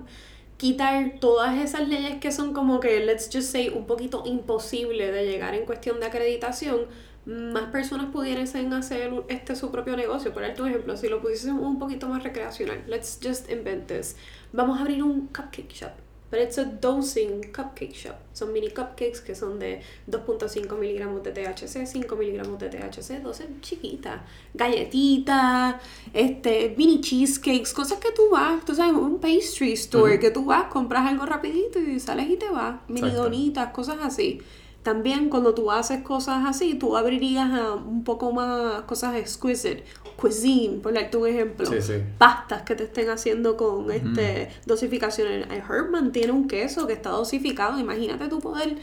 quitar 0.57 1.19
todas 1.19 1.57
esas 1.59 1.87
leyes 1.87 2.19
que 2.19 2.31
son 2.31 2.53
como 2.53 2.79
que, 2.79 2.99
let's 2.99 3.29
just 3.31 3.51
say, 3.51 3.69
un 3.69 3.85
poquito 3.85 4.23
imposible 4.25 5.11
de 5.11 5.25
llegar 5.25 5.53
en 5.53 5.65
cuestión 5.65 5.99
de 5.99 6.07
acreditación, 6.07 6.87
más 7.25 7.71
personas 7.71 8.07
pudiesen 8.11 8.73
hacer 8.73 9.11
este 9.27 9.55
su 9.55 9.69
propio 9.71 9.95
negocio. 9.97 10.33
Por 10.33 10.43
ejemplo, 10.43 10.97
si 10.97 11.09
lo 11.09 11.21
pudiésemos 11.21 11.63
un 11.63 11.77
poquito 11.77 12.07
más 12.07 12.23
recreacional, 12.23 12.83
let's 12.87 13.19
just 13.21 13.51
invent 13.51 13.87
this. 13.87 14.15
Vamos 14.53 14.77
a 14.77 14.81
abrir 14.81 15.03
un 15.03 15.27
cupcake 15.27 15.71
shop. 15.73 16.06
But 16.29 16.41
it's 16.41 16.57
a 16.57 16.65
dosing 16.65 17.53
cupcake 17.53 17.93
shop. 17.93 18.15
Son 18.33 18.51
mini 18.51 18.69
cupcakes 18.69 19.21
que 19.21 19.33
son 19.33 19.59
de 19.59 19.81
2.5 20.09 20.77
miligramos 20.77 21.23
de 21.23 21.31
THC, 21.31 21.85
5 21.85 22.15
miligramos 22.17 22.59
de 22.59 22.69
THC, 22.69 23.21
12 23.23 23.47
chiquitas. 23.61 24.21
Galletitas, 24.53 25.75
este, 26.13 26.75
mini 26.77 26.99
cheesecakes, 26.99 27.73
cosas 27.73 27.99
que 27.99 28.11
tú 28.11 28.29
vas, 28.29 28.65
tú 28.65 28.75
sabes, 28.75 28.93
un 28.93 29.19
pastry 29.19 29.71
store 29.73 30.19
que 30.19 30.31
tú 30.31 30.43
vas, 30.45 30.65
compras 30.65 31.07
algo 31.07 31.25
rapidito 31.25 31.79
y 31.79 31.99
sales 31.99 32.29
y 32.29 32.35
te 32.35 32.49
vas. 32.49 32.81
Mini 32.89 33.07
Exacto. 33.07 33.23
donitas, 33.23 33.71
cosas 33.71 33.97
así. 34.01 34.41
También 34.87 35.27
cuando 35.27 35.53
tú 35.53 35.69
haces 35.69 36.01
cosas 36.01 36.45
así, 36.45 36.75
tú 36.75 36.95
abrirías 36.95 37.51
a 37.51 37.73
un 37.73 38.05
poco 38.05 38.31
más 38.31 38.83
cosas 38.83 39.17
exquisite. 39.17 39.83
Cuisine, 40.15 40.79
por 40.79 40.93
darte 40.93 41.17
un 41.17 41.27
ejemplo. 41.27 41.65
Sí, 41.65 41.81
sí. 41.81 41.95
Pastas 42.17 42.61
que 42.61 42.73
te 42.73 42.85
estén 42.85 43.09
haciendo 43.09 43.57
con 43.57 43.91
este 43.91 44.47
dosificaciones. 44.65 45.45
Herman 45.69 46.13
tiene 46.13 46.31
un 46.31 46.47
queso 46.47 46.87
que 46.87 46.93
está 46.93 47.09
dosificado. 47.09 47.77
Imagínate 47.77 48.29
tú 48.29 48.39
poder 48.39 48.77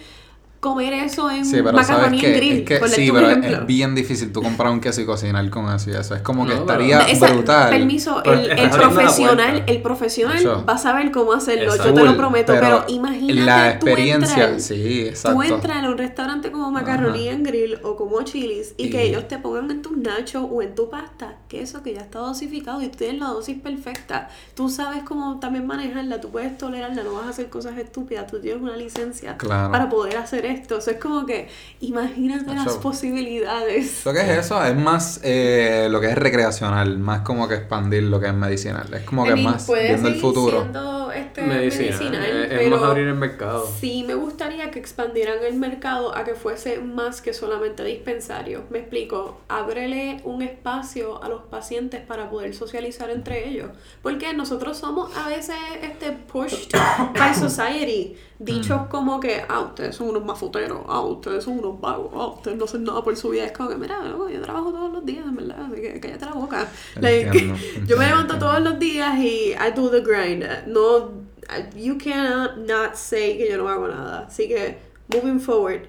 comer 0.65 0.95
eso 0.95 1.31
en 1.31 1.45
Sí, 1.45 1.57
pero 1.63 1.73
macaroni 1.75 2.19
sabes 2.19 2.25
en 2.25 2.37
grill. 2.41 2.59
es 2.61 2.65
que 2.65 2.79
por 2.79 2.89
sí, 2.89 3.11
pero 3.13 3.29
es, 3.29 3.37
ejemplo. 3.37 3.59
es 3.61 3.67
bien 3.67 3.95
difícil 3.95 4.33
tú 4.33 4.41
comprar 4.43 4.73
un 4.73 4.81
queso 4.81 5.03
y 5.03 5.05
cocinar 5.05 5.49
con 5.51 5.69
eso 5.75 5.91
y 5.91 5.93
eso. 5.93 6.15
Es 6.15 6.23
como 6.23 6.47
que 6.47 6.55
No, 6.55 6.61
estaría 6.61 7.01
Esa- 7.01 7.33
brutal. 7.35 7.69
Permiso, 7.71 8.23
el, 8.25 8.71
profesional, 8.71 9.63
el 9.67 9.83
profesional 9.83 10.39
Eso. 10.39 10.65
va 10.67 10.73
a 10.75 10.79
saber 10.79 11.11
cómo 11.11 11.35
hacerlo, 11.35 11.77
yo 11.77 11.83
te 11.83 11.91
Cool, 11.93 12.07
lo 12.07 12.17
prometo, 12.17 12.55
pero, 12.59 12.85
imagínate 12.89 13.35
la 13.45 13.79
tú 13.79 13.87
experiencia, 13.87 14.45
entrar- 14.45 14.61
sí, 14.61 15.01
Tú 15.03 15.09
exacto. 15.11 15.43
entras 15.43 15.85
a 15.85 15.89
un 15.91 15.99
restaurante 15.99 16.51
como 16.51 16.71
Macaroni 16.71 17.29
en 17.29 17.43
Grill 17.43 17.79
o 17.83 17.97
como 17.97 18.23
Chili's 18.23 18.75
y, 18.79 18.87
Y- 18.87 18.91
que 18.91 19.03
ellos 19.03 19.29
te 19.29 19.39
pongan 19.39 19.71
en 19.71 19.83
tus 19.83 19.97
nachos 19.99 20.47
o 20.51 20.63
en 20.63 20.75
tu 20.75 20.89
pasta 20.89 21.35
queso 21.49 21.83
que 21.83 21.93
ya 21.95 22.01
está 22.01 22.21
dosificado 22.21 22.81
y 22.83 22.89
tú 22.89 22.99
tienes 22.99 23.21
la 23.21 23.27
dosis 23.29 23.59
perfecta. 23.61 24.29
Tú 24.55 24.69
sabes 24.71 25.03
cómo 25.03 25.39
también 25.41 25.67
manejarla, 25.67 26.21
tú 26.21 26.31
puedes 26.31 26.57
tolerarla, 26.57 27.03
no 27.03 27.13
vas 27.15 27.27
a 27.27 27.29
hacer 27.31 27.49
cosas 27.51 27.77
estúpidas, 27.77 28.27
tú 28.27 28.41
tienes 28.41 28.63
una 28.63 28.77
licencia 28.77 29.37
Claro. 29.37 29.71
para 29.71 29.89
poder 29.89 30.17
hacer 30.17 30.47
esto. 30.55 30.77
O 30.77 30.81
sea, 30.81 30.95
es 30.95 31.01
como 31.01 31.27
que 31.27 31.49
imagínate 31.81 32.55
las 32.55 32.67
Eso- 32.67 32.81
posibilidades. 32.81 34.05
¿Lo 34.05 34.13
que 34.13 34.21
es 34.21 34.29
eso? 34.39 34.63
Es 34.65 34.77
más 34.77 35.21
eh, 35.23 35.89
lo 35.91 36.01
que 36.01 36.09
es 36.09 36.15
recreacional, 36.17 36.99
más 36.99 37.21
como 37.23 37.49
que 37.49 37.55
expandir 37.57 38.03
lo 38.05 38.21
que 38.21 38.29
es 38.29 38.35
medicinal. 38.35 38.93
Es 38.93 39.03
como 39.03 39.25
que 39.25 39.31
I 39.31 39.35
mean, 39.35 39.45
más 39.45 39.69
viendo 39.71 40.09
el 40.09 40.17
futuro. 40.17 40.67
este, 41.15 41.43
Medicina, 41.43 41.85
medicinal, 42.11 42.25
es- 42.25 42.53
es 42.53 42.59
pero 42.59 42.71
más 42.77 42.83
abrir 42.83 43.07
el 43.09 43.15
mercado. 43.15 43.69
Sí, 43.81 44.05
me 44.07 44.15
gustaría 44.15 44.71
que 44.71 44.79
expandieran 44.79 45.39
el 45.47 45.55
mercado 45.57 46.17
a 46.17 46.25
que 46.25 46.35
fuese 46.35 46.79
más 46.81 47.21
que 47.21 47.33
solamente 47.35 47.85
dispensario. 47.85 48.65
Me 48.71 48.79
explico, 48.81 49.41
ábrele 49.49 50.21
un 50.25 50.43
espacio 50.43 51.23
a 51.23 51.29
los 51.29 51.43
pacientes 51.43 52.01
para 52.01 52.31
poder 52.31 52.55
socializar 52.55 53.11
entre 53.11 53.49
ellos. 53.49 53.71
Porque 54.03 54.33
nosotros 54.35 54.77
somos 54.79 55.17
a 55.17 55.29
veces 55.29 55.57
este 55.83 56.13
pushed 56.13 56.71
by 57.19 57.35
society. 57.35 58.17
Dichos 58.45 58.87
como 58.89 59.21
que, 59.21 59.43
ah, 59.49 59.61
ustedes 59.61 59.97
son 59.97 60.09
unos 60.11 60.25
mafuteros, 60.25 60.81
ah, 60.89 61.01
ustedes 61.01 61.43
son 61.45 61.59
unos 61.59 61.81
vagos, 61.81 62.11
ah, 62.15 62.27
ustedes 62.29 62.57
no 62.59 62.65
hacen 62.65 62.85
nada 62.85 63.03
por 63.03 63.17
su 63.17 63.31
vida. 63.31 63.45
Es 63.45 63.53
como 63.53 63.69
que, 63.71 63.77
mira, 63.77 64.03
loco, 64.05 64.29
yo 64.29 64.41
trabajo 64.43 64.71
todos 64.73 64.93
los 64.93 65.05
días, 65.05 65.25
en 65.27 65.37
verdad, 65.37 65.67
así 65.73 65.81
que 65.81 66.01
cállate 66.01 66.25
la 66.27 66.33
boca. 66.33 66.69
Like, 67.01 67.53
yo 67.87 67.97
me 67.97 68.07
levanto 68.07 68.39
todos 68.39 68.61
los 68.61 68.79
días 68.79 69.19
y 69.19 69.53
I 69.53 69.73
do 69.75 69.91
the 69.91 70.01
grind. 70.01 70.45
No, 70.67 71.11
you 71.77 71.97
cannot 71.99 72.57
not 72.59 72.95
say 72.95 73.37
que 73.39 73.49
yo 73.51 73.57
no 73.59 73.69
hago 73.69 73.89
nada. 73.89 74.27
Así 74.29 74.49
que, 74.49 74.79
moving 75.09 75.41
forward, 75.41 75.83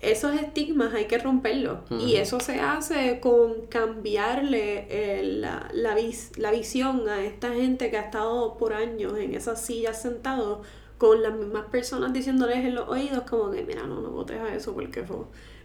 esos 0.00 0.32
estigmas 0.34 0.94
hay 0.94 1.06
que 1.06 1.18
romperlos. 1.18 1.78
Y 1.90 2.16
eso 2.16 2.38
se 2.38 2.60
hace 2.60 3.18
con 3.20 3.66
cambiarle 3.68 4.86
eh, 4.90 5.22
la, 5.24 5.68
la, 5.72 5.94
vis- 5.96 6.30
la 6.38 6.52
visión 6.52 7.08
a 7.08 7.24
esta 7.24 7.52
gente 7.52 7.90
que 7.90 7.98
ha 7.98 8.02
estado 8.02 8.56
por 8.58 8.72
años 8.74 9.18
en 9.18 9.34
esas 9.34 9.60
sillas 9.60 10.00
sentados 10.00 10.58
con 10.98 11.22
las 11.22 11.32
mismas 11.32 11.64
personas 11.66 12.12
diciéndoles 12.12 12.58
en 12.58 12.74
los 12.74 12.88
oídos 12.88 13.22
como 13.22 13.50
que, 13.50 13.62
mira, 13.64 13.84
no, 13.84 14.00
no 14.00 14.10
votes 14.10 14.40
a 14.40 14.54
eso 14.54 14.74
porque 14.74 15.02
fue... 15.04 15.18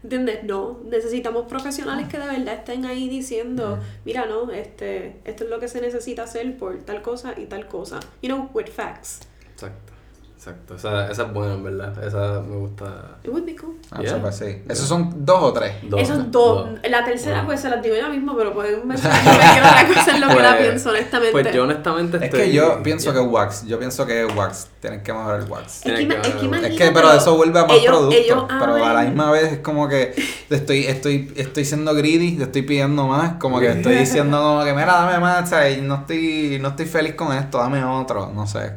¿Entiendes? 0.04 0.44
No, 0.44 0.80
necesitamos 0.86 1.46
profesionales 1.48 2.08
que 2.10 2.20
de 2.20 2.28
verdad 2.28 2.56
estén 2.56 2.86
ahí 2.86 3.08
diciendo, 3.08 3.80
mira, 4.06 4.26
no, 4.26 4.52
este, 4.52 5.22
esto 5.24 5.46
es 5.46 5.50
lo 5.50 5.60
que 5.62 5.68
se 5.70 5.80
necesita 5.80 6.24
hacer 6.24 6.58
por 6.58 6.78
tal 6.84 7.02
cosa 7.02 7.34
y 7.38 7.46
tal 7.46 7.68
cosa. 7.68 8.00
You 8.22 8.28
know, 8.30 8.50
with 8.54 8.68
facts. 8.68 9.22
Exacto, 9.54 9.94
exacto. 10.36 10.76
Esa, 10.76 11.10
esa 11.10 11.24
es 11.24 11.34
buena, 11.34 11.54
en 11.54 11.64
verdad. 11.64 12.06
Esa 12.06 12.42
me 12.42 12.58
gusta. 12.58 13.18
It 13.24 13.30
would 13.30 13.46
be 13.46 13.56
cool. 13.56 13.78
Ah, 13.92 14.02
Yeah. 14.02 14.20
pues 14.22 14.36
sí. 14.36 14.62
Esos 14.68 14.90
son 14.90 15.26
dos 15.26 15.42
o 15.42 15.54
tres. 15.54 15.76
Dos, 15.90 16.02
Esos 16.02 16.30
dos. 16.30 16.70
dos. 16.70 16.80
La 16.90 17.06
tercera, 17.06 17.38
Wow. 17.38 17.46
pues 17.46 17.62
se 17.62 17.70
las 17.70 17.82
digo 17.82 17.96
yo 17.96 18.10
mismo, 18.10 18.36
pero 18.36 18.54
pueden 18.54 18.82
cualquier 18.86 19.64
otra 19.64 19.88
cosa 19.88 20.16
en 20.16 20.22
lo 20.22 20.28
que 20.28 20.42
la 20.42 20.56
Pues- 20.58 20.68
pienso, 20.68 20.90
honestamente. 20.90 21.32
Pues 21.32 21.54
yo 21.56 21.64
honestamente 21.64 22.18
Es 22.18 22.24
estoy... 22.24 22.40
que 22.42 22.52
yo 22.52 22.84
pienso 22.84 23.14
ya. 23.14 23.14
que 23.14 23.26
wax. 23.26 23.66
Yo 23.68 23.80
pienso 23.80 24.06
que 24.06 24.26
wax. 24.26 24.68
Tienen 24.84 25.02
que 25.02 25.14
mejorar 25.14 25.40
el 25.40 25.50
wax. 25.50 25.86
es 25.86 25.94
que, 25.94 26.08
que 26.10 26.14
es 26.14 26.36
que 26.36 26.68
Es 26.68 26.78
que, 26.78 26.92
pero 26.92 27.14
eso 27.14 27.38
vuelve 27.38 27.58
a 27.58 27.66
más 27.66 27.78
ellos- 27.78 27.88
productos. 27.88 28.20
ellos 28.20 28.44
pero 28.60 28.76
a 28.86 28.94
la 28.94 29.02
misma 29.04 29.32
vez 29.32 29.54
es 29.54 29.60
como 29.60 29.88
que 29.88 30.14
estoy, 30.50 30.84
estoy, 30.88 31.32
estoy 31.38 31.64
siendo 31.64 31.96
greedy, 31.96 32.36
yo 32.36 32.44
estoy 32.44 32.64
pidiendo 32.64 33.08
más, 33.08 33.36
como 33.36 33.62
que 33.62 33.70
estoy 33.72 33.96
diciendo 33.96 34.38
como 34.42 34.66
que 34.66 34.74
mira, 34.74 34.88
dame 34.88 35.20
más, 35.20 35.50
¿sabes? 35.50 35.78
Y 35.78 35.82
no 35.82 35.96
estoy, 35.96 36.60
no 36.62 36.68
estoy 36.68 36.86
feliz 36.86 37.16
con 37.16 37.32
esto, 37.34 37.60
dame 37.60 37.82
otro, 37.82 38.30
no 38.36 38.46
sé. 38.46 38.74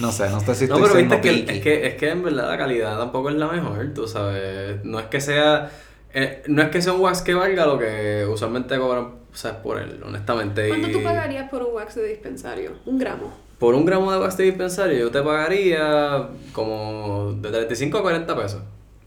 No 0.00 0.10
sé, 0.10 0.28
no 0.28 0.40
sé 0.40 0.54
si 0.56 0.66
No, 0.66 0.74
estoy 0.74 0.82
pero 0.82 0.94
siendo 0.94 1.14
viste 1.14 1.20
que, 1.20 1.30
picky. 1.44 1.52
es 1.58 1.62
que 1.62 1.86
es 1.86 1.94
que 1.94 2.10
en 2.10 2.24
verdad 2.24 2.50
la 2.50 2.58
calidad 2.58 2.98
tampoco 2.98 3.28
es 3.30 3.36
la 3.36 3.46
mejor, 3.46 3.86
tú 3.94 4.08
sabes. 4.08 4.84
No 4.84 4.98
es 4.98 5.06
que 5.06 5.20
sea 5.20 5.70
eh, 6.12 6.42
no 6.48 6.62
es 6.62 6.68
que 6.70 6.82
sea 6.82 6.94
un 6.94 7.00
wax 7.00 7.22
que 7.22 7.34
valga 7.34 7.64
lo 7.64 7.78
que 7.78 8.26
usualmente 8.28 8.76
cobran, 8.76 9.04
o 9.04 9.36
sea, 9.36 9.62
por 9.62 9.78
él, 9.80 10.00
honestamente. 10.04 10.66
¿Cuánto 10.66 10.88
y 10.88 10.92
tú 10.92 11.02
pagarías 11.04 11.48
por 11.48 11.62
un 11.62 11.74
wax 11.76 11.94
de 11.94 12.08
dispensario? 12.08 12.72
Un 12.86 12.98
gramo. 12.98 13.32
Por 13.64 13.74
un 13.74 13.86
gramo 13.86 14.12
de 14.12 14.18
wax 14.18 14.36
de 14.36 14.44
dispensario 14.44 14.98
yo 14.98 15.10
te 15.10 15.22
pagaría 15.22 16.28
como 16.52 17.32
de 17.40 17.48
35 17.50 17.96
a 17.96 18.02
40 18.02 18.36
pesos. 18.36 18.60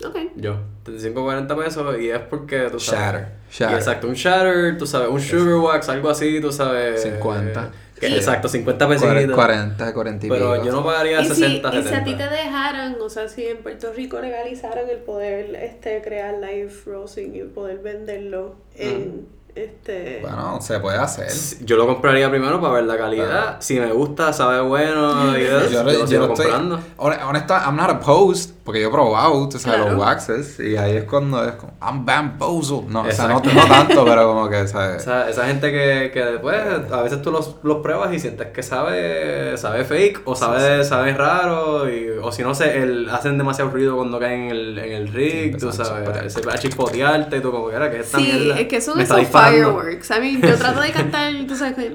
Ok. 0.04 0.16
Yo, 0.36 0.56
35 0.82 1.20
a 1.20 1.24
40 1.24 1.56
pesos 1.56 2.00
y 2.00 2.10
es 2.10 2.20
porque 2.20 2.68
tú 2.72 2.80
sabes. 2.80 3.02
Shatter, 3.02 3.28
Y 3.52 3.54
shatter. 3.54 3.78
exacto, 3.78 4.08
un 4.08 4.14
shatter, 4.16 4.78
tú 4.80 4.88
sabes, 4.88 5.10
un 5.10 5.20
sugar 5.22 5.56
wax, 5.58 5.90
algo 5.90 6.10
así, 6.10 6.42
tú 6.42 6.52
sabes. 6.52 7.04
50. 7.04 7.72
que- 8.00 8.08
Sí. 8.08 8.16
Exacto, 8.16 8.48
50 8.48 8.88
pesos. 8.88 9.08
40, 9.08 9.94
40 9.94 10.26
y 10.26 10.30
Pero 10.30 10.54
pico. 10.54 10.66
yo 10.66 10.72
no 10.72 10.84
pagaría 10.84 11.22
Y 11.22 11.26
si, 11.26 11.30
60, 11.36 11.70
y 11.70 11.72
si 11.72 11.78
a 11.78 11.82
ti 12.04 12.12
70. 12.12 12.30
te 12.30 12.36
dejaran, 12.36 12.96
o 13.00 13.10
sea, 13.12 13.28
si 13.28 13.46
en 13.46 13.58
Puerto 13.58 13.94
Rico 13.94 14.20
legalizaran 14.20 14.90
el 14.90 14.98
poder 14.98 15.54
este, 15.56 16.02
crear 16.04 16.36
live 16.36 16.72
roasting 16.88 17.36
y 17.36 17.42
poder 17.44 17.78
venderlo 17.80 18.56
en 18.76 19.28
este... 19.64 20.20
Bueno, 20.22 20.60
se 20.62 20.80
puede 20.80 20.98
hacer. 20.98 21.28
Yo 21.66 21.76
lo 21.78 21.86
compraría 21.88 22.30
primero 22.30 22.60
para 22.62 22.74
ver 22.76 22.84
la 22.86 22.98
calidad. 22.98 23.58
Si 23.60 23.80
me 23.80 23.92
gusta, 23.92 24.32
sabe 24.34 24.62
bueno 24.62 25.38
y 25.38 25.42
eso, 25.42 25.64
yo, 25.66 25.70
Yo, 25.72 25.84
lo 25.84 25.92
yo 25.92 26.08
sigo 26.08 26.26
estoy. 26.28 26.46
comprando. 26.48 26.80
hon- 26.98 27.18
Honesta, 27.28 27.64
I'm 27.66 27.76
not 27.76 27.90
opposed. 27.90 28.52
Porque 28.64 28.82
yo 28.82 28.90
he 28.90 28.92
probado, 28.92 29.48
tú 29.48 29.58
sabes, 29.60 29.78
Claro. 29.80 29.92
los 29.96 30.02
waxes. 30.06 30.60
Y 30.60 30.76
ahí 30.76 30.98
es 30.98 31.04
cuando 31.06 31.42
es 31.46 31.54
como, 31.54 31.72
I'm 31.82 32.06
bamboozled. 32.06 32.90
No, 32.90 33.00
o 33.02 33.12
sea, 33.12 33.26
Exacto. 33.28 33.50
no, 33.54 33.62
no 33.62 33.68
tanto, 33.68 34.04
pero 34.06 34.28
como 34.28 34.50
que, 34.50 34.68
¿sabes? 34.68 35.04
Esa, 35.04 35.30
esa 35.30 35.46
gente 35.48 35.72
que, 35.72 36.12
que 36.14 36.20
después, 36.26 36.58
a 36.92 37.02
veces 37.02 37.22
tú 37.22 37.32
los, 37.32 37.56
los 37.64 37.78
pruebas 37.78 38.14
y 38.14 38.20
sientes 38.20 38.48
que 38.48 38.62
sabe, 38.64 39.58
sabe 39.58 39.86
fake 39.86 40.22
o 40.26 40.36
sabe, 40.36 40.84
sabe 40.84 41.14
raro. 41.14 41.90
Y, 41.90 42.10
o 42.22 42.30
si 42.34 42.44
no, 42.44 42.54
se, 42.54 42.78
el, 42.84 43.10
hacen 43.10 43.38
demasiado 43.38 43.72
ruido 43.72 43.96
cuando 43.96 44.20
caen 44.20 44.44
en 44.46 44.52
el, 44.52 44.78
en 44.80 44.92
el 44.94 45.08
rig, 45.14 45.54
Sí, 45.54 45.60
tú 45.60 45.72
sabes. 45.72 46.00
chispotear. 46.04 46.30
Se 46.32 46.42
va 46.42 46.54
a 46.54 46.58
chispotearte 46.58 47.38
y 47.38 47.40
tú 47.42 47.52
como 47.52 47.70
que 47.70 47.76
era 47.78 47.90
que 47.90 48.00
esta 48.02 48.18
Sí, 48.18 48.24
mierda 48.26 48.60
es 48.60 48.68
que 48.68 48.82
son 48.82 48.98
me 48.98 49.04
está. 49.04 49.16
Fireworks. 49.52 50.12
A 50.12 50.20
mí, 50.20 50.40
yo 50.42 50.56
trato 50.58 50.82
de 50.82 50.92
cantar, 50.92 51.32
tú 51.48 51.56
sabes. 51.56 51.76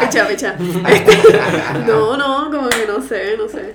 Picha, 0.00 0.26
picha. 0.28 0.54
No, 1.86 2.16
no, 2.16 2.50
como 2.50 2.68
que 2.68 2.86
no 2.86 3.00
sé, 3.02 3.36
no 3.36 3.48
sé. 3.48 3.74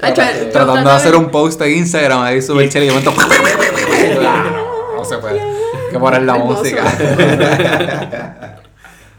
Ay, 0.00 0.10
yo 0.10 0.14
Tratando 0.14 0.50
trato 0.52 0.88
de 0.88 0.94
hacer 0.94 1.14
un 1.14 1.30
post 1.30 1.60
en 1.62 1.72
Instagram 1.78 2.22
ahí 2.22 2.42
súper 2.42 2.68
chévere 2.68 2.92
y 2.92 2.94
de 2.94 3.00
momento. 3.00 3.22
no 4.96 5.04
se 5.04 5.18
puede. 5.18 5.40
Hay 5.40 5.92
que 5.92 5.98
poner 5.98 6.22
la 6.22 6.36
Hermoso. 6.36 6.60
música. 6.60 6.84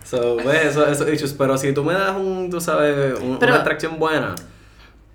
So, 0.04 0.38
pues, 0.44 0.66
eso, 0.66 0.88
esos 0.88 1.08
issues. 1.10 1.34
Pero 1.34 1.58
si 1.58 1.72
tú 1.74 1.84
me 1.84 1.94
das 1.94 2.16
un, 2.16 2.50
tú 2.50 2.60
sabes, 2.62 3.20
un- 3.20 3.38
Pero- 3.40 3.54
una 3.54 3.62
atracción 3.62 3.98
buena, 4.00 4.36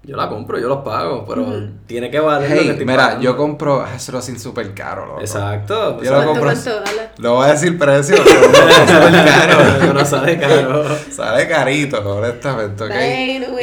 yo 0.02 0.16
la 0.16 0.28
compro, 0.28 0.58
yo 0.58 0.66
los 0.68 0.78
pago, 0.78 1.24
pero 1.28 1.46
tiene 1.86 2.10
que 2.10 2.18
valer 2.20 2.48
lo 2.50 2.54
que 2.56 2.62
Hey, 2.62 2.68
estoy 2.70 2.86
mira, 2.86 3.02
pagando. 3.04 3.22
yo 3.22 3.36
compro 3.36 3.84
sin 4.20 4.38
super 4.40 4.72
caro, 4.74 5.06
loco. 5.06 5.20
Exacto. 5.20 5.96
pues, 5.98 6.08
Yo 6.08 6.14
lo 6.16 6.22
¿Cuánto, 6.24 6.40
compro. 6.40 6.62
cuánto? 6.62 6.90
No 7.18 7.34
voy 7.34 7.48
a 7.48 7.52
decir 7.52 7.78
precio, 7.78 8.16
pero 8.24 8.40
lo 8.40 8.70
súper 8.70 9.24
caro. 9.26 9.58
Pero 9.80 10.04
sale 10.06 10.38
caro. 10.38 10.84
Sale 11.10 11.48
carito, 11.48 12.16
honestamente. 12.16 12.84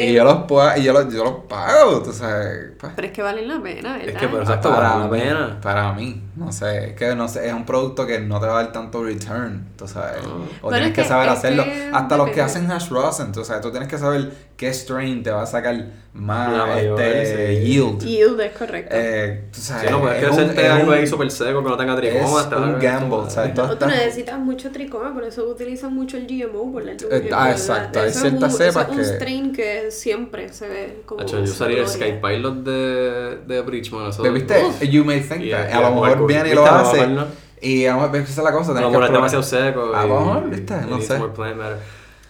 Y 0.00 0.12
yo 0.12 0.22
los 0.24 0.44
puedo, 0.44 0.76
y 0.76 0.82
yo 0.84 0.92
los, 0.92 1.12
yo 1.12 1.24
los 1.24 1.34
pago, 1.48 2.02
tú 2.02 2.12
sabes. 2.12 2.70
pues. 2.78 2.92
Pero 2.94 3.06
es 3.08 3.12
que 3.12 3.22
valen 3.22 3.48
la 3.48 3.60
pena, 3.60 3.92
¿verdad? 3.96 4.08
Es 4.08 4.16
que 4.16 4.28
por 4.28 4.40
exacto, 4.42 4.70
para 4.70 4.90
vale 4.90 5.00
la 5.00 5.10
mí, 5.10 5.20
pena. 5.20 5.58
Para 5.60 5.92
mí, 5.92 6.22
no 6.36 6.52
sé, 6.52 6.90
es 6.90 6.94
que 6.96 7.16
no 7.16 7.26
sé, 7.28 7.48
es 7.48 7.52
un 7.52 7.66
producto 7.66 8.06
que 8.06 8.20
no 8.20 8.38
te 8.40 8.46
va 8.46 8.60
a 8.60 8.62
dar 8.62 8.72
tanto 8.72 9.02
return, 9.02 9.66
tú 9.76 9.88
sabes. 9.88 10.24
O 10.24 10.68
Bueno, 10.68 10.76
tienes 10.76 10.88
es 10.90 10.94
que, 10.94 11.02
que- 11.02 11.08
saber 11.08 11.28
hacerlo. 11.28 11.64
que 11.64 11.90
Hasta 11.92 12.16
los 12.16 12.30
que 12.30 12.40
hacen 12.42 12.70
hash 12.70 12.88
rosin, 12.90 13.32
tú 13.32 13.44
sabes, 13.44 13.60
tú 13.62 13.70
tienes 13.72 13.88
que 13.88 13.98
saber 13.98 14.30
qué 14.56 14.72
strain 14.72 15.22
te 15.24 15.30
va 15.32 15.42
a 15.42 15.46
sacar 15.46 15.74
más 16.14 16.78
este, 16.82 17.64
yield. 17.64 18.00
Yield 18.00 18.40
es 18.40 18.52
correcto. 18.52 18.94
Eh, 18.98 19.44
tú 19.52 19.60
sabes, 19.60 19.84
Si 19.86 19.90
no 19.92 20.00
puedes 20.00 20.22
es 20.22 20.28
un- 20.30 20.36
crecerte 20.36 20.64
es 20.66 20.70
algo 20.70 20.88
un- 20.88 20.94
ahí 20.98 21.06
súper 21.06 21.30
seco 21.30 21.62
que 21.62 21.68
no 21.70 21.76
tenga 21.76 21.94
es 21.94 22.00
tricomas. 22.00 22.48
te 22.48 22.54
va 22.56 22.60
a 22.60 22.64
un 22.64 22.72
cagar 22.74 23.00
gamble, 23.00 23.16
O 23.18 23.76
tú 23.78 23.86
necesitas 23.86 24.38
mucho 24.38 24.70
tricoma, 24.72 25.14
por 25.14 25.22
eso 25.24 25.44
utilizan 25.48 25.94
mucho 25.94 26.16
el 26.16 26.26
GMO, 26.26 26.72
por 26.72 26.84
la 26.84 26.92
Eh, 26.92 27.30
ah, 27.32 27.50
exacto, 27.52 28.00
hay 28.00 28.08
es 28.08 28.20
ciertas 28.20 28.52
un- 28.52 28.58
cepas 28.58 28.70
eso 28.70 28.80
es 28.80 28.86
que- 28.86 28.92
un 28.94 29.04
strain 29.04 29.52
que 29.52 29.90
siempre 29.90 30.52
se 30.52 30.68
ve 30.68 31.02
como... 31.06 31.20
Hacho, 31.20 31.36
yo 31.38 31.44
usaría 31.44 31.78
el 31.82 31.84
gloria. 31.84 32.06
Sky 32.06 32.18
Pilot 32.20 32.54
de, 32.64 33.38
de 33.46 33.60
Bridgman. 33.60 34.08
Eso, 34.10 34.22
¿Te 34.22 34.30
viste? 34.30 34.64
Uf. 34.64 34.82
You 34.82 35.04
may 35.04 35.20
think 35.20 35.42
Y- 35.42 35.50
that. 35.50 35.68
y 35.68 35.72
A 35.72 35.80
lo 35.82 35.90
mejor 36.00 36.26
viene 36.26 36.50
y 36.50 36.54
lo 36.54 36.66
hace. 36.66 37.00
a 37.00 37.06
lo 37.06 38.00
mejor 38.00 38.16
esa 38.16 38.30
es 38.30 38.38
la 38.38 38.52
cosa. 38.52 38.70
A 38.72 38.74
lo 38.74 38.80
que 38.80 38.86
mejor 38.92 39.04
es 39.04 39.12
demasiado 39.12 39.42
seco. 39.42 39.94
A 39.94 40.04
lo 40.06 40.20
mejor, 40.20 40.50
viste, 40.50 40.74
y 40.74 40.90
no 40.90 40.96
needs 40.96 41.06
sé. 41.06 41.18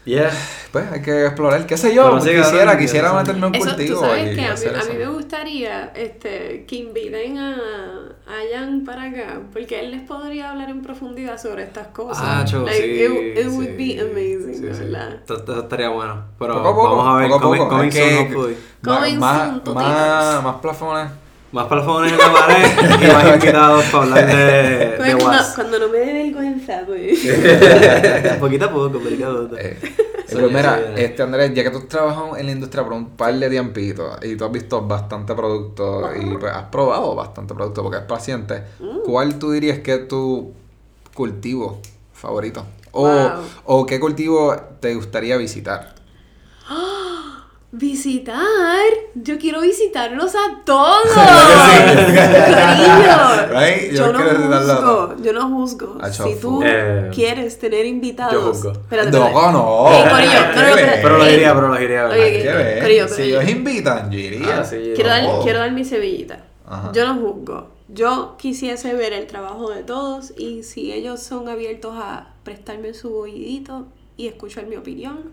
Yeah. 0.09 0.31
Pues 0.73 0.91
hay 0.91 1.03
que 1.03 1.27
explorar, 1.27 1.67
qué 1.67 1.77
sé 1.77 1.95
yo, 1.95 2.05
Pero 2.05 2.21
sí, 2.21 2.29
quisiera, 2.31 2.65
cabrón, 2.65 2.79
quisiera 2.79 3.09
eso- 3.09 3.17
meterme 3.17 3.47
un 3.49 3.55
Eso, 3.55 3.65
cultivo 3.69 3.95
tú 4.01 4.07
sabes 4.07 4.35
que 4.37 4.45
a 4.45 4.55
mí, 4.55 4.61
a 4.81 4.93
mí 4.93 4.99
me 4.99 5.07
gustaría 5.07 5.93
este, 5.95 6.65
que 6.67 6.77
inviten 6.77 7.39
a, 7.39 7.55
a 8.27 8.35
Jan 8.55 8.85
para 8.85 9.03
acá, 9.05 9.41
porque 9.53 9.81
él 9.81 9.91
les 9.91 10.01
podría 10.03 10.51
hablar 10.51 10.71
en 10.71 10.81
profundidad 10.83 11.39
sobre 11.39 11.65
estas 11.65 11.89
cosas. 11.89 12.25
Ah, 12.27 12.45
cho, 12.47 12.63
Like, 12.65 12.79
sí. 12.83 13.03
it, 13.03 13.39
it 13.47 13.47
would 13.53 13.67
sí, 13.67 13.73
be 13.77 14.01
amazing, 14.01 14.55
sí, 14.55 14.75
sí. 14.75 14.85
¿verdad? 14.85 15.15
Esto, 15.29 15.61
estaría 15.61 15.89
bueno. 15.91 16.25
Pero 16.39 16.55
Poco 16.63 16.75
poco, 16.75 16.97
vamos 16.97 17.09
a 17.09 17.17
ver. 17.21 17.31
poco 17.31 17.49
coming- 17.49 17.69
coming 17.69 17.89
Es 17.89 17.95
soon, 17.95 18.09
que- 18.09 18.35
hopefully. 18.35 18.57
Más, 18.83 18.97
Coming 18.99 19.19
más, 19.19 19.61
soon, 19.65 19.75
más, 19.75 20.43
más 20.45 20.57
plafones. 20.57 21.11
Más 21.51 21.67
plafones 21.67 22.13
en 22.13 22.19
la 22.19 22.33
pared 22.33 22.67
y 23.03 23.07
más 23.13 23.25
invitados 23.35 23.85
para 23.87 24.05
hablar 24.05 24.27
de, 24.27 24.35
de 24.35 24.97
cuando, 25.17 25.25
Was. 25.27 25.53
cuando 25.55 25.79
no 25.79 25.89
me 25.89 25.99
dé 25.99 26.13
vergüenza, 26.25 26.83
pues. 26.87 27.19
Poquito 28.41 28.65
a 28.67 28.71
poco, 28.71 28.99
poquito. 28.99 29.57
Eh, 29.59 29.79
pues 30.31 30.53
mira, 30.53 30.93
este 30.97 31.23
Andrés, 31.23 31.55
ya 31.55 31.63
que 31.65 31.71
tú 31.71 31.81
trabajas 31.87 32.39
en 32.39 32.47
la 32.47 32.53
industria 32.53 32.85
por 32.85 32.93
un 32.93 33.11
par 33.17 33.33
de 33.35 33.49
tiempitos 33.49 34.19
y 34.23 34.37
tú 34.37 34.45
has 34.45 34.53
visto 34.53 34.83
bastante 34.87 35.35
producto 35.35 36.11
y 36.15 36.37
pues 36.37 36.53
has 36.53 36.65
probado 36.65 37.15
bastante 37.15 37.55
producto 37.55 37.83
porque 37.83 37.97
es 37.99 38.05
paciente, 38.05 38.63
Mm. 38.79 38.99
¿cuál 39.07 39.39
tú 39.39 39.51
dirías 39.53 39.79
que 39.79 39.95
es 39.95 40.09
tu 40.09 40.53
cultivo 41.15 41.81
favorito? 42.13 42.65
O, 42.93 43.03
Wow. 43.09 43.31
o 43.65 43.87
qué 43.87 43.99
cultivo 43.99 44.55
te 44.81 44.95
gustaría 44.95 45.37
visitar? 45.39 45.95
Visitar. 47.71 48.81
Yo 49.15 49.39
quiero 49.39 49.61
visitarlos 49.61 50.35
a 50.35 50.65
todos. 50.65 51.05
Right? 53.51 53.91
Corillo. 53.91 53.93
Yo 53.93 53.95
Yo 54.07 54.13
no 54.13 54.19
juzgo. 54.59 55.17
Yo 55.23 55.33
no 55.33 55.49
juzgo. 55.51 55.99
Si 56.11 56.35
tú 56.41 56.63
Eh, 56.65 57.11
quieres 57.15 57.59
tener 57.59 57.87
invitados. 57.87 58.33
yo 58.35 58.41
juzgo. 58.53 58.73
Espérate, 58.73 59.11
No, 59.11 59.27
espérate. 59.27 59.53
no. 59.53 59.87
Pero 61.03 61.19
lo 61.19 61.25
Ey. 61.25 61.31
diría, 61.33 61.55
pero 61.55 61.69
lo 61.69 61.77
diría. 61.77 62.07
Oye, 62.07 62.23
Hay 62.25 62.43
que 62.43 62.53
ver. 62.53 62.83
Corillo, 62.83 63.09
si 63.09 63.23
ellos 63.23 63.49
invitan, 63.49 64.11
yo 64.11 64.19
iría. 64.19 64.61
Ah, 64.61 64.65
sí, 64.65 64.93
Quiero 64.95 65.11
dar, 65.11 65.25
quiero 65.43 65.59
dar 65.61 65.73
mi 65.73 65.85
cebillita. 65.85 66.45
Ajá. 66.67 66.91
Yo 66.93 67.07
no 67.07 67.15
juzgo. 67.21 67.69
Yo 67.89 68.37
quisiese 68.39 68.93
ver 68.95 69.13
el 69.15 69.27
trabajo 69.27 69.71
de 69.71 69.83
todos 69.83 70.33
y 70.37 70.63
si 70.63 70.93
ellos 70.93 71.21
son 71.23 71.49
abiertos 71.49 71.95
a 71.97 72.35
prestarme 72.45 72.93
su 72.95 73.15
oídito 73.15 73.87
y 74.19 74.27
escuchar 74.29 74.67
mi 74.67 74.77
opinión, 74.77 75.31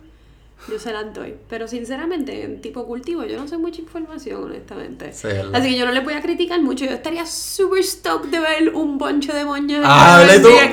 yo 0.69 0.79
se 0.79 0.91
las 0.91 1.13
doy. 1.13 1.35
Pero 1.49 1.67
sinceramente, 1.67 2.43
en 2.43 2.61
tipo 2.61 2.85
cultivo, 2.85 3.23
yo 3.25 3.37
no 3.37 3.47
sé 3.47 3.57
mucha 3.57 3.81
información, 3.81 4.43
honestamente. 4.45 5.09
Así 5.53 5.69
que 5.69 5.77
yo 5.77 5.85
no 5.85 5.91
les 5.91 6.03
voy 6.03 6.13
a 6.15 6.21
criticar 6.21 6.61
mucho. 6.61 6.85
Yo 6.85 6.91
estaría 6.91 7.25
super 7.25 7.83
stoked 7.83 8.29
de 8.29 8.39
ver 8.39 8.69
un 8.69 8.97
bonche 8.97 9.31
de 9.33 9.45
moñas. 9.45 9.81
Ah, 9.85 10.23
tú? 10.41 10.47
el 10.47 10.71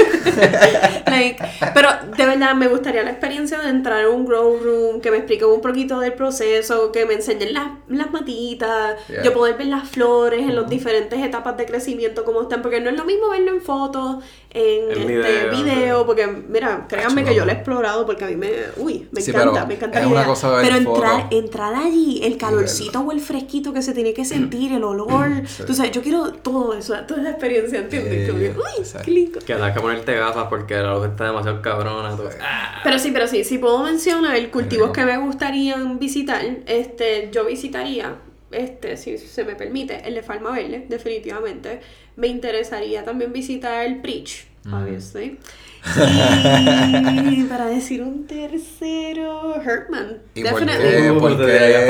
like, 1.06 1.42
pero 1.74 1.88
de 2.16 2.26
verdad 2.26 2.54
me 2.54 2.68
gustaría 2.68 3.02
la 3.02 3.10
experiencia 3.10 3.58
de 3.60 3.68
entrar 3.68 4.04
a 4.04 4.08
un 4.08 4.24
grow 4.24 4.58
room, 4.58 5.00
que 5.00 5.10
me 5.10 5.18
expliquen 5.18 5.48
un 5.48 5.60
poquito 5.60 5.98
del 6.00 6.14
proceso, 6.14 6.92
que 6.92 7.04
me 7.06 7.14
enseñen 7.14 7.52
las, 7.54 7.68
las 7.88 8.10
matitas, 8.10 8.96
Yeah. 9.08 9.22
yo 9.22 9.32
poder 9.32 9.56
ver 9.56 9.66
las 9.66 9.88
flores 9.88 10.40
en 10.40 10.54
las 10.54 10.68
diferentes 10.68 11.18
etapas 11.22 11.56
de 11.56 11.66
crecimiento, 11.66 12.24
como 12.24 12.42
están, 12.42 12.62
porque 12.62 12.80
no 12.80 12.90
es 12.90 12.96
lo 12.96 13.04
mismo 13.04 13.30
verlo 13.30 13.52
en 13.52 13.60
fotos, 13.60 14.22
en 14.50 14.90
En 14.90 15.10
este 15.10 15.48
video, 15.50 16.06
porque 16.06 16.26
mira, 16.26 16.86
créanme 16.88 17.24
que 17.24 17.34
yo 17.34 17.44
lo 17.44 17.50
he 17.50 17.54
explorado 17.54 18.06
porque 18.06 18.24
a 18.24 18.28
mí 18.28 18.36
me, 18.36 18.50
uy, 18.76 19.08
me 19.12 19.20
Sí, 19.20 19.30
encanta, 19.30 19.52
pero 19.54 19.66
me 19.66 19.74
encanta 19.74 19.98
es 20.00 20.04
la 20.06 20.10
una 20.12 20.24
cosa 20.24 20.50
ver 20.50 20.64
pero 20.64 20.76
entrar, 20.76 21.26
entrar 21.30 21.74
allí, 21.74 22.20
el 22.22 22.36
calorcito 22.36 23.00
o 23.00 23.12
el 23.12 23.20
fresquito 23.20 23.72
que 23.72 23.82
se 23.82 23.92
tiene 23.92 24.12
que 24.14 24.24
sentir, 24.24 24.72
el 24.72 24.84
olor, 24.84 25.46
Sí. 25.46 25.62
tú 25.66 25.74
sabes, 25.74 25.92
yo 25.92 26.02
quiero 26.02 26.32
todo 26.32 26.74
eso, 26.74 26.94
toda 27.06 27.20
esa 27.20 27.30
experiencia, 27.30 27.78
¿entiendes? 27.80 28.30
Uy, 28.30 28.84
sí. 28.84 28.98
qué 29.04 29.10
lindo. 29.10 29.38
Que 29.40 29.54
tienes 29.54 29.72
que 29.74 29.80
ponerte 29.80 30.14
gafas 30.14 30.46
porque 30.48 30.74
la 30.74 30.94
luz 30.94 31.06
está 31.08 31.24
demasiado 31.26 31.60
cabrona. 31.62 32.16
Ah, 32.42 32.80
Pero 32.84 32.98
sí, 32.98 33.10
pero 33.12 33.26
sí, 33.26 33.44
si 33.44 33.58
puedo 33.58 33.82
mencionar 33.82 34.50
cultivos 34.50 34.90
que 34.90 35.04
me 35.04 35.16
gustarían 35.18 35.98
visitar, 35.98 36.44
este, 36.66 37.30
yo 37.32 37.44
visitaría, 37.46 38.16
este, 38.50 38.96
si 38.96 39.18
se 39.18 39.44
me 39.44 39.54
permite, 39.54 40.06
el 40.08 40.14
de 40.14 40.22
Farma 40.22 40.50
Verde, 40.52 40.86
definitivamente. 40.88 41.80
Me 42.16 42.26
interesaría 42.26 43.04
también 43.04 43.32
visitar 43.32 43.84
el 43.86 44.00
Preach, 44.00 44.46
obviously. 44.66 45.38
Y 47.32 47.44
para 47.44 47.66
decir 47.66 48.02
un 48.02 48.26
tercero, 48.26 49.54
Hertman. 49.62 50.18
¿Y 50.34 50.42
por 50.44 50.60
Definitely. 50.64 51.02
qué? 51.02 51.12
¿Por 51.20 51.36
qué? 51.38 51.86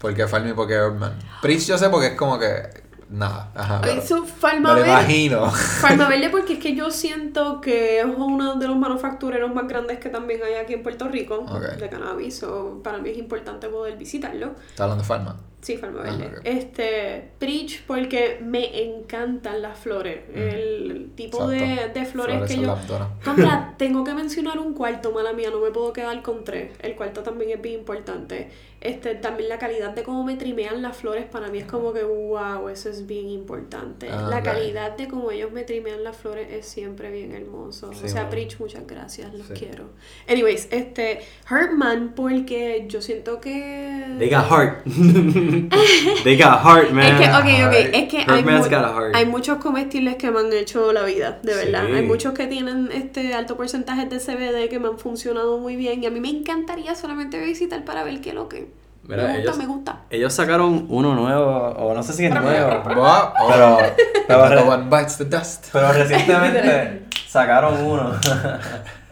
¿Por 0.00 0.14
qué 0.14 0.26
Farma 0.26 0.50
y 0.50 0.52
por 0.54 0.66
qué 0.68 0.80
Urban? 0.80 1.12
Prince 1.42 1.66
yo 1.66 1.78
sé 1.78 1.88
porque 1.90 2.08
es 2.08 2.14
como 2.14 2.38
que... 2.38 2.84
Nada, 3.10 3.50
ajá. 3.54 3.80
Ay, 3.84 3.90
pero- 3.94 4.06
so, 4.06 4.22
me 4.22 4.26
Farma 4.26 4.70
lo 4.70 4.74
Verde. 4.76 4.88
imagino. 4.90 5.50
Farma 5.50 6.08
Verde 6.08 6.30
porque 6.32 6.54
es 6.54 6.58
que 6.58 6.74
yo 6.74 6.90
siento 6.90 7.60
que 7.60 8.00
es 8.00 8.06
uno 8.06 8.56
de 8.56 8.66
los 8.66 8.76
manufactureros 8.76 9.54
más 9.54 9.68
grandes 9.68 9.98
que 9.98 10.08
también 10.08 10.40
hay 10.42 10.54
aquí 10.54 10.72
en 10.74 10.82
Puerto 10.82 11.06
Rico 11.08 11.36
Ok. 11.48 11.76
de 11.78 11.88
cannabis. 11.88 12.38
So, 12.38 12.80
para 12.82 12.98
mí 12.98 13.10
es 13.10 13.18
importante 13.18 13.68
poder 13.68 13.96
visitarlo. 13.96 14.54
¿Estás 14.68 14.80
hablando 14.80 15.02
de 15.02 15.06
Farma? 15.08 15.36
Sí, 15.64 15.78
Farma 15.78 16.02
Ah. 16.04 16.40
Este, 16.44 17.30
Preach 17.38 17.84
porque 17.86 18.38
me 18.42 18.82
encantan 18.84 19.62
las 19.62 19.78
flores. 19.78 20.18
El 20.34 21.12
tipo 21.14 21.48
de, 21.48 21.90
de 21.94 22.04
flores, 22.04 22.42
que 22.46 22.60
yo... 22.60 22.76
tengo 23.78 24.04
que 24.04 24.12
mencionar 24.12 24.58
un 24.58 24.74
cuarto, 24.74 25.10
mala 25.10 25.32
mía, 25.32 25.48
no 25.50 25.60
me 25.60 25.70
puedo 25.70 25.94
quedar 25.94 26.20
con 26.20 26.44
tres. 26.44 26.72
El 26.82 26.94
cuarto 26.96 27.22
también 27.22 27.50
es 27.52 27.62
bien 27.62 27.80
importante. 27.80 28.50
Este, 28.82 29.14
también 29.14 29.48
la 29.48 29.58
calidad 29.58 29.94
de 29.94 30.02
cómo 30.02 30.24
me 30.24 30.36
trimean 30.36 30.82
las 30.82 30.98
flores 30.98 31.24
para 31.24 31.48
mí 31.48 31.56
es 31.56 31.64
como 31.64 31.94
que 31.94 32.02
wow, 32.02 32.68
eso 32.68 32.90
es 32.90 33.06
bien 33.06 33.30
importante. 33.30 34.10
Ah, 34.10 34.26
la 34.28 34.42
calidad 34.42 34.94
de 34.98 35.08
cómo 35.08 35.30
ellos 35.30 35.50
me 35.52 35.62
trimean 35.62 36.04
las 36.04 36.18
flores 36.18 36.48
es 36.52 36.66
siempre 36.66 37.10
bien 37.10 37.32
hermoso. 37.32 37.90
Sí, 37.94 38.04
o 38.04 38.08
sea, 38.08 38.24
mano. 38.24 38.30
Preach, 38.30 38.58
muchas 38.60 38.86
gracias, 38.86 39.32
los 39.32 39.46
Sí. 39.46 39.54
quiero. 39.54 39.88
Anyways, 40.28 40.68
este, 40.70 41.20
Hertman 41.50 42.12
porque 42.14 42.84
yo 42.86 43.00
siento 43.00 43.40
que 43.40 44.04
They 44.18 44.28
got 44.28 44.50
heart. 44.50 44.84
They 46.24 46.36
got 46.36 46.62
heart, 46.62 46.90
man. 46.90 47.06
es 47.06 47.20
que, 47.20 47.26
ok, 47.28 47.68
ok, 47.68 47.74
es 47.94 48.08
que 48.08 48.18
hay, 48.18 48.42
Birdman's 48.42 48.70
mu- 48.70 48.76
got 48.76 48.84
a 48.84 48.92
heart. 48.94 49.14
hay 49.16 49.26
muchos 49.26 49.58
comestibles 49.58 50.16
que 50.16 50.30
me 50.30 50.40
han 50.40 50.52
hecho 50.52 50.92
la 50.92 51.02
vida, 51.04 51.38
de 51.42 51.52
Sí. 51.54 51.58
verdad. 51.70 51.86
Hay 51.94 52.02
muchos 52.06 52.32
que 52.34 52.46
tienen 52.46 52.90
este 52.92 53.34
alto 53.34 53.56
porcentaje 53.56 54.06
de 54.06 54.18
CBD 54.20 54.68
que 54.68 54.78
me 54.78 54.88
han 54.88 54.98
funcionado 54.98 55.58
muy 55.58 55.76
bien 55.76 56.02
y 56.02 56.06
a 56.06 56.10
mí 56.10 56.20
me 56.20 56.30
encantaría 56.30 56.94
solamente 56.94 57.38
visitar 57.38 57.84
para 57.84 58.04
ver 58.04 58.20
qué 58.20 58.30
es 58.30 58.34
lo 58.34 58.48
que 58.48 58.68
Mira, 59.06 59.22
me 59.24 59.28
gusta, 59.28 59.40
ellos- 59.42 59.56
me 59.58 59.66
gusta. 59.66 60.00
Ellos 60.10 60.32
sacaron 60.32 60.86
uno 60.88 61.14
nuevo, 61.14 61.44
o 61.76 61.92
no 61.94 62.02
sé 62.02 62.12
si 62.14 62.24
es 62.24 62.30
nuevo. 62.32 62.82
Pero, 62.86 63.32
pero, 63.48 63.78
No 64.28 64.48
re- 64.48 64.60
one 64.62 64.84
bites 64.90 65.18
the 65.18 65.24
dust. 65.26 65.66
pero 65.72 65.92
recientemente 65.92 67.02
sacaron 67.28 67.80
uno 67.84 68.12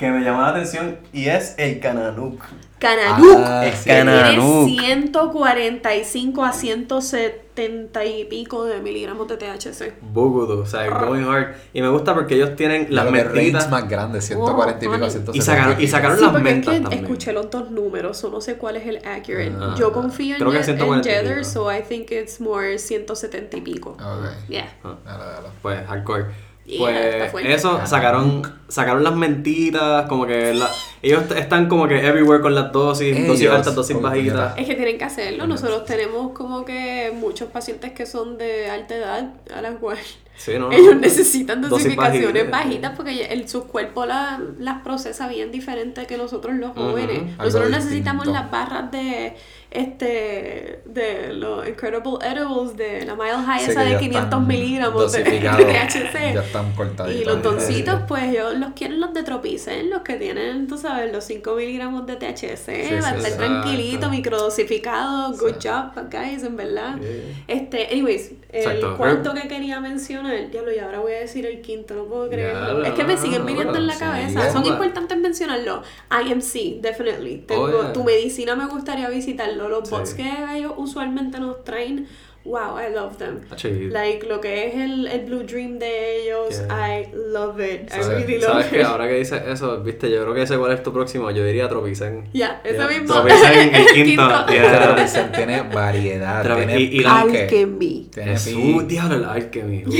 que 0.00 0.10
me 0.10 0.24
llamó 0.24 0.40
la 0.42 0.48
atención 0.48 0.98
y 1.12 1.26
es 1.28 1.54
el 1.58 1.78
Cananuk. 1.78 2.42
Cananuk. 2.78 3.36
Ah, 3.44 3.66
Es 3.66 3.80
sí. 3.80 3.90
Cananuk. 3.90 4.66
Tiene 4.66 5.02
145 5.02 6.42
a 6.44 6.52
170 6.52 8.04
y 8.06 8.24
pico 8.24 8.64
de 8.64 8.80
miligramos 8.80 9.28
de 9.28 9.36
THC. 9.36 9.92
Bugudu, 10.00 10.62
o 10.62 10.66
sea, 10.66 10.88
going 10.88 11.24
hard. 11.24 11.54
Y 11.74 11.82
me 11.82 11.88
gusta 11.90 12.14
porque 12.14 12.36
ellos 12.36 12.56
tienen 12.56 12.86
La 12.88 13.04
las 13.04 13.12
range 13.12 13.34
mentitas. 13.34 13.70
más 13.70 13.86
grande, 13.86 14.22
140 14.22 14.78
y 14.84 14.88
pico 14.88 14.92
Oh, 14.92 15.06
a 15.06 15.10
170. 15.10 15.36
Y 15.36 15.40
sacaron, 15.42 15.80
y 15.82 15.86
sacaron 15.86 16.16
Sí, 16.16 16.22
las 16.24 16.32
porque 16.32 16.48
es 16.48 16.54
mentas 16.54 16.74
que 16.74 16.80
también. 16.80 17.04
escuché 17.04 17.32
los 17.34 17.50
dos 17.50 17.70
números, 17.70 18.24
o 18.24 18.30
no 18.30 18.40
sé 18.40 18.54
cuál 18.56 18.76
es 18.76 18.86
el 18.86 18.96
accurate. 19.06 19.52
Ah, 19.60 19.74
Yo 19.78 19.92
confío 19.92 20.36
en, 20.36 20.40
creo 20.40 20.50
que 20.50 20.58
en 20.58 20.64
140 20.64 21.06
y 21.08 21.12
Jether, 21.12 21.44
so 21.44 21.70
I 21.70 21.82
think 21.82 22.10
it's 22.12 22.40
more 22.40 22.78
170 22.78 23.58
y 23.58 23.60
pico. 23.60 23.90
Ok. 23.90 24.48
Yeah. 24.48 24.72
Ah, 24.82 24.96
Dale, 25.04 25.24
dale. 25.24 25.48
Pues 25.60 25.86
hardcore. 25.86 26.49
Pues 26.78 27.46
eso 27.46 27.80
sacaron 27.86 28.42
sacaron 28.68 29.02
las 29.02 29.16
mentiras, 29.16 30.06
como 30.08 30.26
que 30.26 30.54
la- 30.54 30.70
ellos 31.02 31.24
están 31.36 31.68
como 31.68 31.88
que 31.88 32.06
everywhere 32.06 32.40
con 32.40 32.54
las 32.54 32.70
dosis, 32.72 33.26
dosis 33.26 33.48
altas, 33.50 33.74
dosis 33.74 34.00
bajitas. 34.00 34.54
Es 34.56 34.66
que 34.66 34.74
tienen 34.76 34.96
que 34.98 35.04
hacerlo. 35.04 35.46
Nosotros 35.46 35.84
tenemos 35.84 36.32
como 36.32 36.64
que 36.64 37.12
muchos 37.14 37.48
pacientes 37.48 37.92
que 37.92 38.06
son 38.06 38.38
de 38.38 38.70
alta 38.70 38.94
edad 38.96 39.34
a 39.54 39.60
las 39.62 39.74
cuales 39.76 40.04
Sí, 40.36 40.52
no, 40.54 40.68
no. 40.68 40.72
ellos 40.72 40.96
necesitan 40.96 41.60
Dosis 41.62 41.70
dosificaciones 41.84 42.32
bajitas. 42.32 42.50
bajitas 42.50 42.92
porque 42.96 43.24
el, 43.26 43.48
su 43.48 43.64
cuerpo 43.64 44.06
la- 44.06 44.40
las 44.58 44.82
procesa 44.82 45.26
bien 45.28 45.50
diferente 45.50 46.06
que 46.06 46.16
nosotros 46.16 46.54
los 46.56 46.70
jóvenes. 46.76 47.36
Nosotros 47.38 47.70
necesitamos 47.70 48.26
distinto. 48.26 48.40
las 48.42 48.50
barras 48.50 48.90
de 48.92 49.34
este 49.70 50.82
de 50.84 51.32
los 51.34 51.66
Incredible 51.68 52.18
Edibles 52.22 52.76
de 52.76 53.04
la 53.06 53.14
Mile 53.14 53.36
High 53.46 53.70
esa 53.70 53.84
de 53.84 53.90
ya 53.90 53.98
500 53.98 54.24
están 54.24 54.46
miligramos 54.46 55.12
de, 55.12 55.22
THC. 55.24 56.34
Ya 56.34 56.42
están 56.42 56.72
cortaditos. 56.72 57.20
Y 57.20 57.24
los 57.24 57.42
doncitos, 57.42 58.00
pues 58.08 58.34
yo 58.34 58.52
los 58.54 58.70
quiero 58.74 58.96
los 58.96 59.14
de 59.14 59.22
Tropicen, 59.22 59.90
los 59.90 60.02
que 60.02 60.16
tienen, 60.16 60.66
tú 60.66 60.76
sabes, 60.76 61.12
los 61.12 61.24
5 61.24 61.54
miligramos 61.54 62.06
de 62.06 62.16
THC, 62.16 62.66
sí, 62.66 62.94
va 63.02 63.10
a 63.10 63.16
estar 63.16 63.32
tranquilito, 63.36 64.10
microdosificado, 64.10 65.32
good 65.32 65.56
job, 65.62 65.92
guys, 66.10 66.42
en 66.42 66.56
verdad. 66.56 66.96
Yeah. 66.98 67.10
Este, 67.46 67.86
anyways, 67.92 68.32
el 68.50 68.60
Exacto. 68.62 68.96
cuarto 68.96 69.34
que 69.34 69.46
quería 69.48 69.80
mencionar, 69.80 70.50
ya 70.50 70.62
lo 70.62 70.72
y 70.74 70.78
ahora 70.78 70.98
voy 71.00 71.12
a 71.12 71.20
decir 71.20 71.46
el 71.46 71.60
quinto, 71.60 71.94
no 71.94 72.04
puedo 72.06 72.28
creerlo. 72.28 72.82
Es 72.84 72.92
que 72.94 73.04
me 73.04 73.16
siguen 73.16 73.46
viniendo 73.46 73.76
en 73.76 73.86
la 73.86 73.94
sí, 73.94 74.00
cabeza, 74.00 74.52
son 74.52 74.66
importantes 74.66 75.18
mencionarlo. 75.18 75.82
IMC, 76.10 76.80
definitely. 76.80 77.38
Tengo, 77.46 77.60
Oh. 77.70 77.92
Tu 77.92 78.02
medicina 78.04 78.56
me 78.56 78.66
gustaría 78.66 79.08
visitarlo, 79.08 79.59
los 79.68 79.88
Sí. 79.88 79.94
bots 79.94 80.14
que 80.14 80.30
ellos 80.56 80.72
usualmente 80.76 81.38
nos 81.40 81.64
traen. 81.64 82.08
Wow, 82.42 82.78
I 82.80 82.90
love 82.94 83.18
them. 83.18 83.40
Hacho, 83.50 83.68
y- 83.68 83.90
Like 83.90 84.26
lo 84.26 84.40
que 84.40 84.68
es 84.68 84.74
el, 84.74 85.06
el 85.06 85.26
Blue 85.26 85.42
Dream 85.42 85.78
de 85.78 86.22
ellos, 86.22 86.62
Yeah. 86.66 86.98
I 87.00 87.08
love 87.12 87.60
it. 87.60 87.82
I 87.92 88.02
¿Sabes, 88.02 88.08
really 88.08 88.38
love 88.38 88.50
sabes 88.50 88.66
it. 88.66 88.72
que 88.72 88.82
ahora 88.82 89.06
que 89.08 89.14
dices 89.14 89.42
eso, 89.46 89.82
viste, 89.82 90.10
yo 90.10 90.22
creo 90.22 90.34
que 90.34 90.42
ese 90.42 90.56
cuál 90.56 90.72
es 90.72 90.82
tu 90.82 90.90
próximo, 90.92 91.30
yo 91.30 91.44
diría 91.44 91.68
Tropicen. 91.68 92.28
Ya, 92.32 92.60
eso 92.64 92.88
Ya, 92.88 92.98
mismo. 92.98 93.14
Tropicen, 93.14 93.74
el 93.74 93.86
quinto. 93.92 94.46
Yeah. 94.48 94.94
dicen, 95.02 95.32
tiene 95.32 95.62
variedad, 95.62 96.42
tiene 96.56 96.80
y- 96.80 97.00
y 97.00 97.04
Alchemy. 97.04 98.08
tiene 98.12 98.30
Jesús, 98.32 98.88
diablo, 98.88 99.16
el 99.16 99.24
Alchemy. 99.26 99.84
Uh. 99.86 99.90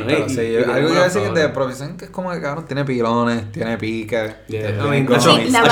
Algo 0.72 0.88
que 0.94 1.00
decir 1.00 1.32
de 1.32 1.48
Provicen 1.50 1.96
que 1.96 2.06
es 2.06 2.10
como 2.10 2.30
que 2.32 2.40
cabrón, 2.40 2.66
tiene 2.66 2.84
pilones, 2.84 3.52
tiene. 3.52 3.78
Yeah, 3.78 4.36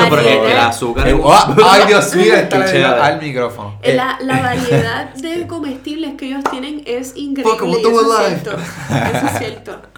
pero 0.09 0.21
el- 0.21 0.57
azúcar. 0.59 1.09
Eh, 1.09 1.19
oh, 1.21 1.35
ay, 1.69 1.83
Dios 1.89 2.15
mío, 2.15 2.35
está 2.37 3.07
al 3.07 3.21
micrófono. 3.21 3.79
Eh, 3.83 3.95
La, 3.95 4.19
la 4.23 4.41
variedad 4.41 5.13
de 5.15 5.48
comestibles 5.49 6.15
que 6.15 6.27
ellos 6.29 6.45
tienen 6.51 6.83
es 6.87 7.17
increíble. 7.17 7.81
Eso 7.81 8.01
es 8.13 8.27
cierto. 8.29 8.51
Eso 8.53 9.27
es 9.27 9.39
cierto. 9.39 9.79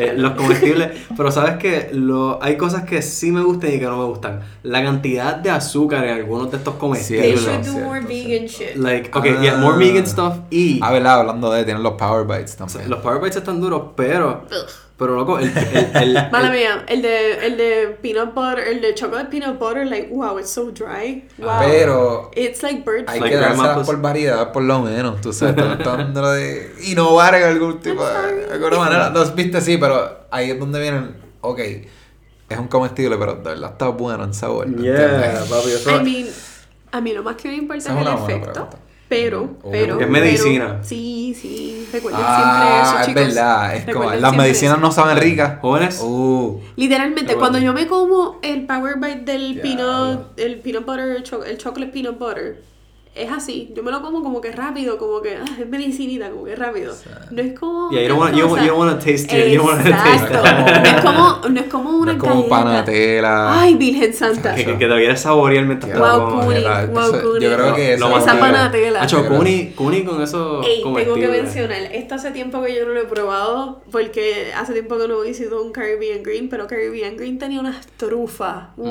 Eh, 0.00 0.14
los 0.16 0.34
comestibles, 0.34 0.92
pero 1.16 1.32
sabes 1.32 1.56
que 1.56 1.90
lo, 1.92 2.40
hay 2.40 2.56
cosas 2.56 2.84
que 2.84 3.02
sí 3.02 3.32
me 3.32 3.40
gustan 3.42 3.74
y 3.74 3.78
que 3.80 3.84
no 3.86 3.96
me 3.98 4.04
gustan. 4.04 4.42
La 4.62 4.80
cantidad 4.80 5.34
de 5.34 5.50
azúcar 5.50 6.04
en 6.04 6.14
algunos 6.14 6.52
de 6.52 6.58
estos 6.58 6.74
They 6.74 6.78
comestibles. 6.80 7.40
should 7.42 7.64
do 7.66 7.72
more 7.84 8.00
cierto. 8.06 8.08
vegan 8.08 8.46
shit. 8.46 8.76
Like, 8.76 9.10
okay, 9.18 9.34
Ah. 9.36 9.42
yeah, 9.42 9.56
more 9.56 9.76
vegan 9.76 10.06
stuff 10.06 10.34
y 10.50 10.78
Ah, 10.84 10.92
verdad, 10.92 11.18
hablando 11.18 11.50
de, 11.50 11.64
tienen 11.64 11.82
los 11.82 11.94
Power 11.94 12.24
Bites 12.28 12.54
también. 12.54 12.88
los 12.88 13.00
Power 13.00 13.20
Bites 13.20 13.38
están 13.38 13.60
duros, 13.60 13.82
pero, 13.96 14.44
pero 14.98 15.14
loco, 15.14 15.38
el, 15.38 15.50
el, 15.56 15.96
el- 15.96 16.14
Mala 16.32 16.48
el- 16.48 16.52
mía, 16.52 16.84
el 16.88 17.02
de, 17.02 17.46
el 17.46 17.56
de 17.56 17.98
peanut 18.02 18.34
butter, 18.34 18.58
el 18.66 18.80
de 18.80 18.94
chocolate 18.94 19.30
peanut 19.30 19.58
butter, 19.58 19.86
like, 19.86 20.08
wow, 20.10 20.38
it's 20.38 20.50
so 20.50 20.70
dry. 20.72 21.24
Wow. 21.38 21.60
Pero 21.60 22.30
It's 22.34 22.62
like 22.64 22.84
bird 22.84 23.08
hay. 23.08 23.20
Like 23.20 23.38
que 23.38 23.44
pussy. 23.74 23.86
por 23.86 24.00
variedad, 24.02 24.52
por 24.52 24.62
lo 24.64 24.80
menos, 24.80 25.20
tú 25.20 25.32
sabes, 25.32 25.54
tratando 25.84 26.32
de 26.32 26.72
innovar 26.84 27.34
en 27.36 27.44
algún 27.44 27.80
tipo 27.80 28.04
de 28.04 28.52
alguna 28.52 28.78
manera. 28.78 29.10
No, 29.10 29.24
viste, 29.32 29.60
sí, 29.60 29.78
pero 29.78 30.26
ahí 30.30 30.50
es 30.50 30.58
donde 30.58 30.80
vienen, 30.80 31.16
ok, 31.42 31.58
es 31.60 32.58
un 32.58 32.66
comestible, 32.68 33.16
pero 33.18 33.34
de 33.36 33.42
verdad 33.50 33.70
está 33.72 33.88
bueno 33.88 34.24
en 34.24 34.34
sabor. 34.34 34.66
¿me 34.66 34.82
Yeah, 34.82 35.14
entiendes? 35.14 35.48
papi, 35.48 35.70
eso 35.70 35.90
I 35.90 36.02
mean, 36.02 36.26
a 36.90 37.00
mí 37.00 37.12
lo 37.12 37.22
más 37.22 37.36
que 37.36 37.48
me 37.48 37.54
importa 37.54 37.78
es 37.78 37.86
es 37.86 37.90
el 37.92 37.98
efecto. 38.08 38.24
pregunta. 38.52 38.68
Pero, 39.08 39.56
Oh. 39.62 39.70
pero. 39.70 39.94
Es 39.94 39.98
pero- 40.00 40.10
medicina. 40.10 40.78
sí, 40.82 41.34
sí. 41.40 41.88
Recuerden 41.90 42.20
Ah, 42.22 42.30
siempre 42.60 42.82
eso, 42.82 43.00
es 43.00 43.06
chicos. 43.06 43.22
verdad, 43.36 43.74
es 43.76 43.84
como, 43.84 43.92
Recuerden 44.00 44.20
las 44.22 44.36
medicinas 44.36 44.72
eso. 44.74 44.80
no 44.82 44.92
saben 44.92 45.16
ricas. 45.16 45.58
Jóvenes, 45.60 46.00
Uh, 46.02 46.60
Literalmente, 46.76 47.34
cuando 47.36 47.58
yo 47.58 47.72
me 47.72 47.86
como 47.86 48.38
el 48.42 48.66
Power 48.66 48.96
Bite 48.98 49.22
del 49.32 49.60
peanut, 49.60 50.38
el 50.38 50.58
peanut 50.60 50.84
butter, 50.84 51.08
el, 51.16 51.22
cho- 51.22 51.44
el 51.44 51.56
chocolate 51.56 51.90
peanut 51.92 52.18
butter, 52.18 52.62
es 53.18 53.30
así. 53.32 53.70
Yo 53.74 53.82
me 53.82 53.90
lo 53.90 54.00
como 54.02 54.22
como 54.22 54.40
que 54.40 54.52
rápido, 54.52 54.96
como 54.98 55.20
que 55.20 55.36
ah, 55.36 55.44
es 55.60 55.68
medicinita, 55.68 56.30
como 56.30 56.44
que 56.44 56.54
rápido. 56.56 56.94
No 57.30 57.42
es 57.42 57.58
como. 57.58 57.90
Yeah, 57.90 58.02
you 58.02 58.08
don't 58.08 58.20
otra 58.22 58.30
wanna- 58.32 58.38
you 58.38 58.44
don't- 58.44 58.50
cosa. 58.50 58.62
you 58.62 58.68
don't 58.68 58.78
wanna 58.78 58.98
taste 58.98 59.38
it, 59.38 59.52
you 59.52 59.58
don't 59.62 59.68
wanna 59.70 59.82
taste 59.84 60.24
Exacto. 60.34 60.80
No 60.80 60.88
es 60.88 61.02
como, 61.04 61.48
no 61.48 61.60
es 61.60 61.66
como 61.66 61.90
no 61.92 61.96
una 61.98 62.12
es 62.12 62.18
como 62.18 62.48
panatela. 62.48 63.60
Ay, 63.60 63.74
Virgen 63.74 64.14
Santa. 64.14 64.54
que, 64.54 64.64
que, 64.64 64.78
que 64.78 64.86
te 64.86 64.94
quieres 64.96 65.20
saborear 65.20 65.64
mientras 65.64 65.92
te 65.92 65.98
lo 65.98 66.04
Wow, 66.04 66.30
wow, 66.30 66.40
Kuni. 67.20 67.44
yo 67.44 67.54
creo 67.54 67.74
que 67.74 67.96
Lo 67.98 68.06
eso 68.06 68.10
más 68.16 68.22
Esa 68.24 68.38
panatela. 68.38 69.02
Hacho, 69.02 69.26
Kuni, 69.28 69.70
Kuni 69.74 70.04
con 70.04 70.22
eso 70.22 70.62
Ey, 70.62 70.82
tengo 70.82 70.94
que 70.96 71.04
comestible. 71.06 71.42
mencionar, 71.42 71.82
esto 71.92 72.14
hace 72.14 72.30
tiempo 72.30 72.62
que 72.62 72.74
yo 72.74 72.86
no 72.86 72.92
lo 72.94 73.00
he 73.00 73.04
probado, 73.04 73.80
porque 73.90 74.52
hace 74.56 74.72
tiempo 74.72 74.98
que 74.98 75.08
no 75.08 75.20
visito 75.20 75.62
un 75.62 75.72
Caribbean 75.72 76.22
Green, 76.22 76.48
pero 76.48 76.66
Caribbean 76.66 77.16
Green 77.16 77.38
tenía 77.38 77.60
unas 77.60 77.86
trufas, 77.96 78.68
Mm. 78.76 78.90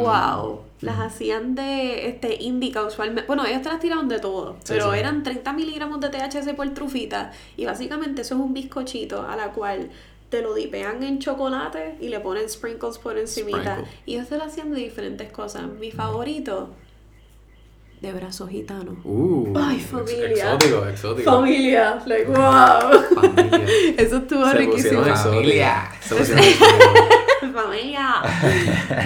Las 0.81 0.99
hacían 0.99 1.55
de 1.55 2.07
este 2.07 2.35
indica 2.43 2.83
usualmente. 2.83 3.25
Bueno, 3.25 3.45
ellos 3.45 3.63
te 3.63 3.69
las 3.69 3.79
tiraban 3.79 4.07
de 4.07 4.19
todo, 4.19 4.57
Sí, 4.63 4.73
pero 4.73 4.93
sí. 4.93 4.99
eran 4.99 5.23
30 5.23 5.53
miligramos 5.53 5.99
de 5.99 6.09
THC 6.09 6.55
por 6.55 6.69
trufita. 6.75 7.31
Y 7.55 7.65
básicamente 7.65 8.21
eso 8.21 8.35
es 8.35 8.41
un 8.41 8.53
bizcochito 8.53 9.27
a 9.27 9.35
la 9.35 9.51
cual 9.53 9.89
te 10.29 10.41
lo 10.41 10.53
dipean 10.53 11.01
en 11.03 11.17
chocolate 11.19 11.95
y 11.99 12.09
le 12.09 12.19
ponen 12.19 12.47
sprinkles 12.49 12.97
por 12.99 13.17
encimita. 13.17 13.59
Sprinkle. 13.77 13.93
Y 14.05 14.15
ellos 14.15 14.27
te 14.29 14.37
lo 14.37 14.43
hacían 14.43 14.71
de 14.71 14.79
diferentes 14.81 15.31
cosas. 15.31 15.63
Mi 15.79 15.89
favorito, 15.89 16.69
de 18.01 18.13
brazo 18.13 18.45
gitano. 18.47 18.97
Uh, 19.03 19.53
Ay, 19.57 19.79
familia. 19.79 20.53
Exótico, 20.53 20.85
exótico. 20.87 21.31
Familia, 21.31 22.03
like 22.05 22.25
wow. 22.25 23.15
Familia. 23.15 23.65
Eso 23.97 24.17
estuvo 24.17 24.45
Se 24.47 24.53
riquísimo. 24.57 25.01
Familia. 25.03 25.89
Se. 26.01 26.55
Familia. 27.53 28.15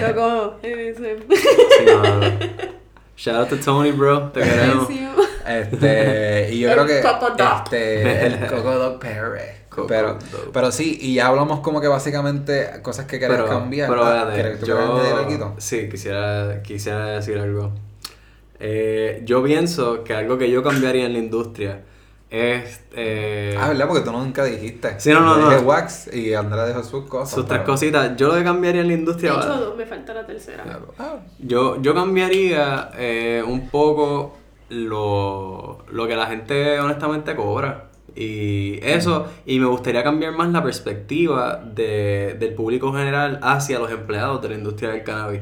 Loco. 0.00 0.56
ese- 0.62 1.18
Sí, 1.28 1.84
no. 1.86 2.20
Shout 3.16 3.36
out 3.36 3.48
to 3.50 3.56
Tony, 3.58 3.92
bro. 3.92 4.30
Te 4.30 4.40
queremos. 4.42 4.86
Buenísimo. 4.86 5.12
Este, 5.46 6.48
y 6.52 6.60
yo 6.60 6.68
El 6.68 6.74
creo 6.74 6.86
que 6.86 7.00
Coco 7.02 7.34
este, 7.64 8.26
el 8.26 8.46
Coco 8.48 8.74
Dog 8.78 8.98
Perry. 9.00 9.40
Coco 9.68 9.86
Pero, 9.86 10.14
Dog. 10.30 10.52
pero 10.52 10.70
sí, 10.70 10.98
y 11.00 11.14
ya 11.14 11.28
hablamos 11.28 11.60
como 11.60 11.80
que 11.80 11.88
básicamente 11.88 12.68
cosas 12.82 13.06
que 13.06 13.18
querés 13.18 13.36
Pero, 13.38 13.48
cambiar. 13.48 13.88
pero 13.88 14.04
Ah, 14.04 14.10
espérate, 14.28 14.34
¿quieres- 14.34 14.60
tú 14.60 14.66
quieres 14.66 14.84
añadir 14.84 15.38
yo 15.38 15.54
sí 15.58 15.88
quisiera, 15.88 16.62
quisiera 16.62 17.06
decir 17.06 17.38
algo. 17.38 17.72
Eh, 18.60 19.22
yo 19.24 19.42
pienso 19.42 20.04
que 20.04 20.14
algo 20.14 20.38
que 20.38 20.50
yo 20.50 20.62
cambiaría 20.62 21.06
en 21.06 21.12
la 21.14 21.18
industria 21.18 21.80
es 22.32 22.80
eh, 22.94 23.54
Ah, 23.60 23.68
¿verdad? 23.68 23.86
Porque 23.88 24.02
tú 24.02 24.10
nunca 24.10 24.42
dijiste. 24.44 24.98
Sí, 24.98 25.10
no, 25.10 25.20
no, 25.20 25.36
no. 25.36 25.50
dije 25.50 25.60
Wax 25.62 26.08
y 26.14 26.32
Andrea 26.34 26.66
dijo 26.66 26.82
sus 26.82 27.04
cosas. 27.04 27.34
sus 27.34 27.46
tres 27.46 27.60
pero- 27.60 27.72
cositas. 27.72 28.16
Yo 28.16 28.28
lo 28.28 28.34
que 28.34 28.42
cambiaría 28.44 28.80
en 28.80 28.88
la 28.88 28.94
De 28.94 28.98
industria, 28.98 29.32
hecho, 29.32 29.46
dos, 29.48 29.76
me 29.76 29.84
falta 29.86 30.14
la 30.14 30.26
tercera. 30.26 30.64
Ah, 30.98 31.16
yo, 31.38 31.80
yo 31.82 31.94
cambiaría 31.94 32.90
eh, 32.96 33.44
un 33.46 33.68
poco 33.68 34.36
lo, 34.70 35.84
lo 35.90 36.06
que 36.06 36.16
la 36.16 36.26
gente 36.26 36.80
honestamente 36.80 37.34
cobra. 37.36 37.88
Y 38.14 38.78
eso, 38.82 39.26
y 39.46 39.58
me 39.58 39.66
gustaría 39.66 40.02
cambiar 40.04 40.32
más 40.32 40.50
la 40.52 40.62
perspectiva 40.62 41.56
de, 41.64 42.36
del 42.38 42.52
público 42.54 42.92
general 42.92 43.38
hacia 43.42 43.78
los 43.78 43.90
empleados 43.90 44.42
de 44.42 44.50
la 44.50 44.54
industria 44.56 44.90
del 44.90 45.02
cannabis. 45.02 45.40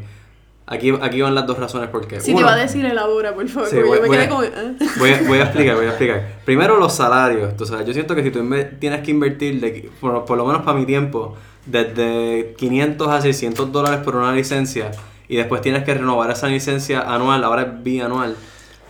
Aquí, 0.72 0.96
aquí 1.02 1.20
van 1.20 1.34
las 1.34 1.46
dos 1.46 1.58
razones 1.58 1.88
porque 1.90 2.20
Si 2.20 2.30
uno, 2.30 2.38
te 2.40 2.44
va 2.44 2.52
a 2.52 2.56
decir 2.56 2.86
elabora, 2.86 3.34
por 3.34 3.46
favor, 3.48 3.68
Sí, 3.68 3.76
voy- 3.76 3.96
yo 3.96 4.02
me 4.02 4.08
voy 4.08 4.16
quedé 4.16 4.26
a- 4.26 4.28
como. 4.28 4.42
¿eh? 4.44 4.50
Voy 4.98 5.10
a, 5.12 5.22
voy 5.26 5.38
a 5.38 5.42
explicar, 5.42 5.74
voy 5.76 5.84
a 5.86 5.88
explicar. 5.88 6.28
Primero 6.44 6.76
los 6.78 6.94
salarios. 6.94 7.56
Tú 7.56 7.66
sabes, 7.66 7.86
yo 7.86 7.92
siento 7.92 8.14
que 8.14 8.22
si 8.22 8.30
tú 8.30 8.40
tienes 8.78 9.00
que 9.00 9.10
invertir, 9.10 9.60
de, 9.60 9.90
por, 10.00 10.24
por 10.24 10.38
lo 10.38 10.46
menos 10.46 10.62
para 10.62 10.78
mi 10.78 10.86
tiempo, 10.86 11.36
desde 11.66 12.54
500 12.56 13.08
a 13.08 13.20
600 13.20 13.72
dólares 13.72 14.00
por 14.04 14.14
una 14.16 14.32
licencia 14.32 14.92
y 15.28 15.36
después 15.36 15.60
tienes 15.60 15.82
que 15.84 15.92
renovar 15.94 16.30
esa 16.30 16.46
licencia 16.46 17.00
anual, 17.02 17.42
ahora 17.44 17.62
es 17.62 17.82
bianual. 17.82 18.36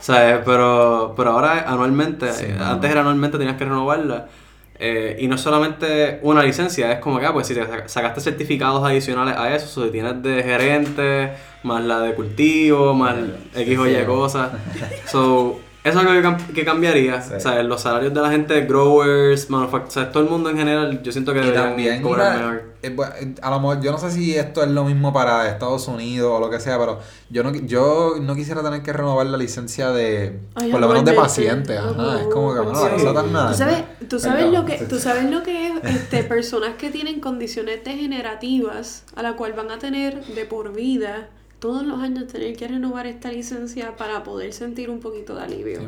¿Sabes? 0.00 0.40
Pero, 0.46 1.12
pero 1.16 1.30
ahora 1.32 1.64
anualmente, 1.66 2.32
Sí, 2.32 2.44
eh, 2.46 2.56
no. 2.58 2.64
antes 2.64 2.90
era 2.90 3.00
anualmente, 3.00 3.36
tenías 3.38 3.56
que 3.56 3.64
renovarla. 3.64 4.28
Eh, 4.82 5.16
y 5.20 5.28
no 5.28 5.34
es 5.34 5.42
solamente 5.42 6.18
una 6.22 6.42
licencia, 6.42 6.90
es 6.90 7.00
como 7.00 7.20
que, 7.20 7.26
ah, 7.26 7.32
pues 7.34 7.46
si 7.46 7.54
te 7.54 7.60
sac- 7.62 7.86
sacaste 7.86 8.20
certificados 8.22 8.82
adicionales 8.82 9.36
a 9.36 9.54
eso, 9.54 9.84
si 9.84 9.90
tienes 9.90 10.22
de 10.22 10.42
gerente, 10.42 11.32
más 11.64 11.84
la 11.84 12.00
de 12.00 12.14
cultivo, 12.14 12.94
más 12.94 13.14
X 13.54 13.78
o 13.78 13.86
Y 13.86 14.04
cosas. 14.06 14.50
So, 15.06 15.60
Eso 15.82 15.98
es 16.00 16.06
algo 16.06 16.12
que, 16.12 16.22
cam- 16.28 16.52
que 16.52 16.64
cambiaría. 16.64 17.22
Sí. 17.22 17.34
O 17.34 17.40
sea, 17.40 17.62
los 17.62 17.80
salarios 17.80 18.12
de 18.12 18.20
la 18.20 18.30
gente, 18.30 18.60
growers, 18.66 19.48
manufact 19.48 19.88
o 19.88 19.90
sea, 19.90 20.12
todo 20.12 20.22
el 20.22 20.28
mundo 20.28 20.50
en 20.50 20.58
general, 20.58 21.02
yo 21.02 21.10
siento 21.10 21.32
que 21.32 21.38
Y 21.38 21.42
deberían 21.42 21.68
también, 21.68 22.02
cobrar 22.02 22.36
mira, 22.36 22.46
mejor. 22.90 23.14
eh, 23.18 23.34
a 23.40 23.50
lo 23.50 23.60
mejor, 23.60 23.80
yo 23.80 23.90
no 23.92 23.96
sé 23.98 24.10
si 24.10 24.34
esto 24.36 24.62
es 24.62 24.68
lo 24.70 24.84
mismo 24.84 25.12
para 25.14 25.48
Estados 25.48 25.88
Unidos 25.88 26.32
o 26.34 26.38
lo 26.40 26.50
que 26.50 26.60
sea, 26.60 26.78
pero 26.78 26.98
yo 27.30 27.42
no, 27.42 27.54
yo 27.54 28.16
no 28.20 28.34
quisiera 28.34 28.62
tener 28.62 28.82
que 28.82 28.92
renovar 28.92 29.24
la 29.26 29.38
licencia 29.38 29.90
de, 29.90 30.38
Ay, 30.54 30.70
por 30.70 30.80
lo 30.80 30.88
menos 30.88 31.04
de 31.06 31.12
paciente, 31.14 31.78
ajá, 31.78 32.20
es 32.20 32.26
como 32.26 32.52
que, 32.52 32.60
la 32.60 32.74
sí. 32.74 33.02
cosa 33.04 33.14
tan 33.14 33.32
nada. 33.32 33.50
¿Tú 33.52 33.56
sabes, 33.56 33.84
tú 34.08 34.18
sabes 34.18 34.52
lo 34.52 34.66
que, 34.66 34.76
tú 34.84 34.98
sabes 34.98 35.30
lo 35.30 35.42
que 35.42 35.66
es 35.68 35.72
este, 35.84 36.24
personas 36.24 36.74
que 36.76 36.90
tienen 36.90 37.20
condiciones 37.20 37.82
degenerativas 37.84 39.04
a 39.16 39.22
la 39.22 39.32
cual 39.34 39.54
van 39.54 39.70
a 39.70 39.78
tener 39.78 40.22
de 40.26 40.44
por 40.44 40.74
vida 40.74 41.28
todos 41.61 41.84
los 41.84 42.00
años 42.00 42.26
tener 42.26 42.56
que 42.56 42.66
renovar 42.66 43.06
esta 43.06 43.30
licencia 43.30 43.94
para 43.96 44.22
poder 44.24 44.52
sentir 44.52 44.88
un 44.90 44.98
poquito 44.98 45.34
de 45.34 45.42
alivio. 45.42 45.80
Sí. 45.80 45.86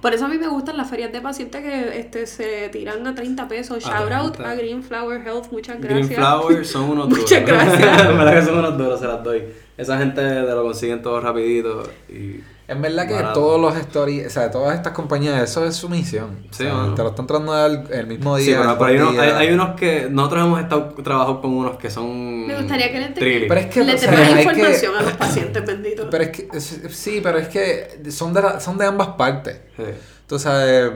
Por 0.00 0.14
eso 0.14 0.26
a 0.26 0.28
mí 0.28 0.38
me 0.38 0.48
gustan 0.48 0.76
las 0.76 0.88
ferias 0.88 1.10
de 1.12 1.20
pacientes 1.20 1.62
que 1.62 1.98
este, 1.98 2.26
se 2.26 2.68
tiran 2.68 3.06
a 3.06 3.14
30 3.14 3.48
pesos. 3.48 3.84
A 3.86 3.98
Shout 3.98 4.12
out 4.12 4.32
30. 4.34 4.50
a 4.50 4.54
Green 4.54 4.82
Flower 4.82 5.26
Health, 5.26 5.50
muchas 5.50 5.80
Green 5.80 6.06
gracias. 6.06 6.18
Flowers 6.18 6.68
son 6.68 6.90
unos 6.90 7.08
duros. 7.08 7.24
Muchas 7.24 7.46
gracias. 7.46 8.34
Que 8.34 8.42
son 8.42 8.58
unos 8.58 8.76
duros, 8.76 9.00
se 9.00 9.06
las 9.06 9.24
doy. 9.24 9.42
Esa 9.76 9.98
gente 9.98 10.20
te 10.20 10.42
lo 10.42 10.62
consiguen 10.62 11.02
todo 11.02 11.20
rapidito 11.20 11.82
y... 12.08 12.40
En 12.66 12.80
verdad 12.80 13.06
que 13.06 13.12
Barato. 13.12 13.34
todos 13.40 13.60
los 13.60 13.76
stories, 13.76 14.26
o 14.26 14.30
sea, 14.30 14.50
todas 14.50 14.74
estas 14.74 14.94
compañías, 14.94 15.38
eso 15.42 15.66
es 15.66 15.76
su 15.76 15.90
misión. 15.90 16.38
Sí, 16.50 16.64
O 16.64 16.66
sea, 16.66 16.72
mano. 16.74 16.94
te 16.94 17.02
lo 17.02 17.08
están 17.10 17.26
tratando 17.26 17.52
de 17.52 17.60
dar 17.76 17.92
el 17.92 18.06
mismo 18.06 18.38
Sí, 18.38 18.44
día. 18.46 18.60
pero, 18.78 18.84
hay, 18.86 18.96
unos, 18.96 19.18
hay, 19.18 19.30
hay 19.30 19.52
unos 19.52 19.74
que... 19.76 20.08
Nosotros 20.10 20.44
hemos 20.46 20.60
estado 20.60 20.88
trabajando 21.02 21.40
con 21.42 21.50
unos 21.52 21.76
que 21.76 21.90
son... 21.90 22.46
Me 22.46 22.56
gustaría 22.56 22.90
que 22.90 23.00
le 23.00 23.08
te-. 23.08 23.46
Pero 23.48 23.60
es 23.60 23.66
que, 23.66 23.84
Le 23.84 23.94
o 23.94 23.98
sea, 23.98 24.10
tenemos 24.10 24.34
hay 24.34 24.44
que- 24.46 24.52
información 24.52 24.96
a 24.96 25.02
los 25.02 25.12
pacientes 25.12 25.66
benditos. 25.66 26.08
Pero 26.10 26.24
es 26.24 26.30
que, 26.30 26.60
sí, 26.60 27.20
pero 27.22 27.38
es 27.38 27.48
que 27.48 28.00
son 28.10 28.32
de, 28.32 28.40
la- 28.42 28.58
son 28.60 28.78
de 28.78 28.86
ambas 28.86 29.08
partes. 29.08 29.60
Sí. 29.76 30.38
Sabes, 30.38 30.90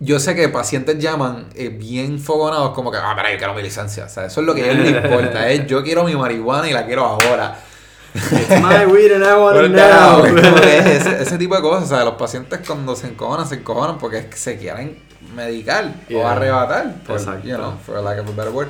yo 0.00 0.18
sé 0.18 0.34
que 0.34 0.48
pacientes 0.48 0.98
llaman 0.98 1.46
eh, 1.54 1.68
bien 1.68 2.18
fogonados 2.18 2.70
como 2.72 2.90
que, 2.90 2.98
ah, 2.98 3.12
pero 3.16 3.30
yo 3.30 3.38
quiero 3.38 3.54
mi 3.54 3.62
licencia. 3.62 4.06
O 4.06 4.08
sea, 4.08 4.26
eso 4.26 4.40
es 4.40 4.46
lo 4.46 4.54
que 4.54 4.64
a 4.64 4.72
ellos 4.72 4.90
les 4.90 5.04
importa. 5.04 5.48
Es 5.52 5.66
yo 5.68 5.82
quiero 5.84 6.02
mi 6.04 6.14
marihuana 6.16 6.68
y 6.68 6.72
la 6.72 6.84
quiero 6.84 7.04
ahora. 7.04 7.56
It's 8.14 8.60
my 8.62 8.86
weed 8.86 9.10
and 9.12 9.24
I 9.24 9.34
want 9.36 9.56
it 9.66 9.70
now. 9.72 10.24
ese, 10.24 11.22
ese 11.22 11.36
tipo 11.38 11.56
de 11.56 11.62
cosas. 11.62 11.84
O 11.84 11.94
sea, 11.96 12.04
los 12.04 12.14
pacientes 12.14 12.60
cuando 12.66 12.94
se 12.94 13.08
encojonan, 13.08 13.46
se 13.46 13.56
encojonan 13.56 13.98
porque 13.98 14.18
es 14.18 14.26
que 14.26 14.36
se 14.36 14.56
quieren 14.56 15.02
medicar 15.34 15.86
o 16.06 16.10
Yeah. 16.10 16.32
arrebatar. 16.32 16.94
Por, 17.06 17.16
Exacto. 17.16 17.46
you 17.48 17.56
know, 17.56 17.76
for 17.84 18.00
lack 18.02 18.20
of 18.20 18.28
a 18.28 18.32
better 18.32 18.52
word. 18.52 18.68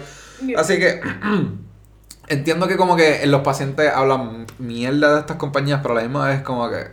Así 0.56 0.78
que 0.78 1.00
entiendo 2.28 2.66
que 2.66 2.76
como 2.76 2.96
que 2.96 3.26
los 3.26 3.42
pacientes 3.42 3.90
hablan 3.94 4.46
mierda 4.58 5.14
de 5.14 5.20
estas 5.20 5.36
compañías, 5.36 5.80
pero 5.82 5.92
a 5.92 5.96
la 5.98 6.02
misma 6.04 6.28
vez 6.28 6.42
como 6.42 6.70
que 6.70 6.86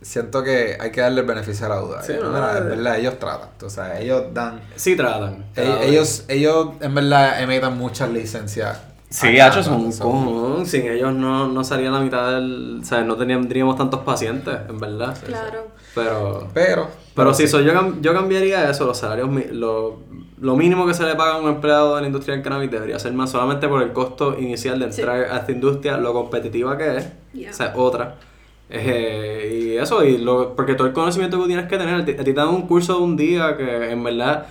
siento 0.00 0.42
que 0.42 0.76
hay 0.80 0.90
que 0.90 1.00
darle 1.00 1.20
el 1.22 1.26
beneficio 1.26 1.66
a 1.66 1.68
la 1.70 1.76
duda. 1.76 2.02
Sí, 2.02 2.12
Mira, 2.14 2.28
no, 2.28 2.56
en 2.56 2.68
verdad, 2.68 2.98
ellos 2.98 3.18
tratan. 3.18 3.50
O 3.62 3.68
sea, 3.70 3.98
ellos 4.00 4.24
dan... 4.32 4.60
Sí 4.76 4.96
tratan. 4.96 5.44
Ellos, 5.56 5.80
ellos, 5.82 6.24
ellos 6.28 6.68
en 6.80 6.94
verdad 6.94 7.42
emiten 7.42 7.76
muchas 7.76 8.08
licencias. 8.10 8.78
Sí, 9.10 9.38
acá, 9.40 9.48
hecho 9.48 9.62
son 9.62 9.80
un 9.86 9.92
cojón. 9.92 10.66
Sin 10.66 10.86
ellos 10.86 11.14
no, 11.14 11.48
no 11.48 11.64
salía 11.64 11.90
la 11.90 12.00
mitad 12.00 12.32
del... 12.32 12.80
O 12.82 12.84
sea, 12.84 13.02
no 13.02 13.16
teníamos 13.16 13.76
tantos 13.76 14.00
pacientes, 14.00 14.54
en 14.68 14.78
verdad. 14.78 15.16
Claro. 15.24 15.68
Pero... 15.94 16.48
Pero... 16.52 16.88
Pero 17.14 17.34
sí, 17.34 17.48
so, 17.48 17.60
yo, 17.60 17.72
yo 18.00 18.14
cambiaría 18.14 18.70
eso, 18.70 18.84
los 18.86 18.96
salarios, 18.98 19.28
lo, 19.52 19.98
lo 20.40 20.56
mínimo 20.56 20.86
que 20.86 20.94
se 20.94 21.04
le 21.04 21.16
paga 21.16 21.32
a 21.32 21.38
un 21.38 21.48
empleado 21.48 21.96
de 21.96 22.02
la 22.02 22.06
industria 22.06 22.34
del 22.36 22.44
cannabis 22.44 22.70
debería 22.70 22.96
ser 23.00 23.12
más 23.12 23.30
solamente 23.30 23.66
por 23.66 23.82
el 23.82 23.92
costo 23.92 24.38
inicial 24.38 24.78
de 24.78 24.92
Sí. 24.92 25.00
entrar 25.00 25.22
a 25.24 25.38
esta 25.38 25.50
industria, 25.50 25.96
lo 25.96 26.12
competitiva 26.12 26.76
que 26.78 26.98
es, 26.98 27.08
Yeah. 27.32 27.50
o 27.50 27.54
sea, 27.54 27.72
otra. 27.76 28.14
Eh, 28.70 29.72
y 29.74 29.76
eso, 29.78 30.04
y 30.04 30.18
lo, 30.18 30.54
porque 30.54 30.74
todo 30.74 30.86
el 30.86 30.92
conocimiento 30.92 31.36
que 31.38 31.42
tú 31.42 31.46
tienes 31.48 31.66
que 31.68 31.78
tener, 31.78 31.94
a 31.96 32.04
ti, 32.04 32.14
te 32.14 32.32
dan 32.34 32.48
un 32.48 32.62
curso 32.68 32.96
de 32.98 33.02
un 33.02 33.16
día 33.16 33.56
que 33.56 33.90
en 33.90 34.04
verdad 34.04 34.46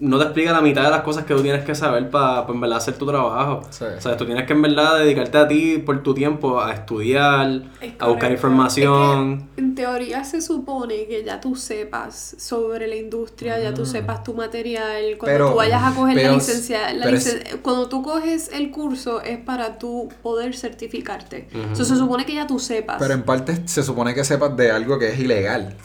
no 0.00 0.18
te 0.18 0.24
explica 0.24 0.50
la 0.52 0.60
mitad 0.60 0.82
de 0.82 0.90
las 0.90 1.02
cosas 1.02 1.24
que 1.24 1.34
tú 1.34 1.42
tienes 1.42 1.64
que 1.64 1.74
saber 1.74 2.10
para 2.10 2.44
en 2.48 2.60
verdad 2.60 2.78
hacer 2.78 2.94
tu 2.98 3.06
trabajo. 3.06 3.60
Sí. 3.70 3.84
O 3.96 4.00
sea, 4.00 4.16
tú 4.16 4.24
tienes 4.26 4.44
que 4.46 4.52
en 4.54 4.62
verdad 4.62 4.98
dedicarte 4.98 5.38
a 5.38 5.46
ti 5.46 5.78
por 5.78 6.02
tu 6.02 6.14
tiempo 6.14 6.60
a 6.60 6.72
estudiar, 6.72 7.62
Es 7.80 7.92
a 7.98 8.08
buscar 8.08 8.32
información. 8.32 9.32
Es 9.50 9.54
que, 9.54 9.60
en 9.60 9.74
teoría 9.76 10.24
se 10.24 10.42
supone 10.42 11.06
que 11.06 11.22
ya 11.24 11.40
tú 11.40 11.54
sepas 11.54 12.34
sobre 12.38 12.86
la 12.88 12.96
industria, 12.96 13.60
ya 13.60 13.72
tú 13.72 13.86
sepas 13.86 14.24
tu 14.24 14.34
material. 14.34 15.16
Cuando 15.18 15.32
Pero- 15.34 15.50
tú 15.50 15.56
vayas 15.56 15.82
a 15.84 15.94
coger 15.94 16.16
la 16.16 16.22
pero- 16.22 16.34
licencia, 16.34 16.92
la 16.92 17.04
pero 17.04 17.16
es- 17.16 17.26
licen- 17.44 17.60
cuando 17.62 17.88
tú 17.88 18.02
coges 18.02 18.50
el 18.52 18.70
curso 18.70 19.22
es 19.22 19.38
para 19.38 19.78
tú 19.78 20.08
poder 20.22 20.56
certificarte. 20.56 21.48
Ujú. 21.54 21.72
Eso 21.74 21.84
se 21.84 21.96
supone 21.96 22.24
que 22.26 22.34
ya 22.34 22.46
tú 22.46 22.58
sepas. 22.58 22.96
Pero 22.98 23.14
en 23.14 23.22
parte 23.22 23.62
se 23.66 23.82
supone 23.82 24.14
que 24.14 24.24
sepas 24.24 24.56
de 24.56 24.70
algo 24.72 24.98
que 24.98 25.10
es 25.12 25.18
ilegal. 25.20 25.76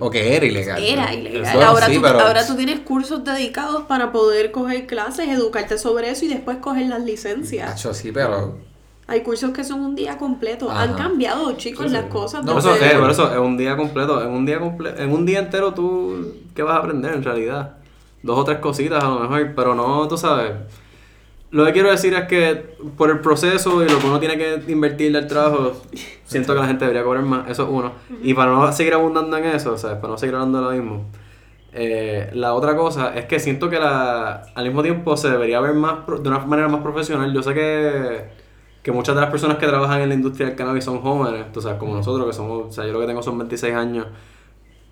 O 0.00 0.10
que 0.10 0.36
era 0.36 0.44
ilegal. 0.46 0.82
Era 0.82 1.06
¿no? 1.06 1.12
ilegal. 1.18 1.52
Bueno, 1.54 1.68
ahora, 1.70 1.86
sí, 1.86 1.94
tú, 1.94 2.02
pero- 2.02 2.20
ahora 2.20 2.46
tú 2.46 2.56
tienes 2.56 2.80
cursos 2.80 3.24
dedicados 3.24 3.84
para 3.84 4.10
poder 4.12 4.50
coger 4.50 4.86
clases, 4.86 5.28
educarte 5.28 5.78
sobre 5.78 6.10
eso 6.10 6.24
y 6.24 6.28
después 6.28 6.56
coger 6.58 6.86
las 6.88 7.02
licencias. 7.04 7.70
Hacho, 7.72 7.94
sí, 7.94 8.10
pero... 8.12 8.58
Hay 9.06 9.22
cursos 9.22 9.50
que 9.50 9.64
son 9.64 9.80
un 9.80 9.96
día 9.96 10.16
completo. 10.18 10.70
Ajá. 10.70 10.82
Han 10.82 10.94
cambiado, 10.94 11.52
chicos, 11.56 11.86
Sí, 11.86 11.88
sí. 11.88 11.94
las 11.96 12.04
cosas. 12.06 12.44
No, 12.44 12.58
eso, 12.58 12.72
desde- 12.74 12.94
eh, 12.94 12.98
por 12.98 13.10
eso, 13.10 13.32
es 13.32 13.38
un 13.38 13.56
día 13.56 13.76
completo. 13.76 14.22
En 14.22 14.30
un 14.30 14.46
día 14.46 14.60
comple 14.60 14.90
en 14.96 15.10
un 15.12 15.26
día 15.26 15.40
entero 15.40 15.74
tú, 15.74 16.32
¿qué 16.54 16.62
vas 16.62 16.76
a 16.76 16.78
aprender 16.78 17.14
en 17.14 17.24
realidad? 17.24 17.74
Dos 18.22 18.38
o 18.38 18.44
tres 18.44 18.58
cositas 18.58 19.02
a 19.02 19.08
lo 19.08 19.18
mejor, 19.20 19.52
pero 19.56 19.74
no, 19.74 20.06
tú 20.06 20.16
sabes. 20.16 20.52
Lo 21.50 21.64
que 21.66 21.72
quiero 21.72 21.90
decir 21.90 22.14
es 22.14 22.26
que 22.28 22.76
por 22.96 23.10
el 23.10 23.20
proceso 23.20 23.84
y 23.84 23.88
lo 23.88 24.00
que 24.00 24.06
uno 24.06 24.20
tiene 24.20 24.38
que 24.38 24.62
invertir 24.70 25.12
del 25.12 25.26
trabajo, 25.26 25.82
siento 26.24 26.54
que 26.54 26.60
la 26.60 26.66
gente 26.66 26.84
debería 26.84 27.02
cobrar 27.02 27.24
más, 27.24 27.48
eso 27.50 27.64
es 27.64 27.68
uno. 27.70 27.94
Y 28.20 28.34
para 28.34 28.52
no 28.52 28.70
seguir 28.72 28.94
abundando 28.94 29.36
en 29.36 29.46
eso, 29.46 29.76
¿sabes? 29.76 29.98
Para 29.98 30.12
no 30.12 30.18
seguir 30.18 30.34
hablando 30.36 30.58
de 30.58 30.64
lo 30.64 30.70
mismo. 30.82 31.10
eh, 31.72 32.30
la 32.34 32.54
otra 32.54 32.76
cosa 32.76 33.14
es 33.16 33.26
que 33.26 33.40
siento 33.40 33.70
que 33.70 33.78
la, 33.80 34.52
al 34.54 34.64
mismo 34.66 34.82
tiempo 34.82 35.16
se 35.16 35.30
debería 35.30 35.60
ver 35.60 35.74
más 35.74 36.06
de 36.06 36.28
una 36.28 36.40
manera 36.40 36.68
más 36.68 36.82
profesional. 36.82 37.32
Yo 37.34 37.42
sé 37.42 37.54
que, 37.54 38.24
que 38.82 38.92
muchas 38.92 39.14
de 39.16 39.20
las 39.22 39.30
personas 39.30 39.58
que 39.58 39.66
trabajan 39.68 40.00
en 40.02 40.08
la 40.10 40.14
industria 40.16 40.48
del 40.48 40.56
cannabis 40.56 40.84
son 40.84 41.00
jóvenes, 41.02 41.52
tú 41.52 41.60
sabes, 41.62 41.78
como 41.78 41.94
nosotros 41.96 42.26
que 42.26 42.32
somos, 42.34 42.68
o 42.68 42.72
sea, 42.72 42.86
yo 42.86 42.92
lo 42.92 43.00
que 43.00 43.06
tengo 43.06 43.22
son 43.22 43.38
26 43.38 43.74
años. 43.74 44.06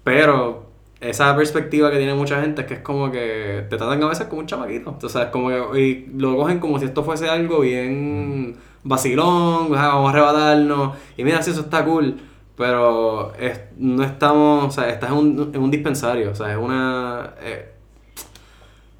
Pero 0.05 0.71
esa 1.01 1.35
perspectiva 1.37 1.91
que 1.91 1.99
tiene 1.99 2.15
mucha 2.15 2.41
gente 2.41 2.63
es 2.63 2.67
que 2.67 2.75
es 2.75 2.81
como 2.81 3.11
que 3.11 3.65
te 3.71 3.77
tratan 3.77 4.03
a 4.03 4.09
veces 4.09 4.27
como 4.27 4.41
un 4.41 4.47
chamaquito. 4.47 4.97
O 5.03 5.09
sea, 5.09 5.25
es 5.25 5.29
como 5.31 5.49
que 5.73 5.81
y 5.81 6.07
lo 6.19 6.37
cogen 6.37 6.59
como 6.61 6.79
si 6.79 6.87
esto 6.87 7.05
fuese 7.05 7.29
algo 7.29 7.61
bien 7.61 8.57
vacilón, 8.85 9.69
ah, 9.77 9.89
vamos 9.89 10.09
a 10.09 10.11
arrebatarnos. 10.11 10.97
Y 11.17 11.25
mira, 11.25 11.43
si 11.43 11.51
eso 11.53 11.61
está 11.63 11.85
cool. 11.85 12.17
Pero 12.57 13.33
es- 13.39 13.61
no 13.79 14.03
estamos, 14.03 14.67
o 14.67 14.71
sea, 14.73 14.89
estás 14.91 15.11
en 15.11 15.17
un, 15.17 15.51
en 15.55 15.63
un 15.63 15.71
dispensario, 15.71 16.33
o 16.33 16.35
sea, 16.35 16.51
es 16.53 16.59
una... 16.59 17.35
eh, 17.41 17.73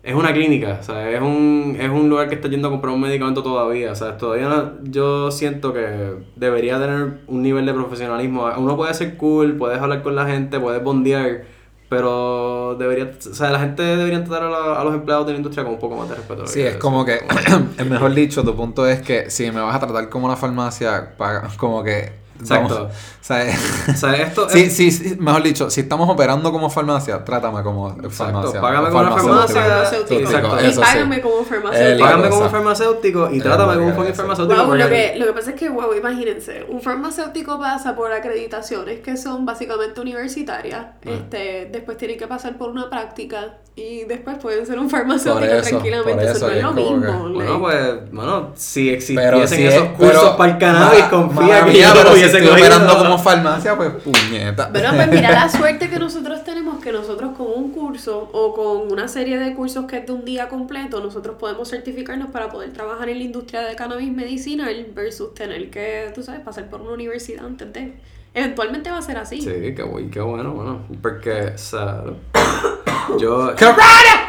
es 0.03 0.15
una 0.15 0.33
clínica, 0.33 0.79
o 0.81 0.83
sea, 0.83 1.11
es 1.11 1.21
un, 1.21 1.77
es 1.79 1.91
un 1.91 2.09
lugar 2.09 2.29
que 2.29 2.37
está 2.37 2.49
yendo 2.49 2.69
a 2.69 2.71
comprar 2.71 2.95
un 2.95 3.01
medicamento 3.01 3.43
todavía. 3.43 3.93
O 3.93 3.95
sea, 3.95 4.17
todavía 4.17 4.49
no- 4.49 4.73
yo 4.85 5.31
siento 5.31 5.73
que 5.73 6.15
debería 6.37 6.79
tener 6.81 7.21
un 7.27 7.43
nivel 7.43 7.67
de 7.67 7.75
profesionalismo. 7.75 8.49
Uno 8.57 8.77
puede 8.77 8.95
ser 8.95 9.17
cool, 9.17 9.57
puedes 9.57 9.79
hablar 9.81 10.03
con 10.03 10.15
la 10.17 10.25
gente, 10.27 10.61
puedes 10.61 10.83
bondear, 10.83 11.45
pero 11.89 12.77
debería, 12.79 13.11
o 13.31 13.35
sea, 13.35 13.51
la 13.51 13.61
gente 13.61 13.83
debería 13.83 14.23
tratar 14.25 14.45
a, 14.45 14.51
la- 14.51 14.81
a 14.81 14.85
los 14.85 14.95
empleados 14.95 15.27
de 15.27 15.33
la 15.33 15.39
industria 15.39 15.65
con 15.65 15.75
un 15.75 15.79
poco 15.79 15.97
más 15.97 16.09
de 16.09 16.17
respeto. 16.17 16.47
Sí, 16.47 16.61
es 16.63 16.77
como 16.77 17.05
que, 17.05 17.21
el 17.79 17.89
mejor 17.91 18.13
dicho, 18.15 18.43
tu 18.45 18.55
punto 18.55 18.87
es 18.87 19.01
que 19.03 19.31
si 19.31 19.51
me 19.51 19.61
vas 19.61 19.75
a 19.75 19.81
tratar 19.81 20.09
como 20.09 20.27
una 20.27 20.37
farmacia, 20.37 21.15
como 21.57 21.83
que... 21.83 22.13
Exacto. 22.41 22.75
vamos, 22.75 22.91
o 22.93 23.25
sea, 23.25 23.47
O 23.89 23.97
sea, 23.97 24.13
esto 24.15 24.49
sí, 24.49 24.61
es- 24.63 24.77
sí, 24.77 24.91
sí, 24.91 25.17
mejor 25.19 25.43
dicho, 25.43 25.71
si 25.71 25.81
estamos 25.81 26.09
operando 26.09 26.51
como 26.53 26.71
farmacia, 26.71 27.25
trátame 27.25 27.63
como 27.63 27.91
Exacto, 27.91 28.11
farmacia. 28.53 28.61
págame 28.61 28.89
como 28.91 29.03
farmacéutico. 29.05 29.39
farmacia. 29.49 29.63
farmacéutico. 29.63 30.21
Exacto. 30.21 30.67
Y 30.67 30.73
sí. 30.73 30.81
págame 30.81 31.21
como 31.21 31.45
farmacéutico. 31.45 32.05
Págame 32.05 32.29
como 32.31 32.49
farmacéutico 32.51 33.29
y 33.33 33.41
trátame 33.41 33.75
como 33.75 33.87
un 33.89 34.15
farmacéutico. 34.15 34.55
Wow, 34.65 34.75
lo, 34.75 34.85
porque- 34.85 35.11
que, 35.13 35.19
lo 35.19 35.27
que 35.27 35.33
pasa 35.33 35.51
es 35.51 35.57
que, 35.57 35.69
wow, 35.69 35.95
imagínense, 35.95 36.65
un 36.69 36.81
farmacéutico 36.81 37.59
pasa 37.59 37.95
por 37.97 38.13
acreditaciones 38.13 39.01
que 39.01 39.17
son 39.17 39.45
básicamente 39.45 40.01
universitarias, 40.01 40.79
Ah. 40.79 41.11
este, 41.11 41.69
después 41.73 41.97
tienen 41.97 42.19
que 42.19 42.27
pasar 42.27 42.57
por 42.57 42.71
una 42.71 42.89
práctica 42.89 43.59
y 43.75 44.05
después 44.05 44.39
pueden 44.39 44.67
ser 44.67 44.79
un 44.79 44.91
farmacéutico 44.91 45.47
Por 45.47 45.57
eso, 45.57 45.69
tranquilamente, 45.71 46.13
por 46.15 46.23
eso, 46.25 46.33
eso 46.37 46.47
no 46.49 46.53
es 46.53 46.63
lo 46.63 46.73
mismo. 46.73 47.01
que-. 47.27 47.33
Bueno, 47.35 47.61
pues, 47.61 48.11
bueno, 48.13 48.53
si 48.57 48.87
Pero 49.15 49.37
existiesen 49.39 49.49
si 49.59 49.67
esos 49.67 49.83
es- 49.85 49.91
cursos 49.93 50.21
pero- 50.23 50.37
para 50.37 50.53
el 50.53 50.59
cannabis, 50.59 51.05
confía 51.05 51.65
que 51.65 51.73
te 51.73 52.05
lo 52.05 52.15
cogido. 52.33 52.53
operando 52.55 52.99
como 52.99 53.19
farmacia, 53.19 53.77
pues 53.77 53.91
puñeta. 53.91 54.71
Pero 54.73 54.91
pues 54.95 55.09
mira 55.09 55.31
la 55.33 55.49
suerte 55.49 55.89
que 55.91 55.99
nosotros 55.99 56.45
tenemos 56.45 56.83
que 56.83 56.93
nosotros 56.93 57.33
con 57.37 57.47
un 57.55 57.73
curso 57.73 58.29
o 58.33 58.55
con 58.55 58.91
una 58.93 59.09
serie 59.09 59.39
de 59.39 59.55
cursos 59.55 59.87
que 59.87 59.99
es 59.99 60.07
de 60.07 60.13
un 60.13 60.25
día 60.25 60.49
completo, 60.49 61.01
nosotros 61.01 61.37
podemos 61.39 61.69
certificarnos 61.71 62.31
para 62.31 62.49
poder 62.49 62.73
trabajar 62.73 63.09
en 63.09 63.19
la 63.19 63.25
industria 63.25 63.61
de 63.63 63.75
cannabis 63.77 64.13
medicinal 64.13 64.87
versus 64.95 65.35
tener 65.35 65.71
que, 65.71 66.11
tú 66.15 66.23
sabes, 66.23 66.41
pasar 66.41 66.69
por 66.71 66.81
una 66.81 66.93
universidad 66.93 67.45
antes 67.47 67.73
de... 67.73 67.95
Eventualmente 68.35 68.91
va 68.91 68.99
a 68.99 69.03
ser 69.03 69.17
así. 69.17 69.41
Sí, 69.41 69.51
qué, 69.75 69.83
bu- 69.85 70.11
qué 70.11 70.21
bueno, 70.21 70.53
bueno. 70.53 70.81
Porque, 71.03 71.53
o 71.55 71.59
sea, 71.59 72.05
yo, 73.19 73.53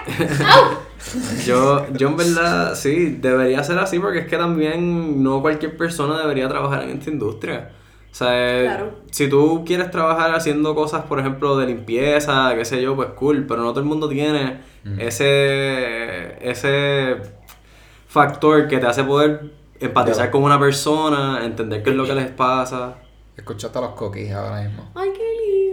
yo, 1.45 1.86
yo 1.93 2.08
en 2.08 2.18
verdad, 2.18 2.76
sí, 2.76 3.18
debería 3.22 3.64
ser 3.64 3.78
así 3.80 4.00
porque 4.00 4.20
es 4.20 4.28
que 4.28 4.38
también 4.38 5.22
no 5.24 5.41
cualquier 5.41 5.78
persona 5.78 6.20
debería 6.20 6.47
trabajar 6.50 6.84
en 6.84 6.97
esta 6.97 7.10
industria. 7.10 7.70
O 8.12 8.16
sea, 8.16 8.62
Claro. 8.64 8.91
si 9.12 9.30
tú 9.30 9.64
quieres 9.66 9.91
trabajar 9.91 10.34
haciendo 10.36 10.74
cosas, 10.76 11.03
por 11.05 11.20
ejemplo, 11.20 11.57
de 11.57 11.68
limpieza, 11.68 12.53
qué 12.55 12.66
sé 12.66 12.82
yo, 12.82 12.95
pues 12.95 13.10
cool, 13.10 13.45
pero 13.47 13.62
no 13.62 13.70
todo 13.70 13.80
el 13.82 13.86
mundo 13.86 14.10
tiene 14.10 14.62
ese, 14.97 16.38
ese 16.49 17.18
factor 18.07 18.68
que 18.68 18.80
te 18.80 18.88
hace 18.88 19.03
poder 19.03 19.51
empatizar 19.80 20.30
con 20.32 20.43
una 20.43 20.60
persona, 20.60 21.45
entender 21.45 21.84
qué 21.84 21.91
es 21.91 21.95
lo 21.95 22.05
que 22.05 22.16
les 22.16 22.28
pasa. 22.32 22.95
Escuchaste 23.38 23.78
a 23.78 23.82
los 23.82 23.91
coquis 23.91 24.32
ahora 24.32 24.62
mismo. 24.64 24.91
Ay, 24.95 25.10
qué. 25.16 25.29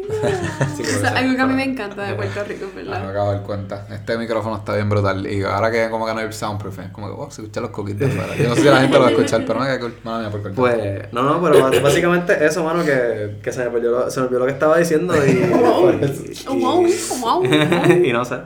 Sí, 0.76 0.84
ser, 0.84 1.06
algo 1.06 1.34
que 1.36 1.40
a 1.42 1.46
mí 1.46 1.54
me 1.54 1.64
encanta 1.64 2.02
de 2.02 2.14
Puerto 2.14 2.44
Rico, 2.44 2.66
Ah, 2.68 2.74
me 2.76 2.82
¿verdad? 2.82 3.10
acabo 3.10 3.30
de 3.30 3.36
dar 3.36 3.44
cuenta. 3.46 3.86
Este 3.90 4.18
micrófono 4.18 4.56
está 4.56 4.74
bien 4.74 4.88
brutal. 4.88 5.26
Y 5.26 5.42
ahora 5.42 5.70
que 5.70 5.88
como 5.90 6.06
que 6.06 6.14
no 6.14 6.20
hay 6.20 6.32
soundproof, 6.32 6.78
es 6.78 6.90
como 6.90 7.08
que, 7.08 7.14
wow, 7.14 7.30
se 7.30 7.42
escuchan 7.42 7.62
los 7.64 7.98
de 7.98 8.06
afuera. 8.12 8.36
Yo 8.36 8.48
no 8.48 8.54
sé 8.54 8.60
si 8.62 8.66
la 8.68 8.80
gente 8.80 8.94
lo 8.96 9.02
va 9.02 9.08
a 9.08 9.10
escuchar, 9.12 9.44
pero 9.46 9.58
no, 9.60 9.66
que 9.66 9.78
cool. 9.80 9.94
Mala 10.04 10.18
mía 10.20 10.30
por 10.30 10.42
cortar. 10.42 10.56
Pues, 10.56 11.12
no, 11.12 11.22
no, 11.22 11.42
pero 11.42 11.60
bás- 11.70 11.82
básicamente 11.82 12.44
eso, 12.46 12.64
mano, 12.64 12.84
que, 12.84 13.38
que 13.42 13.52
se, 13.52 13.64
me 13.64 13.70
perdió 13.70 13.90
lo, 13.90 14.10
se 14.10 14.20
me 14.20 14.26
olvidó 14.26 14.40
lo 14.40 14.46
que 14.46 14.52
estaba 14.52 14.78
diciendo 14.78 15.14
y... 15.26 15.34
Wow. 15.56 15.90
y- 15.92 16.60
Wow, 16.60 16.86
wow, 17.20 17.42
wow. 17.42 17.92
y 18.04 18.12
no 18.12 18.24
sé. 18.24 18.36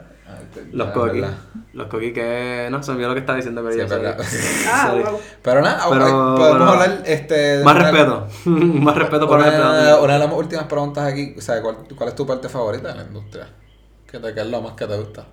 Ay, 0.55 0.65
te- 0.71 0.77
Los 0.77 0.89
coquis. 0.91 1.25
Los 1.73 1.87
coquis 1.87 2.13
que... 2.13 2.69
No, 2.71 2.83
se 2.83 2.91
olvidó 2.93 3.09
lo 3.09 3.15
que 3.15 3.21
estaba 3.21 3.37
diciendo, 3.37 3.63
pero 3.63 3.73
Sí, 3.73 3.79
ya 3.79 3.87
verdad. 3.87 4.19
Ah, 4.73 4.95
wow. 4.95 5.21
Pero 5.43 5.61
nada, 5.63 5.85
Pero, 5.91 6.05
ok, 6.05 6.39
podemos 6.39 6.59
bueno, 6.59 6.73
hablar 6.73 7.03
este, 7.07 7.63
Más 7.65 7.75
una- 7.77 7.91
respeto. 7.91 8.27
Más 8.47 8.97
respeto 8.97 9.29
por 9.29 9.41
el 9.41 9.47
Una, 9.49 9.97
una 9.99 10.13
de 10.15 10.19
las 10.19 10.33
últimas 10.33 10.65
preguntas 10.67 11.05
aquí, 11.13 11.35
o 11.37 11.41
sea, 11.41 11.61
¿cuál, 11.63 11.77
cuál 11.97 12.09
es 12.09 12.15
tu 12.15 12.27
parte 12.27 12.49
favorita 12.49 12.89
de 12.89 12.95
la 12.97 13.03
industria? 13.05 13.49
¿Qué, 14.11 14.19
te, 14.19 14.35
qué 14.35 14.41
es 14.41 14.47
lo 14.47 14.61
más 14.61 14.73
que 14.73 14.87
te 14.87 14.97
gusta? 14.97 15.27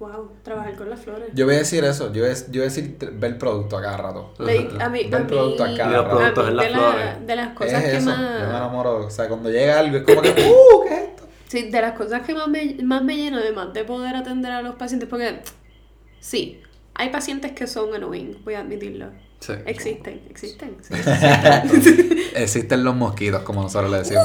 Wow, 0.00 0.30
trabajar 0.44 0.76
con 0.76 0.90
las 0.90 1.00
flores. 1.00 1.28
Yo 1.34 1.44
voy 1.44 1.56
a 1.56 1.58
decir 1.58 1.82
eso, 1.84 2.12
yo 2.12 2.22
voy 2.22 2.30
a, 2.30 2.34
yo 2.34 2.44
voy 2.52 2.60
a 2.60 2.64
decir 2.64 2.96
ver 3.14 3.32
el 3.32 3.36
producto 3.36 3.76
a 3.78 3.82
cada 3.82 3.96
rato. 3.96 4.32
Like, 4.38 4.80
a 4.80 4.88
mí, 4.88 5.04
Ver 5.04 5.14
a 5.14 5.18
el 5.18 5.26
producto 5.26 5.64
a 5.64 5.74
cada 5.76 5.90
los 5.90 6.04
rato. 6.04 6.16
productos 6.16 6.46
a 6.46 6.50
mí 6.50 6.50
en 6.50 6.56
las 6.56 6.66
de, 6.66 6.70
la- 6.70 6.78
flores. 6.78 7.26
de 7.26 7.36
las 7.36 7.48
cosas 7.54 7.72
es 7.84 7.90
que 7.90 7.96
eso, 7.96 8.06
más... 8.10 8.18
yo 8.18 8.24
me 8.46 8.56
enamoro, 8.56 9.06
o 9.06 9.10
sea, 9.10 9.26
cuando 9.28 9.50
llega 9.50 9.78
algo 9.80 9.96
es 9.96 10.02
como 10.04 10.22
que, 10.22 10.28
¡uh! 10.30 10.84
¿Qué 10.88 10.94
es? 10.94 11.07
Sí, 11.48 11.70
de 11.70 11.80
las 11.80 11.92
cosas 11.92 12.26
que 12.26 12.34
más 12.34 12.46
me, 12.48 12.76
más 12.82 13.02
me 13.02 13.16
lleno, 13.16 13.38
además 13.38 13.72
de 13.72 13.84
poder 13.84 14.14
atender 14.16 14.52
a 14.52 14.62
los 14.62 14.74
pacientes, 14.76 15.08
porque 15.08 15.40
sí, 16.20 16.60
hay 16.94 17.08
pacientes 17.08 17.52
que 17.52 17.66
son 17.66 17.94
annoying, 17.94 18.42
voy 18.44 18.54
a 18.54 18.60
admitirlo. 18.60 19.10
Sí. 19.40 19.52
Existen, 19.66 20.20
existen. 20.28 20.76
sí, 20.82 20.94
existen. 20.94 22.18
Existen 22.34 22.84
los 22.84 22.94
mosquitos, 22.96 23.42
como 23.42 23.62
nosotros 23.62 23.90
le 23.90 23.98
decimos. 23.98 24.24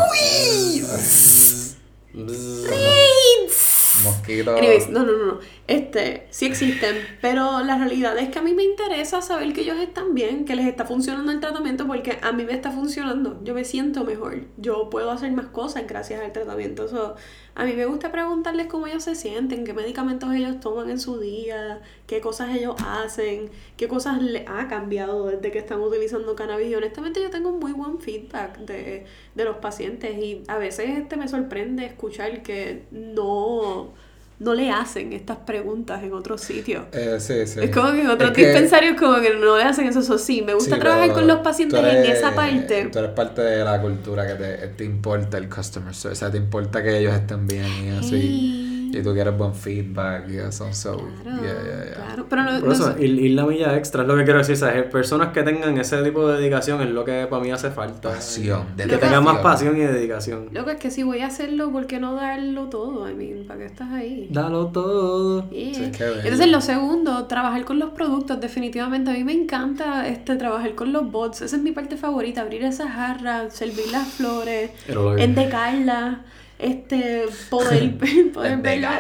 Mosquitos. 4.03 4.57
Anyways, 4.57 4.89
no, 4.89 5.03
no, 5.03 5.13
no, 5.13 5.26
no. 5.26 5.39
Este, 5.66 6.28
sí 6.30 6.45
existen, 6.45 6.97
pero 7.22 7.61
la 7.64 7.78
realidad 7.78 8.18
es 8.18 8.28
que 8.28 8.39
a 8.39 8.41
mí 8.41 8.53
me 8.53 8.64
interesa 8.64 9.22
saber 9.22 9.53
que 9.53 9.61
ellos 9.61 9.78
están 9.78 10.14
bien, 10.14 10.43
que 10.43 10.57
les 10.57 10.68
está 10.68 10.84
funcionando 10.84 11.32
el 11.32 11.39
tratamiento, 11.39 11.88
porque 11.88 12.20
a 12.22 12.34
mí 12.34 12.43
me 12.43 12.51
está 12.51 12.70
funcionando. 12.72 13.41
Yo 13.45 13.53
me 13.53 13.64
siento 13.64 14.03
mejor. 14.03 14.41
Yo 14.57 14.89
puedo 14.89 15.09
hacer 15.09 15.32
más 15.32 15.45
cosas 15.47 15.88
gracias 15.88 16.22
al 16.22 16.34
tratamiento. 16.34 16.89
So, 16.89 17.16
a 17.55 17.64
mí 17.64 17.72
me 17.74 17.86
gusta 17.86 18.11
preguntarles 18.11 18.68
cómo 18.68 18.88
ellos 18.88 19.03
se 19.03 19.16
sienten, 19.16 19.64
qué 19.64 19.74
medicamentos 19.74 20.34
ellos 20.34 20.59
toman 20.59 20.89
en 20.89 20.99
su 20.99 21.18
día, 21.20 21.82
qué 22.07 22.20
cosas 22.20 22.53
ellos 22.53 22.76
hacen, 22.86 23.49
qué 23.78 23.88
cosas 23.88 24.22
les 24.22 24.43
ha 24.49 24.68
cambiado 24.68 25.28
desde 25.28 25.49
que 25.51 25.59
están 25.59 25.80
utilizando 25.80 26.36
cannabis. 26.36 26.68
Y 26.68 26.76
honestamente 26.76 27.22
yo 27.22 27.30
tengo 27.30 27.51
muy 27.53 27.72
buen 27.72 27.99
feedback 27.99 28.57
de, 28.57 29.05
de 29.34 29.43
los 29.45 29.57
pacientes 29.57 30.18
y 30.18 30.43
a 30.49 30.57
veces 30.57 30.89
este 30.89 31.16
me 31.16 31.30
sorprende 31.30 31.86
escuchar 31.86 32.43
que 32.43 32.84
no, 32.91 33.93
no 34.40 34.54
le 34.54 34.72
hacen 34.72 35.14
estas 35.14 35.38
preguntas 35.38 36.04
en 36.04 36.14
otros 36.14 36.42
sitios. 36.42 36.84
Eh, 36.92 37.18
sí, 37.20 37.46
sí. 37.48 37.60
Es 37.62 37.70
como 37.70 37.92
que 37.92 38.02
en 38.02 38.10
otros 38.10 38.32
Es 38.32 38.36
que- 38.36 38.46
dispensarios 38.48 39.00
como 39.00 39.22
que 39.22 39.34
no 39.36 39.58
le 39.58 39.64
hacen 39.64 39.88
eso, 39.88 40.00
eso 40.00 40.18
sí. 40.18 40.42
Me 40.42 40.54
gusta 40.54 40.76
Sí, 40.76 40.82
trabajar 40.82 41.14
con 41.14 41.28
los 41.28 41.40
pacientes 41.40 41.80
eres- 41.80 42.06
en 42.06 42.12
esa 42.12 42.34
parte. 42.36 42.90
Tú 42.92 43.00
eres 43.00 43.12
parte 43.12 43.42
de 43.42 43.64
la 43.64 43.82
cultura 43.82 44.28
que 44.28 44.34
te, 44.36 44.68
te 44.70 44.84
importa 44.84 45.38
el 45.38 45.48
customer 45.50 45.94
service, 45.96 46.18
o 46.18 46.20
sea, 46.26 46.32
te 46.32 46.38
importa 46.38 46.84
que 46.84 46.98
ellos 46.98 47.14
estén 47.14 47.48
bien 47.48 47.66
y 47.86 47.90
así. 47.98 48.10
Sí. 48.10 48.70
Y 48.94 49.02
tú 49.02 49.14
quieres 49.14 49.38
buen 49.38 49.54
feedback 49.54 50.30
y 50.30 50.38
eso, 50.38 50.72
so, 50.74 50.98
Claro, 51.24 51.41
yeah, 51.41 51.54
yeah, 51.64 51.84
yeah. 51.86 51.94
claro. 51.96 52.26
Pero 52.30 52.44
no, 52.44 52.60
Por 52.62 52.72
eso, 52.72 52.96
ir, 53.00 53.20
ir 53.20 53.32
la 53.36 53.46
milla 53.46 53.76
extra 53.78 54.04
es 54.04 54.08
lo 54.08 54.16
que 54.16 54.24
quiero 54.24 54.39
decir. 54.39 54.56
¿sabes? 54.58 54.84
Personas 54.91 55.30
que 55.34 55.44
tengan 55.44 55.78
ese 55.78 56.02
tipo 56.04 56.28
de 56.28 56.39
dedicación 56.39 56.82
es 56.82 56.89
lo 56.89 57.04
que 57.04 57.26
para 57.30 57.41
mí 57.41 57.52
hace 57.52 57.72
falta. 57.72 58.10
Pasión, 58.10 58.68
Que 58.76 58.84
dedicación. 58.84 59.00
tengan 59.02 59.24
más 59.24 59.38
pasión 59.41 59.78
y 59.78 59.82
dedicación. 59.82 60.50
Loco, 60.52 60.70
es 60.70 60.78
que 60.78 60.91
si 60.91 61.04
voy 61.04 61.20
a 61.20 61.28
hacerlo, 61.28 61.72
¿por 61.72 61.88
qué 61.88 62.00
no 62.00 62.16
darlo 62.16 62.70
todo? 62.70 63.10
I 63.10 63.14
mean, 63.16 63.46
¿para 63.48 63.60
qué 63.60 63.66
estás 63.66 63.91
ahí? 63.91 64.28
Dalo 64.32 64.68
todo. 64.68 65.50
Yeah. 65.50 65.74
Sí. 65.74 65.91
Entonces 66.24 66.48
lo 66.48 66.62
segundo, 66.62 67.26
trabajar 67.26 67.66
con 67.66 67.80
los 67.80 67.91
productos, 67.91 68.39
definitivamente 68.39 69.10
a 69.10 69.14
mí 69.14 69.24
me 69.24 69.34
encanta 69.34 70.08
este 70.08 70.36
trabajar 70.36 70.76
con 70.76 70.94
los 70.94 71.12
bots, 71.12 71.41
esa 71.41 71.56
es 71.56 71.62
mi 71.62 71.72
parte 71.72 71.98
favorita, 71.98 72.41
abrir 72.41 72.64
esas 72.64 72.91
jarras, 72.91 73.54
servir 73.54 73.86
las 73.91 74.08
flores, 74.08 74.72
endecarlas, 75.18 76.18
este 76.64 77.26
poder, 77.49 77.91
poder 78.34 78.57
verla. 78.57 78.99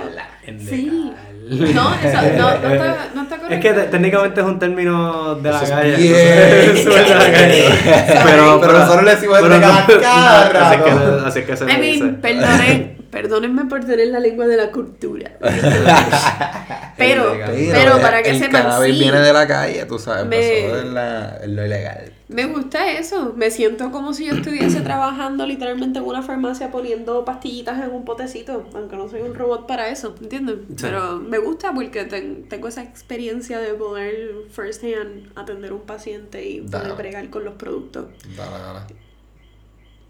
Sí. 0.59 1.11
No, 1.45 1.93
eso, 1.95 2.21
no, 2.37 2.57
no 2.57 2.69
está, 2.73 3.07
no 3.13 3.23
está 3.23 3.35
Es 3.35 3.41
correcto. 3.41 3.61
que 3.61 3.73
te- 3.73 3.83
técnicamente 3.87 4.39
es 4.39 4.47
un 4.47 4.59
término 4.59 5.35
de 5.35 5.49
la 5.51 5.55
Eso 5.57 5.65
es 5.65 5.71
calle. 5.71 5.95
bien. 5.97 6.15
Es 6.15 6.85
de 6.85 7.15
la 7.15 7.31
calle. 7.31 7.65
pero, 8.23 8.61
Pero 8.61 8.73
nosotros 8.79 9.03
le 9.03 9.11
decimos 9.11 9.39
pero 9.41 9.55
no- 9.55 9.61
cada 9.61 10.69
así 10.69 10.75
es 10.75 10.83
que-. 10.83 11.25
Así 11.27 11.39
es 11.39 11.45
que 11.45 11.57
se 11.57 11.63
I 11.65 11.77
mean, 11.99 12.15
perdonen, 12.21 12.97
perdónenme 13.11 13.65
por 13.65 13.83
tener 13.83 14.07
la 14.07 14.19
lengua 14.21 14.47
de 14.47 14.55
la 14.57 14.71
cultura. 14.71 15.31
pero, 16.97 17.35
pero 17.73 17.99
para 17.99 18.23
que 18.23 18.31
el 18.31 18.39
sepan, 18.39 18.63
cannabis 18.63 18.93
sí. 18.95 18.99
viene 19.01 19.19
de 19.19 19.33
la 19.33 19.47
calle, 19.47 19.85
tú 19.85 19.99
sabes, 19.99 20.25
Me- 20.25 20.37
pasó 20.37 20.79
en, 20.79 20.93
la, 20.93 21.37
en 21.43 21.55
lo 21.55 21.65
ilegal. 21.65 22.11
Me 22.33 22.45
gusta 22.45 22.91
eso. 22.91 23.33
Me 23.35 23.51
siento 23.51 23.91
como 23.91 24.13
si 24.13 24.25
yo 24.25 24.33
estuviese 24.33 24.81
trabajando 24.89 25.45
literalmente 25.45 25.99
en 25.99 26.05
una 26.05 26.21
farmacia 26.21 26.71
poniendo 26.71 27.23
pastillitas 27.25 27.81
en 27.83 27.91
un 27.91 28.03
potecito, 28.05 28.67
aunque 28.73 28.95
no 28.95 29.07
soy 29.07 29.21
un 29.21 29.35
robot 29.35 29.67
para 29.67 29.89
eso, 29.89 30.15
¿entiendes? 30.21 30.57
Pero 30.81 31.17
me 31.19 31.37
gusta 31.37 31.73
porque 31.73 32.05
ten- 32.05 32.47
tengo 32.49 32.67
esa 32.67 32.83
experiencia 32.83 33.59
de 33.59 33.73
poder 33.73 34.31
first 34.49 34.83
hand 34.83 35.31
atender 35.35 35.71
a 35.71 35.75
un 35.75 35.81
paciente 35.81 36.43
y 36.47 36.61
poder 36.61 36.83
Dale. 36.83 36.93
bregar 36.95 37.29
con 37.29 37.45
los 37.45 37.53
productos. 37.55 38.07
Dale, 38.35 38.57
dale. 38.63 38.79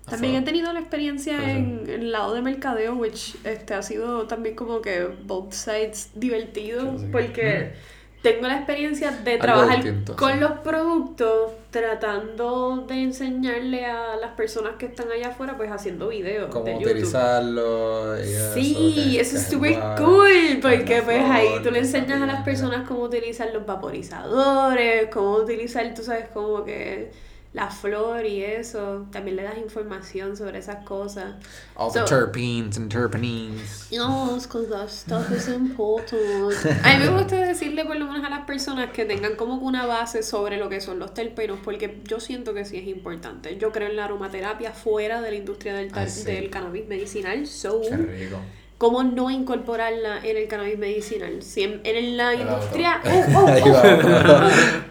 También 0.09 0.35
he 0.35 0.41
tenido 0.41 0.73
la 0.73 0.79
experiencia 0.81 1.51
en, 1.55 1.83
en 1.87 2.01
el 2.01 2.11
lado 2.11 2.33
de 2.33 2.41
mercadeo, 2.41 2.93
which 2.95 3.35
este, 3.45 3.73
ha 3.73 3.81
sido 3.81 4.27
también 4.27 4.53
como 4.53 4.81
que 4.81 5.05
both 5.25 5.53
sides 5.53 6.09
divertido, 6.15 6.97
Sí, 6.99 7.05
porque 7.09 7.71
tengo 8.23 8.47
la 8.47 8.55
experiencia 8.55 9.11
de 9.11 9.37
trabajar 9.37 9.83
distinto, 9.83 10.15
con 10.15 10.31
sí. 10.31 10.39
los 10.39 10.51
productos, 10.59 11.51
tratando 11.71 12.85
de 12.87 13.03
enseñarle 13.03 13.85
a 13.85 14.15
las 14.15 14.31
personas 14.31 14.75
que 14.79 14.85
están 14.85 15.11
allá 15.11 15.27
afuera, 15.27 15.57
pues 15.57 15.69
haciendo 15.69 16.07
videos 16.07 16.47
de 16.47 16.53
Cómo 16.53 16.67
YouTube. 16.67 16.85
utilizarlo 16.85 18.17
y 18.17 18.29
eso. 18.29 18.53
Sí, 18.53 19.17
eso 19.19 19.35
es 19.35 19.47
súper 19.47 19.77
cool, 19.97 20.59
porque 20.61 21.01
pues 21.03 21.21
ahí 21.29 21.49
tú 21.61 21.69
le 21.69 21.79
enseñas 21.79 22.21
a 22.21 22.25
las 22.25 22.43
personas 22.43 22.87
cómo 22.87 23.01
utilizar 23.01 23.49
los 23.53 23.65
vaporizadores, 23.65 25.09
cómo 25.11 25.35
utilizar, 25.35 25.93
tú 25.93 26.01
sabes, 26.01 26.29
como 26.33 26.63
que 26.63 27.11
la 27.53 27.69
flor 27.69 28.25
y 28.25 28.43
eso. 28.43 29.05
También 29.11 29.35
le 29.37 29.43
das 29.43 29.57
información 29.57 30.35
sobre 30.35 30.57
esas 30.59 30.83
cosas. 30.83 31.35
All 31.75 31.91
the 31.91 31.99
So- 31.99 32.05
terpenes 32.05 32.77
and 32.77 32.91
terpenines. 32.91 33.89
No, 33.91 34.37
because 34.41 34.69
that 34.69 34.89
stuff 34.89 35.29
is 35.31 35.47
important. 35.53 36.51
A 36.83 36.97
mí 36.97 37.03
me 37.05 37.09
gusta 37.09 37.35
decirle 37.37 37.85
por 37.85 37.95
lo 37.95 38.05
menos 38.07 38.25
a 38.25 38.29
las 38.29 38.45
personas 38.45 38.91
que 38.91 39.05
tengan 39.05 39.35
como 39.35 39.55
una 39.55 39.85
base 39.85 40.23
sobre 40.23 40.57
lo 40.57 40.67
que 40.67 40.81
son 40.81 40.97
los 40.99 41.13
terpenos, 41.13 41.59
porque 41.63 42.01
yo 42.05 42.19
siento 42.19 42.53
que 42.53 42.65
sí 42.65 42.77
es 42.77 42.87
importante. 42.87 43.57
Yo 43.57 43.71
creo 43.71 43.89
en 43.89 43.95
la 43.97 44.05
aromaterapia 44.05 44.71
fuera 44.71 45.21
de 45.21 45.29
la 45.29 45.37
industria 45.37 45.75
del, 45.75 45.91
sí. 46.09 46.23
del 46.23 46.49
cannabis 46.49 46.87
medicinal. 46.87 47.45
So, 47.45 47.81
Qué 47.81 47.95
rico. 47.97 48.37
¿Cómo 48.79 49.03
no 49.03 49.29
incorporarla 49.29 50.25
en 50.25 50.35
el 50.37 50.47
cannabis 50.47 50.77
medicinal? 50.77 51.41
Si 51.43 51.61
en, 51.63 51.81
en 51.85 52.17
la 52.17 52.29
Ahí 52.29 52.43
va 52.43 52.53
industria... 52.53 52.99
otro. 52.99 53.39
¡Oh, 53.39 53.43
oh, 53.43 53.47
Ahí 53.47 53.61
oh! 53.63 53.73
va 53.73 53.95
otro. 53.95 54.47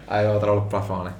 Ahí 0.07 0.25
va 0.25 0.31
otro 0.31 0.49
de 0.51 0.55
los 0.55 0.67
plafones. 0.67 1.13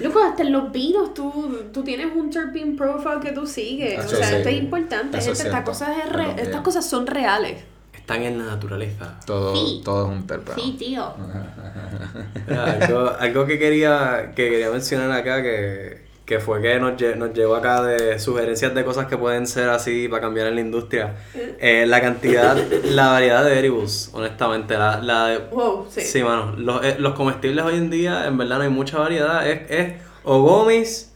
Loco, 0.00 0.20
hasta 0.20 0.42
en 0.42 0.52
los 0.52 0.70
vinos 0.72 1.14
tú, 1.14 1.58
tú 1.72 1.82
tienes 1.82 2.08
un 2.14 2.30
terpene 2.30 2.76
profile 2.76 3.20
que 3.22 3.32
tú 3.32 3.46
sigues. 3.46 3.98
Eso 4.04 4.14
o 4.14 4.18
sea, 4.18 4.28
sí. 4.28 4.34
esto 4.36 4.48
es 4.48 4.56
importante. 4.56 5.18
Es 5.18 5.26
estas, 5.26 5.62
cosas 5.62 5.90
es 6.04 6.12
re- 6.12 6.34
estas 6.40 6.60
cosas 6.62 6.84
son 6.88 7.06
reales. 7.06 7.62
Están 7.94 8.22
en 8.22 8.38
la 8.38 8.44
naturaleza. 8.44 9.18
Todo, 9.26 9.54
Sí. 9.56 9.82
todo 9.84 10.06
es 10.06 10.12
un 10.18 10.26
terpeno. 10.26 10.56
Sí, 10.62 10.76
tío. 10.78 11.12
Algo, 12.48 13.10
algo 13.18 13.46
que 13.46 13.58
quería 13.58 14.32
que 14.34 14.48
quería 14.50 14.70
mencionar 14.70 15.10
acá 15.10 15.42
que, 15.42 16.05
que 16.26 16.40
fue 16.40 16.60
que 16.60 16.78
nos, 16.80 16.94
lle- 17.00 17.14
nos 17.16 17.32
llevó 17.32 17.54
acá 17.54 17.82
de 17.82 18.18
sugerencias 18.18 18.74
de 18.74 18.84
cosas 18.84 19.06
que 19.06 19.16
pueden 19.16 19.46
ser 19.46 19.68
así 19.70 20.08
para 20.08 20.20
cambiar 20.22 20.48
en 20.48 20.56
la 20.56 20.60
industria. 20.60 21.14
Eh, 21.60 21.84
la 21.86 22.00
cantidad, 22.00 22.56
la 22.84 23.08
variedad 23.12 23.44
de 23.44 23.58
edibles, 23.60 24.10
honestamente. 24.12 24.76
La, 24.76 25.00
la 25.00 25.26
de- 25.28 25.38
Wow, 25.52 25.86
sí. 25.88 26.00
Sí, 26.00 26.22
mano. 26.24 26.54
Los, 26.58 26.84
eh, 26.84 26.96
los 26.98 27.14
comestibles 27.14 27.64
hoy 27.64 27.76
en 27.76 27.90
día, 27.90 28.26
en 28.26 28.36
verdad, 28.36 28.56
no 28.58 28.64
hay 28.64 28.70
mucha 28.70 28.98
variedad. 28.98 29.48
Es, 29.48 29.70
es 29.70 29.92
o 30.24 30.42
gomis 30.42 31.14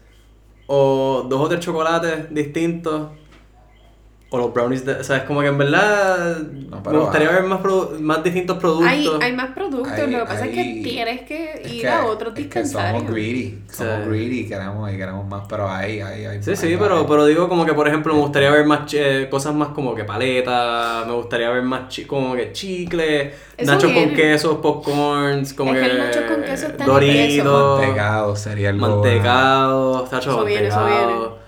o 0.68 1.26
dos 1.28 1.40
o 1.40 1.48
tres 1.48 1.60
chocolates 1.60 2.32
distintos. 2.32 3.10
O 4.32 4.38
los 4.38 4.54
brownies 4.54 4.86
de, 4.86 4.92
o 4.92 5.02
sea, 5.02 5.16
es 5.18 5.22
como 5.24 5.40
que 5.40 5.48
en 5.48 5.58
verdad 5.58 6.38
me 6.38 6.76
pero 6.84 7.00
gustaría 7.00 7.28
hay- 7.30 7.34
ver 7.34 7.42
más, 7.44 7.60
produ- 7.60 7.98
más 7.98 8.22
distintos 8.22 8.58
productos. 8.58 8.88
Hay, 8.88 9.08
hay 9.20 9.32
más 9.32 9.50
productos, 9.50 9.90
Hay- 9.92 10.08
lo 10.10 10.18
que 10.20 10.24
pasa 10.24 10.46
es 10.46 10.52
que 10.54 10.60
hay- 10.60 10.82
tienes 10.84 11.22
que 11.22 11.52
Es 11.64 11.72
ir 11.72 11.80
que- 11.80 11.88
a 11.88 12.04
otros 12.06 12.28
es 12.30 12.34
que 12.36 12.42
dispensarios. 12.44 13.00
somos 13.02 13.12
greedy, 13.12 13.58
somos 13.68 13.94
Sí. 14.04 14.08
greedy, 14.08 14.46
queremos 14.48 14.92
y 14.92 14.96
queremos 14.96 15.26
más, 15.26 15.42
pero 15.48 15.68
ahí, 15.68 16.00
ahí, 16.00 16.26
ahí. 16.26 16.42
Sí, 16.44 16.54
sí, 16.54 16.76
pero, 16.78 17.04
pero 17.08 17.26
digo 17.26 17.48
como 17.48 17.66
que 17.66 17.74
por 17.74 17.88
ejemplo 17.88 18.14
me 18.14 18.20
gustaría 18.20 18.52
ver 18.52 18.64
más 18.66 18.82
eh, 18.94 19.26
cosas 19.28 19.52
más 19.52 19.70
como 19.70 19.96
que 19.96 20.04
paleta, 20.04 21.02
me 21.08 21.12
gustaría 21.14 21.50
ver 21.50 21.62
más 21.64 21.88
chi- 21.88 22.04
como 22.04 22.34
que 22.36 22.52
chicle, 22.52 23.34
Eso 23.56 23.72
nachos 23.72 23.90
con 23.90 23.94
viene. 23.94 24.14
queso, 24.14 24.62
popcorns, 24.62 25.54
como 25.54 25.74
Es 25.74 25.80
que, 25.82 25.86
que 25.86 25.90
el 25.90 25.98
nacho 25.98 26.20
con 26.28 26.42
queso 26.44 26.66
está 26.68 26.84
Doritos, 26.84 27.80
Mantecado 27.80 28.36
sería 28.36 28.68
algo. 28.70 28.86
mantecado, 28.88 30.02
tacho, 30.04 30.30
Eso 30.30 30.44
viene, 30.44 30.68
eso 30.68 30.76
mantecado. 30.80 31.39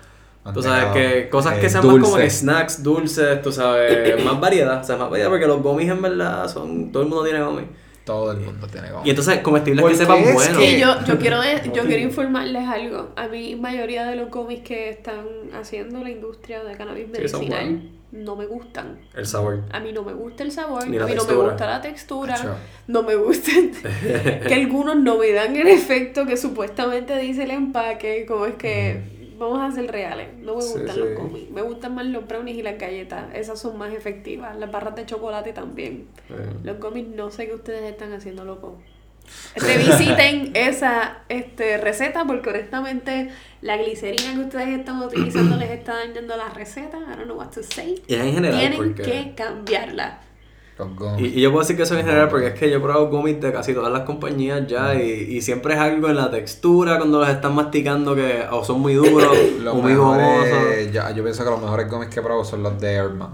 Tú 0.51 0.61
sabes 0.61 0.83
Mantecado, 0.85 0.93
que 0.93 1.29
cosas 1.29 1.57
que 1.59 1.65
eh, 1.67 1.69
sean 1.69 1.85
más 1.87 1.93
como 1.95 2.15
que 2.15 2.21
dulce. 2.23 2.29
snacks, 2.29 2.83
dulces, 2.83 3.41
tú 3.41 3.51
sabes, 3.51 4.23
más 4.25 4.39
variedad, 4.41 4.81
o 4.81 4.83
sea, 4.83 4.97
más 4.97 5.09
variedad 5.09 5.29
porque 5.29 5.47
los 5.47 5.61
gummies 5.61 5.89
en 5.89 6.01
verdad 6.01 6.47
son, 6.49 6.91
todo 6.91 7.03
el 7.03 7.09
mundo 7.09 7.23
tiene 7.23 7.43
gummies. 7.43 7.67
Todo 8.03 8.33
el 8.33 8.39
mundo 8.41 8.67
tiene 8.67 8.89
como. 8.89 9.05
Y 9.05 9.11
entonces 9.11 9.39
comestibles 9.39 9.85
que 9.85 9.95
sepan 9.95 10.17
es 10.19 10.33
buenos. 10.33 10.57
que- 10.57 10.67
Sí, 10.71 10.77
yo, 10.77 11.01
yo 11.07 11.17
quiero 11.17 11.39
de- 11.39 11.71
yo 11.73 11.83
quiero 11.85 12.03
informarles 12.03 12.67
algo. 12.67 13.11
A 13.15 13.29
mí 13.29 13.55
mayoría 13.55 14.05
de 14.05 14.17
los 14.17 14.27
cómics 14.27 14.63
que 14.67 14.89
están 14.89 15.23
haciendo 15.57 15.99
la 16.03 16.09
industria 16.09 16.65
de 16.65 16.75
cannabis 16.75 17.05
Sí, 17.05 17.11
medicinal 17.13 17.63
buenos. 17.63 17.83
no 18.11 18.35
me 18.35 18.45
gustan. 18.45 18.99
El 19.15 19.25
sabor. 19.25 19.61
A 19.71 19.79
mí 19.79 19.93
no 19.93 20.03
me 20.03 20.11
gusta 20.11 20.43
el 20.43 20.51
sabor, 20.51 20.85
Ni 20.89 20.97
a 20.97 20.99
mí 20.99 20.99
no 20.99 21.05
me 21.07 21.13
textura. 21.15 21.47
gusta 21.47 21.65
la 21.65 21.79
textura, 21.81 22.33
Acho. 22.33 22.55
no 22.87 23.03
me 23.03 23.15
gusta 23.15 23.51
que 24.47 24.53
algunos 24.53 24.97
no 24.97 25.17
me 25.17 25.31
dan 25.31 25.55
el 25.55 25.67
efecto 25.69 26.25
que 26.25 26.35
supuestamente 26.35 27.17
dice 27.19 27.43
el 27.43 27.51
empaque, 27.51 28.25
como 28.27 28.45
es 28.47 28.55
que 28.55 29.12
vamos 29.37 29.59
a 29.61 29.71
ser 29.71 29.91
reales, 29.91 30.29
no 30.37 30.55
me 30.55 30.61
Sí, 30.61 30.73
gustan 30.73 30.95
sí. 30.95 30.99
los 31.01 31.19
cómics, 31.19 31.51
me 31.51 31.61
gustan 31.61 31.95
más 31.95 32.05
los 32.05 32.27
brownies 32.27 32.57
y 32.57 32.61
las 32.63 32.77
galletas, 32.77 33.25
esas 33.33 33.59
son 33.59 33.77
más 33.77 33.93
efectivas, 33.93 34.57
las 34.57 34.71
barras 34.71 34.95
de 34.95 35.05
chocolate 35.05 35.53
también. 35.53 36.07
Los 36.63 36.77
cómics 36.77 37.09
no 37.09 37.31
sé 37.31 37.47
qué 37.47 37.55
ustedes 37.55 37.83
están 37.91 38.13
haciendo, 38.13 38.45
loco. 38.45 38.77
Revisiten 39.55 40.51
esa 40.53 41.19
este, 41.29 41.77
receta 41.77 42.25
porque 42.25 42.49
honestamente 42.49 43.29
la 43.61 43.77
glicerina 43.77 44.33
que 44.33 44.39
ustedes 44.39 44.79
están 44.79 45.01
utilizando 45.01 45.55
les 45.57 45.71
está 45.71 45.95
dañando 45.95 46.35
la 46.35 46.49
receta. 46.49 46.97
I 46.97 47.15
don't 47.15 47.23
know 47.25 47.37
what 47.37 47.51
to 47.51 47.63
say. 47.63 48.01
Y 48.07 48.15
en 48.15 48.33
general 48.33 48.59
Tienen 48.59 48.77
porque... 48.95 49.03
que 49.03 49.33
cambiarla. 49.35 50.19
Los 50.83 50.95
gummies. 50.95 51.33
Y, 51.33 51.39
y 51.39 51.41
yo 51.41 51.51
puedo 51.51 51.61
decir 51.63 51.75
que 51.75 51.83
eso 51.83 51.97
en 51.97 52.05
general 52.05 52.29
porque 52.29 52.47
es 52.47 52.53
que 52.53 52.69
yo 52.69 52.77
he 52.77 52.79
probado 52.79 53.09
gummies 53.09 53.41
de 53.41 53.51
casi 53.51 53.73
todas 53.73 53.91
las 53.91 54.03
compañías 54.03 54.67
ya 54.67 54.95
y, 54.95 55.35
y 55.35 55.41
siempre 55.41 55.73
es 55.73 55.79
algo 55.79 56.09
en 56.09 56.15
la 56.15 56.29
textura 56.29 56.97
cuando 56.97 57.19
los 57.19 57.29
están 57.29 57.55
masticando 57.55 58.15
que 58.15 58.45
o 58.51 58.63
son 58.63 58.81
muy 58.81 58.93
duros 58.93 59.37
Los 59.61 59.73
o 59.73 59.77
muy 59.77 59.93
mejores, 59.93 60.91
yo, 60.91 61.01
yo 61.15 61.23
pienso 61.23 61.43
que 61.43 61.49
los 61.49 61.61
mejores 61.61 61.89
gummies 61.89 62.09
que 62.09 62.19
he 62.19 62.23
probado 62.23 62.43
son 62.43 62.63
los 62.63 62.79
de 62.79 62.97
Airman. 62.97 63.29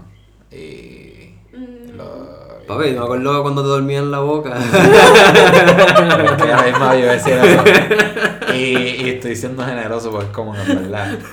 Y. 0.50 1.34
Mm. 1.56 1.96
Los. 1.96 2.06
Papi, 2.66 2.92
yo 2.92 2.98
me 2.98 3.04
acuerdo 3.04 3.42
cuando 3.42 3.62
te 3.62 3.68
dormía 3.68 3.98
en 3.98 4.10
la 4.10 4.20
boca. 4.20 4.54
Ahora 5.96 6.62
mismo 6.64 6.94
yo 6.94 7.10
eso. 7.10 7.30
Y, 8.54 9.04
y 9.04 9.08
estoy 9.10 9.36
siendo 9.36 9.64
generoso 9.64 10.10
porque 10.10 10.26
es 10.26 10.32
como 10.32 10.56
en 10.56 10.66
verdad. 10.66 11.18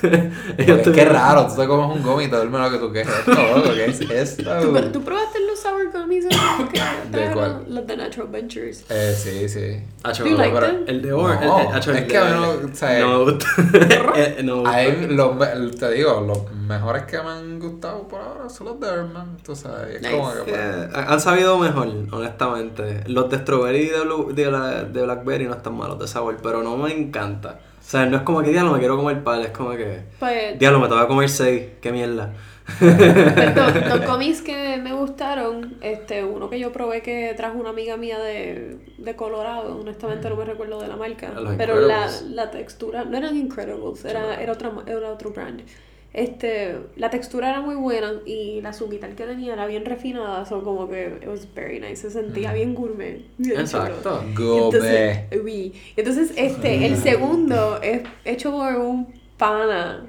Porque 0.56 0.72
es 0.72 0.88
que 0.88 1.04
raro, 1.04 1.48
tú 1.48 1.60
te 1.60 1.66
comes 1.66 1.96
un 1.96 2.02
gummy 2.02 2.24
y 2.24 2.28
te 2.28 2.36
duermes 2.36 2.60
lo 2.60 2.70
que 2.70 2.78
tú. 2.78 3.10
Esto, 3.10 3.32
loco, 3.32 3.74
¿qué 3.74 3.86
es 3.86 4.00
esto? 4.00 4.50
¿Tú, 4.60 4.92
¿Tú 4.92 5.02
probaste 5.02 5.38
sour 5.68 5.92
gummies 5.92 6.24
esos 6.26 6.68
que 6.70 6.78
trajeron? 7.10 7.32
cuál? 7.34 7.64
Los 7.68 7.86
de 7.86 7.96
Natural 7.96 8.28
Ventures. 8.28 8.84
Eh, 8.88 9.14
sí, 9.16 9.48
sí. 9.48 9.82
Acho, 10.02 10.24
Do 10.24 10.30
you 10.30 10.36
like 10.36 10.58
them? 10.60 10.84
el 10.86 11.02
de 11.02 11.12
Orange, 11.12 11.44
No, 11.46 11.60
el, 11.60 11.66
el- 11.68 11.72
acho, 11.74 11.92
es 11.92 11.98
el 11.98 12.06
que 12.06 12.16
a 12.18 12.24
mí 12.24 12.30
no- 12.32 12.70
o 12.72 12.74
sea, 12.74 12.98
no 13.00 13.18
me 13.24 13.30
gusta. 13.32 13.46
Eh, 14.16 14.40
no 14.42 14.62
me 14.62 14.86
gusta. 15.06 15.54
Los, 15.54 15.76
te 15.76 15.90
digo, 15.92 16.20
los 16.20 16.52
mejores 16.52 17.04
que 17.04 17.18
me 17.22 17.30
han 17.30 17.58
gustado 17.60 18.08
por 18.08 18.20
ahora 18.20 18.48
son 18.48 18.66
los 18.68 18.80
de 18.80 18.88
Airman. 18.88 19.36
Tú 19.44 19.54
sabes, 19.54 19.96
es 19.96 20.02
Nice. 20.02 20.16
como 20.16 20.32
que. 20.44 20.52
Eh, 20.54 20.88
han 20.94 21.20
sabido 21.20 21.58
mejor, 21.58 21.88
honestamente. 22.10 23.04
Los 23.06 23.30
de 23.30 23.38
strawberry 23.38 23.78
y 23.82 23.86
de, 23.90 24.00
blue- 24.00 24.32
de, 24.34 24.50
la- 24.50 24.84
de 24.84 25.02
blackberry 25.02 25.46
no 25.46 25.54
están 25.54 25.76
malos 25.76 25.98
de 25.98 26.06
sabor, 26.08 26.36
pero 26.42 26.62
no 26.62 26.76
me 26.76 26.92
encanta. 26.92 27.60
O 27.80 27.90
sea, 27.90 28.04
no 28.04 28.18
es 28.18 28.22
como 28.22 28.42
que 28.42 28.50
diablo 28.50 28.72
me 28.72 28.80
quiero 28.80 28.96
comer 28.98 29.24
par, 29.24 29.40
es 29.40 29.48
como 29.50 29.70
que 29.70 30.02
Pues, 30.18 30.58
diablo 30.58 30.78
me 30.78 30.88
tengo 30.88 31.00
que 31.00 31.06
comer 31.08 31.28
seis, 31.30 31.62
qué 31.80 31.90
mierda. 31.90 32.34
Pues, 32.78 33.54
dos, 33.54 33.72
dos 33.88 34.00
cómics 34.02 34.42
que 34.42 34.76
me 34.76 34.92
gustaron, 34.92 35.76
este, 35.80 36.24
uno 36.24 36.50
que 36.50 36.58
yo 36.58 36.72
probé 36.72 37.02
que 37.02 37.34
trajo 37.36 37.58
una 37.58 37.70
amiga 37.70 37.96
mía 37.96 38.18
de, 38.18 38.78
de 38.98 39.16
Colorado, 39.16 39.78
honestamente 39.80 40.28
no 40.28 40.36
me 40.36 40.44
recuerdo 40.44 40.80
de 40.80 40.88
la 40.88 40.96
marca, 40.96 41.30
Los 41.32 41.56
pero 41.56 41.80
la, 41.80 42.10
la 42.30 42.50
textura, 42.50 43.04
no 43.04 43.16
eran 43.16 43.36
Incredibles, 43.36 44.04
era, 44.04 44.40
era, 44.40 44.52
otra, 44.52 44.72
era 44.86 45.12
otro 45.12 45.30
brand. 45.30 45.62
Este, 46.12 46.78
la 46.96 47.10
textura 47.10 47.50
era 47.50 47.60
muy 47.60 47.74
buena 47.74 48.14
y 48.24 48.62
la 48.62 48.72
sumital 48.72 49.14
que 49.14 49.24
tenía 49.24 49.52
era 49.52 49.66
bien 49.66 49.84
refinada, 49.84 50.46
son 50.46 50.62
como 50.62 50.88
que 50.88 51.18
it 51.22 51.28
was 51.28 51.46
very 51.54 51.80
nice, 51.80 51.96
se 51.96 52.10
sentía 52.10 52.52
bien 52.52 52.74
gourmet. 52.74 53.20
bien. 53.36 53.60
Exacto. 53.60 54.24
Gourmet. 54.34 54.64
Entonces, 54.64 55.42
oui. 55.44 55.74
Entonces, 55.96 56.32
este, 56.36 56.86
el 56.86 56.96
segundo 57.02 57.80
es 57.82 58.02
hecho 58.24 58.52
por 58.52 58.74
un 58.76 59.12
pana, 59.36 60.06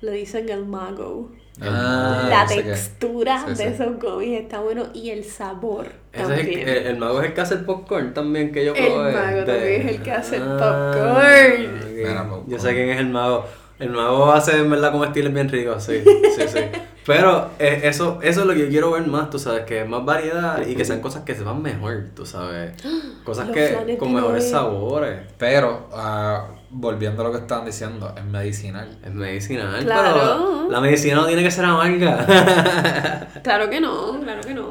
le 0.00 0.12
dicen 0.12 0.48
el 0.48 0.64
mago. 0.64 1.30
Ah, 1.60 2.26
la 2.30 2.46
textura 2.46 3.44
sí, 3.48 3.54
sí. 3.56 3.64
de 3.64 3.70
esos 3.70 3.98
gummies 4.00 4.42
está 4.42 4.60
bueno 4.60 4.86
y 4.92 5.10
el 5.10 5.24
sabor 5.24 5.86
es 6.12 6.28
el, 6.28 6.28
también. 6.28 6.68
el, 6.68 6.86
el 6.88 6.96
mago 6.98 7.20
es 7.20 7.28
el 7.28 7.34
que 7.34 7.40
hace 7.40 7.54
el 7.54 7.64
popcorn 7.64 8.12
también 8.12 8.50
que 8.52 8.64
yo 8.64 8.74
El 8.74 8.92
probé. 8.92 9.12
mago 9.12 9.36
de- 9.40 9.44
también 9.46 9.82
es 9.88 9.94
el 9.96 10.02
que 10.02 10.12
hace 10.12 10.36
el 10.36 10.42
Ah, 10.44 10.90
popcorn. 10.92 12.44
Yo 12.48 12.58
sé 12.58 12.74
quién 12.74 12.88
es 12.90 12.98
el 12.98 13.08
mago. 13.08 13.44
El 13.78 13.90
mago 13.90 14.32
hace 14.32 14.56
en 14.58 14.70
verdad 14.70 14.92
comestibles 14.92 15.32
bien 15.34 15.48
ricos, 15.48 15.84
sí, 15.84 16.02
sí, 16.36 16.42
sí. 16.48 16.58
Pero 17.06 17.50
eh, 17.58 17.80
eso, 17.84 18.18
eso 18.22 18.40
es 18.40 18.46
lo 18.46 18.54
que 18.54 18.60
yo 18.60 18.68
quiero 18.68 18.90
ver 18.92 19.06
más, 19.06 19.28
tú 19.30 19.38
sabes, 19.38 19.64
que 19.64 19.82
es 19.82 19.88
más 19.88 20.04
variedad 20.04 20.66
y 20.66 20.74
que 20.74 20.84
sean 20.84 21.00
cosas 21.00 21.22
que 21.22 21.34
se 21.34 21.42
van 21.44 21.60
mejor, 21.60 22.04
tú 22.16 22.24
sabes. 22.24 22.72
Cosas 23.24 23.46
Los 23.48 23.54
que 23.56 23.96
con 23.98 24.12
mejores 24.14 24.50
sabores. 24.50 25.20
Pero, 25.38 25.88
ah, 25.92 26.46
volviendo 26.70 27.22
a 27.22 27.26
lo 27.26 27.32
que 27.32 27.38
estaban 27.38 27.64
diciendo, 27.66 28.12
es 28.16 28.24
medicinal. 28.24 28.88
Es 29.04 29.12
medicinal, 29.12 29.84
Claro. 29.84 30.14
pero 30.14 30.70
la 30.70 30.80
medicina 30.80 31.16
no 31.16 31.26
tiene 31.26 31.42
que 31.42 31.50
ser 31.50 31.64
amarga. 31.66 32.26
Claro 33.42 33.68
que 33.68 33.78
no, 33.80 34.18
claro 34.22 34.40
que 34.40 34.54
no. 34.54 34.63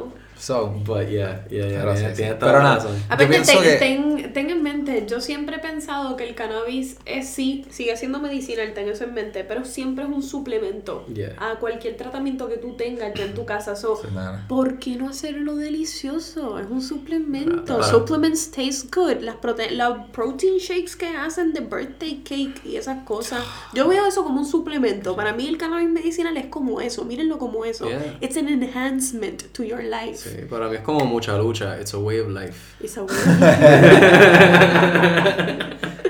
So, 0.44 0.74
But 0.86 1.08
yeah, 1.10 1.46
yeah, 1.50 1.68
yeah, 1.70 1.80
Pero 1.84 1.96
sí, 1.96 2.24
Pero 2.38 2.60
nada. 2.62 2.76
razón. 2.76 2.98
Aparte, 3.08 3.40
ten, 3.46 3.62
que- 3.64 3.76
ten, 3.78 4.34
ten 4.34 4.50
en 4.50 4.62
mente, 4.62 5.06
yo 5.08 5.22
siempre 5.22 5.56
he 5.56 5.60
pensado 5.60 6.18
que 6.18 6.28
el 6.28 6.36
cannabis 6.36 6.98
es 7.06 7.30
sí, 7.30 7.66
sigue 7.70 7.96
siendo 7.96 8.20
medicinal, 8.20 8.74
ten 8.74 8.90
eso 8.90 9.06
en 9.06 9.14
mente, 9.14 9.46
pero 9.46 9.64
siempre 9.64 10.04
es 10.04 10.10
un 10.12 10.22
suplemento 10.22 11.06
Yeah. 11.14 11.36
a 11.40 11.60
cualquier 11.60 11.96
tratamiento 11.96 12.50
que 12.50 12.58
tú 12.58 12.74
tengas 12.74 13.14
ya 13.14 13.24
en 13.24 13.34
tu 13.36 13.46
casa. 13.46 13.78
So, 13.78 13.96
Sí. 13.96 14.08
¿Por 14.50 14.80
qué 14.80 14.98
no 14.98 15.08
hacerlo 15.08 15.56
delicioso? 15.56 16.60
Es 16.60 16.68
un 16.70 16.82
suplemento. 16.82 17.78
Para- 17.78 17.88
Supplements 17.88 18.52
taste 18.52 18.90
good. 18.94 19.22
Las 19.22 19.38
prote 19.38 19.72
los 19.72 20.10
protein 20.12 20.58
shakes 20.58 20.98
que 20.98 21.08
hacen 21.16 21.54
de 21.54 21.62
birthday 21.62 22.22
cake 22.26 22.66
y 22.66 22.76
esas 22.76 23.04
cosas. 23.06 23.46
Yo 23.74 23.88
veo 23.88 24.06
eso 24.06 24.26
como 24.26 24.42
un 24.42 24.46
suplemento. 24.48 25.16
Para 25.16 25.32
mí 25.32 25.48
el 25.48 25.58
cannabis 25.58 25.88
medicinal 25.90 26.36
es 26.36 26.48
como 26.48 26.82
eso. 26.82 27.06
Mírenlo 27.06 27.38
como 27.38 27.64
eso. 27.64 27.88
Yeah. 27.88 28.18
It's 28.20 28.36
an 28.36 28.50
enhancement 28.50 29.44
to 29.54 29.64
your 29.64 29.82
life. 29.82 30.33
Sí, 30.36 30.46
para 30.50 30.68
mí 30.68 30.76
es 30.76 30.82
como 30.82 31.06
mucha 31.06 31.38
lucha. 31.38 31.80
It's 31.80 31.94
a 31.94 31.98
way 31.98 32.20
of 32.20 32.30
life. 32.30 32.76
It's 32.84 32.98
a 32.98 33.04
way. 33.04 33.16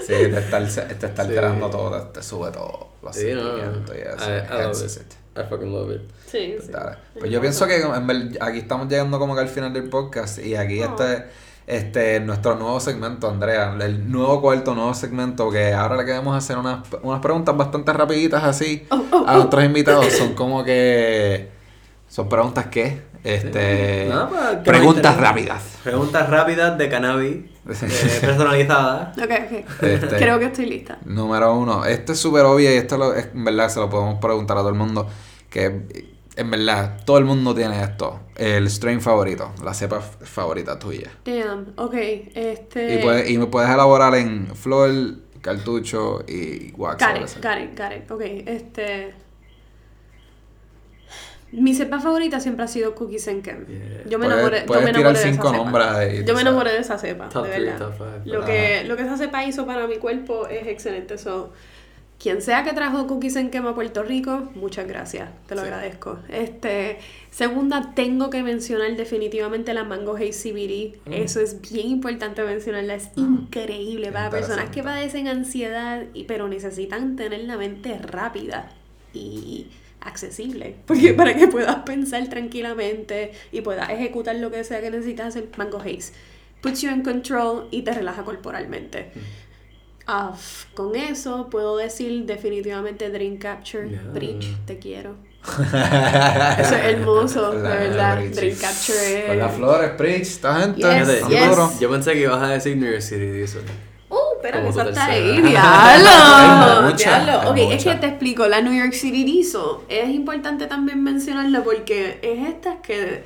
Sí, 0.06 0.14
te 0.14 0.38
está, 0.38 0.60
te 0.60 1.06
está 1.06 1.08
Sí. 1.16 1.22
alterando 1.30 1.70
todo, 1.70 1.92
te, 2.02 2.20
te 2.20 2.24
sube 2.24 2.52
todo. 2.52 2.90
Los 3.02 3.16
Sí, 3.16 3.32
no, 3.34 3.44
no. 3.44 3.58
y 3.96 4.00
eso. 4.00 4.30
I, 4.30 4.34
I 4.34 4.40
love 4.50 4.60
enhances 4.60 4.98
it. 4.98 5.04
it. 5.04 5.40
I 5.40 5.44
fucking 5.50 5.72
love 5.74 5.92
it. 5.92 6.02
sí, 6.30 6.56
sí. 6.62 6.72
Dale. 6.72 6.98
Pues 7.18 7.32
yo 7.32 7.40
pienso 7.42 7.66
que 7.68 7.78
en 7.82 8.38
aquí 8.42 8.60
estamos 8.60 8.88
llegando 8.90 9.18
como 9.18 9.34
que 9.34 9.42
al 9.42 9.48
final 9.48 9.72
del 9.74 9.90
podcast 9.90 10.40
y 10.40 10.56
aquí 10.56 10.82
Oh. 10.82 10.86
este 10.86 11.26
este 11.66 12.20
nuestro 12.20 12.56
nuevo 12.56 12.82
segmento, 12.82 13.30
Andrea, 13.30 13.74
el 13.80 14.12
nuevo 14.12 14.42
cuarto 14.42 14.76
nuevo 14.76 14.94
segmento 14.94 15.50
que 15.50 15.72
ahora 15.74 15.96
le 15.96 16.04
queremos 16.06 16.36
hacer 16.36 16.58
unas, 16.58 16.80
unas 17.02 17.22
preguntas 17.22 17.56
bastante 17.56 17.94
rapiditas 17.94 18.44
así 18.44 18.86
Oh, 18.92 19.24
a 19.26 19.36
nuestros 19.36 19.64
invitados. 19.64 20.06
Son 20.12 20.34
como 20.36 20.66
que 20.66 21.53
son 22.14 22.30
preguntas 22.30 22.68
que 22.68 23.02
este 23.24 24.06
Nada, 24.08 24.30
pues, 24.30 24.40
¿qué 24.42 24.56
más 24.56 24.64
preguntas 24.64 25.18
rápidas. 25.18 25.64
Preguntas 25.84 26.30
rápidas 26.30 26.78
de 26.78 26.90
cannabis, 26.90 27.36
eh, 27.38 28.18
personalizadas. 28.22 29.18
Ok, 29.24 29.32
ok. 29.32 29.84
Este- 29.84 30.18
Creo 30.18 30.38
que 30.38 30.46
estoy 30.46 30.66
lista. 30.68 31.00
Número 31.06 31.56
uno, 31.58 31.86
esto 31.86 32.12
es 32.14 32.20
súper 32.20 32.46
obvio 32.46 32.72
y 32.72 32.76
esto 32.76 32.98
lo- 32.98 33.16
es, 33.16 33.30
en 33.34 33.44
verdad 33.44 33.70
se 33.70 33.80
lo 33.80 33.90
podemos 33.90 34.20
preguntar 34.20 34.58
a 34.58 34.60
todo 34.60 34.70
el 34.70 34.76
mundo. 34.76 35.08
Que 35.50 35.66
en 36.36 36.52
verdad 36.52 37.00
todo 37.06 37.18
el 37.18 37.26
mundo 37.26 37.56
tiene 37.56 37.82
esto. 37.82 38.20
El 38.36 38.68
strain 38.70 39.02
favorito, 39.02 39.52
la 39.64 39.74
cepa 39.74 40.02
favorita 40.02 40.78
tuya. 40.78 41.10
Damn. 41.26 41.74
Ok. 41.78 41.96
Este. 42.36 42.96
Y, 42.96 42.98
puedes, 43.04 43.30
y 43.30 43.38
me 43.40 43.48
puedes 43.48 43.70
elaborar 43.72 44.14
en 44.16 44.48
flor, 44.56 44.92
cartucho 45.42 46.24
y 46.28 46.72
wax. 46.78 46.98
Got 47.04 47.18
it, 47.18 47.44
got 47.44 47.58
it, 47.58 47.80
got 47.80 47.92
it. 47.92 48.12
Ok, 48.12 48.22
este. 48.48 49.14
Mi 51.54 51.74
cepa 51.76 52.00
favorita 52.00 52.40
siempre 52.40 52.66
ha 52.66 52.68
sido 52.68 52.96
Cookies 52.96 53.28
and 53.28 53.44
Kem. 53.44 53.66
Yeah. 53.68 54.04
Yo 54.10 54.20
me 54.20 54.26
enamoré, 54.26 54.66
yo 54.68 54.82
me 54.82 54.90
enamoré 54.90 55.20
de 55.20 55.30
esa 55.30 55.44
cepa. 55.44 55.98
ahí, 56.00 56.26
Yo 56.26 56.34
me 56.34 56.42
enamoré 56.42 56.72
de 56.72 56.80
esa 56.80 56.98
cepa, 56.98 57.30
Top 57.30 57.46
de 57.46 57.52
three, 57.52 57.66
verdad. 57.66 57.88
top 57.88 57.98
five. 57.98 58.22
Lo 58.26 58.44
que, 58.44 58.84
lo 58.86 58.96
que 58.98 59.04
esa 59.04 59.18
cepa 59.18 59.46
hizo 59.46 59.66
para 59.66 59.88
mi 59.88 59.98
cuerpo 59.98 60.48
es 60.48 60.68
excelente. 60.68 61.18
So, 61.18 61.54
quien 62.24 62.42
sea 62.42 62.64
que 62.64 62.72
trajo 62.72 63.06
cookies 63.06 63.36
en 63.36 63.50
quema 63.50 63.72
a 63.72 63.76
Puerto 63.76 64.02
Rico, 64.02 64.50
muchas 64.56 64.88
gracias, 64.88 65.30
te 65.46 65.56
lo 65.56 65.62
agradezco. 65.62 66.20
Este, 66.30 66.98
segunda, 67.30 67.92
tengo 67.96 68.30
que 68.30 68.42
mencionar 68.44 68.96
definitivamente 68.96 69.74
la 69.74 69.84
Mango 69.84 70.16
Haze 70.16 70.32
CBD. 70.32 70.98
Mm. 71.06 71.14
Eso 71.14 71.42
es 71.42 71.60
bien 71.60 71.88
importante 71.90 72.42
mencionarla, 72.44 72.96
es 72.96 73.10
increíble 73.18 74.12
para 74.12 74.30
personas 74.30 74.70
que 74.70 74.82
padecen 74.82 75.28
ansiedad, 75.28 76.04
y, 76.14 76.24
pero 76.24 76.48
necesitan 76.48 77.16
tener 77.18 77.42
la 77.42 77.58
mente 77.58 77.98
rápida 78.00 78.70
y 79.14 79.68
accesible, 80.06 80.76
porque 80.86 81.14
para 81.14 81.36
que 81.36 81.48
puedas 81.48 81.78
pensar 81.78 82.28
tranquilamente 82.30 83.32
y 83.52 83.62
puedas 83.62 83.90
ejecutar 83.90 84.36
lo 84.36 84.52
que 84.52 84.64
sea 84.64 84.82
que 84.82 84.92
necesitas 84.92 85.28
hacer, 85.28 85.50
Mango 85.58 85.80
Haze. 85.80 86.14
Puts 86.62 86.82
you 86.82 86.90
in 86.92 87.04
control 87.04 87.68
y 87.72 87.82
te 87.82 87.94
relaja 87.94 88.24
corporalmente. 88.24 89.12
Ah, 90.06 90.32
f- 90.34 90.68
con 90.74 90.96
eso 90.96 91.50
puedo 91.50 91.78
decir 91.78 92.26
definitivamente 92.26 93.10
Dream 93.10 93.38
Capture, 93.38 93.90
Yeah. 93.90 94.02
Bridge, 94.14 94.56
te 94.66 94.78
quiero. 94.80 95.16
Eso 95.44 96.76
es 96.76 96.84
hermoso, 96.86 97.52
de 97.52 97.64
La 97.64 97.76
verdad. 97.76 98.18
Dream 98.34 98.58
Capture 98.58 99.20
es... 99.20 99.26
Con 99.28 99.40
las 99.40 99.54
flores, 99.56 99.98
Bridge, 99.98 100.22
esta 100.22 100.62
gente. 100.62 100.82
Yes, 100.82 101.28
yes. 101.30 101.80
Yo 101.80 101.90
pensé 101.90 102.14
que 102.14 102.22
ibas 102.22 102.42
a 102.42 102.48
decir 102.50 102.78
New 102.78 102.90
York 102.90 103.02
City 103.02 103.26
Diesel. 103.26 103.62
Espera, 104.44 104.62
que 104.62 104.68
Como 104.68 104.82
eso 104.82 104.90
está 104.90 105.06
ahí, 105.06 105.42
diablo. 106.92 106.92
Ok, 107.50 107.58
es 107.72 107.84
que 107.84 107.96
te 107.96 108.08
explico, 108.08 108.46
la 108.48 108.62
New 108.62 108.74
York 108.74 108.92
City 108.94 109.24
Diesel 109.24 109.62
es 109.88 110.10
importante 110.10 110.68
también 110.68 111.02
mencionarla 111.02 111.64
porque 111.64 112.20
es 112.22 112.50
esta 112.50 112.82
que 112.82 113.24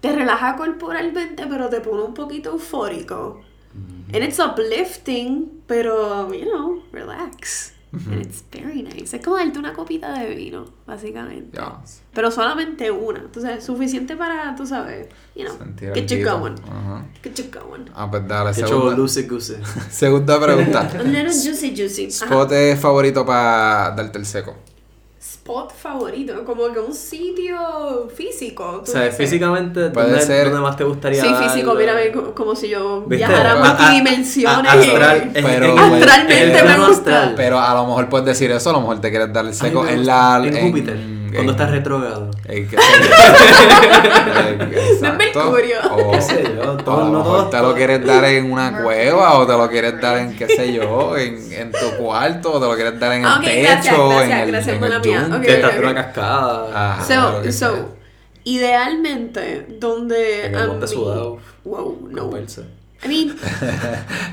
te 0.00 0.12
relaja 0.12 0.54
corporalmente, 0.56 1.46
pero 1.48 1.68
te 1.68 1.80
pone 1.80 2.02
un 2.02 2.14
poquito 2.14 2.50
eufórico. 2.50 3.40
And 4.12 4.22
it's 4.22 4.38
uplifting, 4.38 5.62
pero, 5.66 6.32
you 6.32 6.44
know, 6.44 6.82
relax. 6.92 7.71
And 7.92 8.22
it's 8.22 8.42
very 8.50 8.82
nice. 8.82 9.14
Es 9.14 9.22
como 9.22 9.36
darte 9.36 9.58
una 9.58 9.74
copita 9.74 10.18
de 10.18 10.34
vino, 10.34 10.64
básicamente. 10.86 11.58
Ya. 11.58 11.78
Pero 12.14 12.30
solamente 12.30 12.90
una. 12.90 13.20
Entonces, 13.20 13.62
suficiente 13.62 14.16
para, 14.16 14.54
tú 14.56 14.66
sabes, 14.66 15.08
you 15.34 15.44
know, 15.44 15.58
Sentir 15.58 15.92
get 15.92 16.06
you 16.06 16.24
going. 16.24 16.54
Ajá. 16.66 17.04
Get 17.22 17.34
you 17.34 17.44
going. 17.50 17.90
Ah, 17.94 18.10
pues 18.10 18.26
dale, 18.26 18.52
Hecho 18.52 18.66
segunda, 18.66 18.96
luce 18.96 19.22
goose. 19.24 19.60
segunda 19.90 20.40
pregunta. 20.40 20.80
A 20.98 21.02
little 21.02 21.24
juicy 21.24 21.74
juicy. 21.76 22.04
Ajá. 22.06 22.24
Spot 22.24 22.52
es 22.52 22.80
favorito 22.80 23.26
para 23.26 23.94
darte 23.94 24.18
el 24.18 24.24
seco. 24.24 24.56
Spot 25.24 25.72
favorito, 25.72 26.44
como 26.44 26.72
que 26.72 26.80
un 26.80 26.92
sitio 26.92 28.08
físico. 28.14 28.80
O 28.82 28.86
sea, 28.86 29.02
dices. 29.04 29.16
físicamente, 29.18 29.90
Puede 29.90 30.08
¿dónde, 30.10 30.26
ser- 30.26 30.46
dónde 30.46 30.60
más 30.60 30.76
te 30.76 30.82
gustaría 30.82 31.22
Sí, 31.22 31.28
físico, 31.34 31.74
mírame 31.76 32.10
co- 32.10 32.34
como 32.34 32.56
si 32.56 32.68
yo 32.68 33.02
¿Viste? 33.02 33.16
viajara 33.28 33.52
a 33.52 33.56
multidimensiones. 33.64 34.74
y- 34.74 34.78
astral, 34.90 35.30
Pero, 35.32 35.78
Astralmente 35.78 36.62
me 36.64 36.76
gusta. 36.76 36.90
astral. 36.90 37.34
Pero 37.36 37.60
a 37.60 37.72
lo 37.72 37.86
mejor 37.86 38.08
puedes 38.08 38.26
decir 38.26 38.50
eso, 38.50 38.70
a 38.70 38.72
lo 38.72 38.80
mejor 38.80 39.00
te 39.00 39.10
quieres 39.10 39.32
dar 39.32 39.46
el 39.46 39.54
seco 39.54 39.84
Ay, 39.86 39.94
en 39.94 40.06
la... 40.06 40.42
En 40.44 40.66
Júpiter, 40.68 40.96
cuando 41.32 41.52
en- 41.52 41.58
estás 41.58 41.70
retrógrado. 41.70 42.30
en 42.48 42.68
qué 42.68 42.76
sé 42.80 42.82
yo. 43.00 44.64
Exacto. 44.92 45.16
Mercurio. 45.18 45.76
O- 45.90 46.10
¿Qué 46.12 46.22
sé 46.22 46.44
yo? 46.54 46.72
o 46.72 46.76
Todo- 46.76 46.94
a 46.96 47.04
lo 47.04 47.10
no 47.10 47.18
mejor 47.18 47.38
todo- 47.38 47.50
te 47.50 47.58
lo 47.58 47.74
quieres 47.74 48.04
dar 48.06 48.24
en 48.24 48.50
una 48.52 48.82
cueva 48.82 49.38
o 49.38 49.46
te 49.46 49.52
lo 49.52 49.68
quieres 49.68 50.00
dar 50.00 50.18
en 50.18 50.36
qué 50.36 50.46
sé 50.48 50.72
yo, 50.72 51.16
en, 51.16 51.52
en 51.52 51.72
tu 51.72 51.96
cuarto 51.98 52.52
o 52.54 52.60
te 52.60 52.66
lo 52.66 52.74
quieres 52.74 52.98
dar 53.00 53.12
en 53.12 53.24
el 53.24 53.32
Ok, 53.32 53.40
techo, 53.44 53.62
gracias, 53.62 53.96
gracias, 53.96 54.30
en 54.30 54.38
el, 54.38 54.50
gracias, 54.50 54.74
en 54.74 54.80
mala 54.80 54.96
el 54.96 55.00
mía. 55.02 55.20
yunque. 55.22 55.36
Ok, 55.36 55.42
Que 55.44 55.54
estás 55.54 55.72
en 55.72 55.78
ok. 55.78 55.84
una 55.90 55.94
cascada. 56.04 56.92
Ajá, 56.92 57.04
So, 57.04 57.42
que 57.42 57.52
so, 57.52 57.58
sea. 57.74 57.84
idealmente, 58.44 59.66
donde 59.78 60.46
En 60.46 60.56
a 60.56 60.60
el 60.62 60.68
monte 60.68 60.86
mí- 60.86 60.92
sudado. 60.92 61.38
Wow, 61.64 62.08
no. 62.10 62.30
Con 62.30 62.46
Mean, 63.06 63.36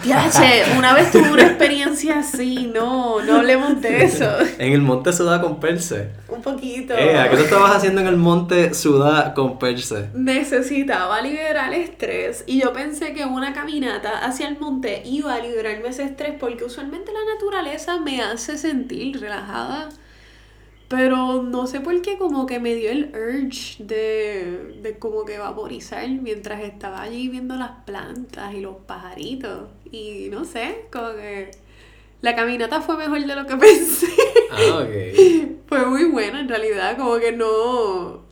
yache, 0.05 0.77
una 0.77 0.93
vez 0.93 1.11
tuve 1.11 1.31
una 1.31 1.41
experiencia 1.41 2.19
así, 2.19 2.69
no, 2.71 3.19
no 3.21 3.37
hablemos 3.37 3.81
de 3.81 4.03
eso. 4.03 4.29
En 4.59 4.73
el 4.73 4.81
monte 4.81 5.11
Sudá 5.11 5.41
con 5.41 5.59
Perse. 5.59 6.09
Un 6.27 6.43
poquito. 6.43 6.93
Eh, 6.93 7.17
¿a 7.17 7.29
qué 7.29 7.37
tú 7.37 7.43
estabas 7.43 7.75
haciendo 7.75 8.01
en 8.01 8.07
el 8.07 8.17
monte 8.17 8.75
Sudá 8.75 9.33
con 9.33 9.57
Perse? 9.57 10.09
Necesitaba 10.13 11.19
liberar 11.21 11.73
estrés 11.73 12.43
y 12.45 12.61
yo 12.61 12.71
pensé 12.71 13.13
que 13.13 13.25
una 13.25 13.53
caminata 13.53 14.19
hacia 14.19 14.47
el 14.47 14.59
monte 14.59 15.01
iba 15.03 15.33
a 15.33 15.39
liberarme 15.39 15.89
ese 15.89 16.03
estrés 16.03 16.35
porque 16.39 16.63
usualmente 16.63 17.11
la 17.11 17.33
naturaleza 17.33 17.99
me 17.99 18.21
hace 18.21 18.57
sentir 18.57 19.19
relajada. 19.19 19.89
Pero 20.89 21.43
no 21.43 21.67
sé 21.67 21.81
por 21.81 22.01
qué 22.01 22.17
como 22.17 22.47
que 22.47 22.59
me 22.59 22.73
dio 22.73 22.89
el 22.89 23.11
urge 23.13 23.83
de, 23.83 24.79
de 24.81 24.97
como 24.97 25.23
que 25.23 25.37
vaporizar 25.37 26.09
mientras 26.09 26.63
estaba 26.63 27.03
allí 27.03 27.29
viendo 27.29 27.55
las 27.55 27.83
plantas 27.85 28.53
y 28.55 28.59
los 28.59 28.75
pajaritos. 28.87 29.69
Y 29.91 30.29
no 30.31 30.45
sé, 30.45 30.87
como 30.91 31.11
que 31.13 31.51
la 32.21 32.35
caminata 32.35 32.81
fue 32.81 32.97
mejor 32.97 33.23
de 33.23 33.35
lo 33.35 33.45
que 33.45 33.55
pensé. 33.57 34.07
Ah, 34.51 34.79
ok. 34.79 35.59
Fue 35.67 35.85
muy 35.85 36.05
buena 36.05 36.41
en 36.41 36.49
realidad, 36.49 36.97
como 36.97 37.17
que 37.19 37.31
no... 37.33 38.27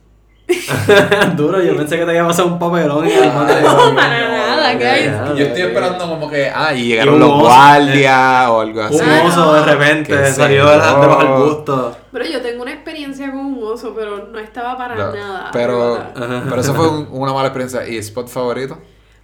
Duro, 1.36 1.62
yo 1.62 1.76
pensé 1.76 1.96
que 1.98 2.04
te 2.04 2.10
había 2.10 2.26
pasado 2.26 2.48
un 2.48 2.58
papelón 2.58 3.06
en 3.06 3.22
el 3.24 3.32
monte. 3.32 3.60
No, 3.60 3.94
para 3.94 4.28
nada, 4.28 4.78
que 4.78 4.86
hay- 4.86 5.04
Yo 5.36 5.44
estoy 5.44 5.62
esperando 5.62 6.08
como 6.08 6.28
que, 6.30 6.50
ah, 6.54 6.72
y 6.74 6.80
Y 6.80 6.88
llegaron 6.88 7.14
un 7.14 7.20
los 7.20 7.30
oso, 7.30 7.40
guardias 7.44 8.48
o 8.48 8.60
algo 8.60 8.82
así. 8.82 8.94
Un 8.96 9.08
oso 9.26 9.44
no. 9.44 9.52
de 9.54 9.62
repente 9.64 10.32
salió 10.32 10.66
de, 10.70 10.78
la, 10.78 10.94
de 10.94 11.00
sé 11.02 11.06
bajo 11.06 11.20
el 11.22 11.28
yo. 11.28 11.44
busto. 11.44 11.96
Pero 12.12 12.24
yo 12.24 12.40
tengo 12.40 12.62
una 12.62 12.72
experiencia 12.72 13.30
con 13.30 13.40
un 13.40 13.60
oso, 13.62 13.92
pero 13.94 14.28
no 14.32 14.38
estaba 14.38 14.76
para 14.78 14.94
No, 14.94 15.12
nada. 15.12 15.50
pero, 15.52 15.98
pero 16.14 16.60
eso 16.60 16.74
fue 16.74 16.88
un- 16.88 17.08
una 17.10 17.32
mala 17.32 17.48
experiencia. 17.48 17.86
¿Y 17.86 17.98
spot 17.98 18.28
favorito? 18.28 18.78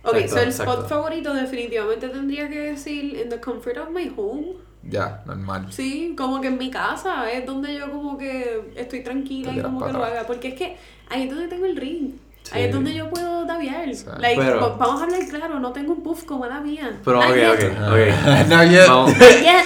Ok, 0.07 0.17
Exacto, 0.17 0.35
so 0.37 0.43
el 0.43 0.49
exacto. 0.49 0.73
spot 0.73 0.89
favorito 0.91 1.33
definitivamente 1.33 2.09
tendría 2.11 2.49
que 2.51 2.59
decir 2.73 3.19
in 3.19 3.31
the 3.31 3.41
comfort 3.41 3.79
of 3.79 3.89
my 3.91 4.13
home. 4.15 4.49
Ya, 4.89 5.23
normal. 5.27 5.67
Sí, 5.71 6.15
como 6.17 6.41
que 6.41 6.49
en 6.49 6.59
mi 6.59 6.71
casa 6.71 7.31
es 7.33 7.47
donde 7.47 7.75
yo 7.75 7.91
como 7.91 8.19
que 8.19 8.73
estoy 8.77 9.03
tranquila 9.03 9.53
y 9.53 9.61
como 9.61 9.85
que 9.85 9.93
lo 9.93 10.05
haga. 10.05 10.25
Porque 10.27 10.49
es 10.49 10.55
que 10.55 10.77
ahí 11.11 11.23
es 11.25 11.31
donde 11.31 11.49
tengo 11.49 11.65
el 11.67 11.77
ring. 11.77 12.13
Ahí 12.53 12.65
es 12.65 12.73
donde 12.73 12.93
yo 12.95 13.09
puedo 13.09 13.47
daviar. 13.47 13.95
Sí. 13.95 14.05
Like, 14.19 14.39
Pero- 14.41 14.61
va- 14.61 14.77
vamos 14.77 15.01
a 15.01 15.05
hablar 15.05 15.21
claro, 15.29 15.59
no 15.61 15.73
tengo 15.73 15.95
un 15.95 16.03
puff 16.03 16.25
como 16.25 16.45
la 16.47 16.61
mía. 16.61 16.93
Pero 17.03 17.19
Not 17.21 17.31
ok, 17.31 17.35
yet. 17.37 17.49
ok, 17.49 17.59
ok. 17.89 17.99
Vamos, 18.27 18.49
Not 18.49 18.69
yet. 18.69 19.65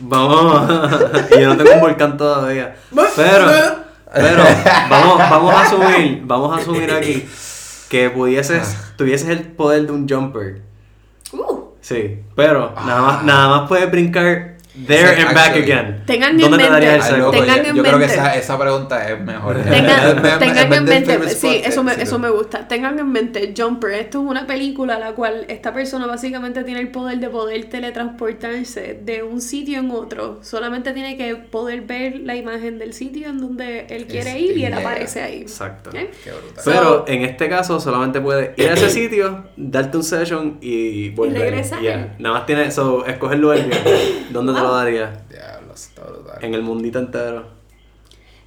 vamos. 0.00 1.30
y 1.36 1.40
yo 1.40 1.48
no 1.48 1.56
tengo 1.56 1.74
un 1.74 1.80
volcán 1.80 2.16
todavía. 2.16 2.76
Pero, 3.16 3.46
pero, 4.14 4.44
vamos, 4.88 5.18
vamos 5.18 5.54
a 5.54 5.62
asumir, 5.62 6.22
vamos 6.24 6.56
a 6.56 6.60
asumir 6.60 6.90
aquí 6.92 7.28
que 7.88 8.10
pudieses, 8.10 8.76
tuvieses 8.96 9.28
el 9.28 9.40
poder 9.42 9.86
de 9.86 9.92
un 9.92 10.08
jumper. 10.08 10.62
Sí, 11.86 12.18
pero 12.34 12.74
nada 12.84 13.00
más, 13.00 13.22
nada 13.22 13.48
más 13.48 13.68
puedes 13.68 13.88
brincar 13.88 14.55
there 14.86 15.08
and 15.16 15.34
back 15.34 15.48
actually. 15.48 15.62
again. 15.72 16.02
Tengan 16.06 16.30
en 16.32 16.38
¿Dónde 16.38 16.58
te 16.64 16.70
mente- 16.70 17.18
loco, 17.18 17.30
Tengan 17.32 17.56
yo, 17.62 17.70
en 17.70 17.76
yo 17.76 17.82
creo 17.82 17.98
que 17.98 18.04
esa, 18.04 18.34
esa 18.36 18.58
pregunta 18.58 19.08
es 19.10 19.20
mejor. 19.20 19.56
Tengan, 19.62 20.16
Me- 20.22 20.30
me- 20.30 20.36
tengan 20.38 20.72
en 20.72 20.84
mente, 20.84 21.28
sí, 21.30 21.62
eso 21.64 21.82
me, 21.82 21.92
eh, 21.92 21.96
eso 22.00 22.18
me 22.18 22.30
gusta. 22.30 22.68
Tengan 22.68 22.98
en 22.98 23.10
mente 23.10 23.54
Jumper. 23.56 23.92
Esto 23.92 24.22
es 24.22 24.28
una 24.30 24.46
película 24.46 24.98
la 24.98 25.12
cual 25.12 25.44
esta 25.48 25.72
persona 25.72 26.06
básicamente 26.06 26.64
tiene 26.64 26.80
el 26.80 26.88
poder 26.88 27.18
de 27.18 27.28
poder 27.28 27.64
teletransportarse 28.16 29.00
de 29.02 29.22
un 29.22 29.40
sitio 29.40 29.78
en 29.78 29.90
otro. 29.90 30.40
Solamente 30.42 30.92
tiene 30.92 31.16
que 31.16 31.34
poder 31.36 31.82
ver 31.82 32.20
la 32.20 32.36
imagen 32.36 32.78
del 32.78 32.92
sitio 32.92 33.28
en 33.28 33.38
donde 33.40 33.86
él 33.90 34.06
quiere 34.06 34.30
Es- 34.32 34.40
ir 34.42 34.58
y 34.58 34.64
él 34.64 34.72
yeah. 34.72 34.78
aparece 34.78 35.22
ahí. 35.22 35.40
Exacto. 35.42 35.90
¿Ok? 35.90 35.96
Qué 36.24 36.30
brutal. 36.32 36.64
Pero 36.64 37.04
en 37.08 37.22
este 37.22 37.48
caso 37.48 37.80
solamente 37.80 38.20
puedes 38.20 38.56
ir 38.58 38.68
a 38.70 38.74
ese 38.74 38.90
sitio, 38.90 39.44
darte 39.56 39.96
un 39.96 40.04
session 40.04 40.58
y 40.60 41.10
volver. 41.10 41.40
regresar. 41.40 41.82
Ya. 41.82 42.14
Nada 42.18 42.34
más 42.36 42.46
tienes 42.46 42.68
eso, 42.68 43.04
escoger 43.06 43.36
el 43.36 43.40
lugar 43.42 43.58
bien. 43.66 43.70
¿Dónde 44.30 44.52
te 44.52 44.60
lo 44.66 44.74
darías? 44.74 45.28
Diablo, 45.28 45.74
está 45.74 46.02
brutal. 46.04 46.38
En 46.42 46.54
el 46.54 46.62
mundito 46.62 46.98
entero. 46.98 47.46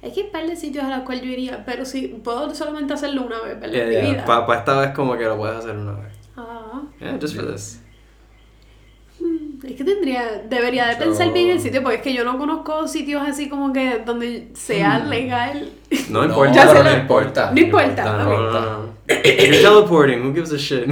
Es 0.02 0.14
que 0.14 0.20
hay 0.20 0.26
un 0.26 0.32
par 0.32 0.46
de 0.46 0.56
sitios 0.56 0.84
a 0.84 0.96
los 0.96 1.04
cuales 1.04 1.22
yo 1.22 1.30
iría, 1.30 1.64
pero 1.64 1.84
sí, 1.84 2.20
puedo 2.24 2.54
solamente 2.54 2.94
hacerlo 2.94 3.22
una 3.22 3.40
vez, 3.42 3.60
¿verdad? 3.60 3.90
Yeah, 3.90 4.12
yeah. 4.12 4.24
Para 4.24 4.58
esta 4.58 4.80
vez 4.80 4.90
como 4.92 5.16
que 5.16 5.24
lo 5.24 5.36
puedes 5.36 5.56
hacer 5.56 5.76
una 5.76 5.92
vez. 5.92 6.12
Ah. 6.36 6.82
Yeah, 6.98 7.18
just 7.20 7.36
for 7.36 7.46
this. 7.50 7.82
Es 9.62 9.76
que 9.76 9.84
tendría, 9.84 10.40
debería 10.48 10.86
de 10.86 10.94
Yo- 10.94 11.00
pensar 11.00 11.32
bien 11.32 11.50
el 11.50 11.60
sitio, 11.60 11.82
porque 11.82 11.96
es 11.96 12.02
que 12.02 12.14
yo 12.14 12.24
no 12.24 12.38
conozco 12.38 12.88
sitios 12.88 13.22
así 13.28 13.48
como 13.50 13.72
que 13.74 13.98
donde 14.04 14.48
sea 14.54 14.98
legal. 15.00 15.70
No 16.08 16.20
No, 16.20 16.24
importa. 16.26 16.52
Ya 16.54 16.66
pero 16.68 16.84
no 16.84 16.92
importa. 16.92 17.50
No 17.52 17.60
importa. 17.60 18.04
No, 18.04 18.12
ok. 18.22 18.28
no, 18.38 18.50
no. 18.52 19.00
You're 19.08 19.58
teleporting, 19.60 20.22
who 20.22 20.32
gives 20.32 20.52
a 20.52 20.56
shit? 20.56 20.84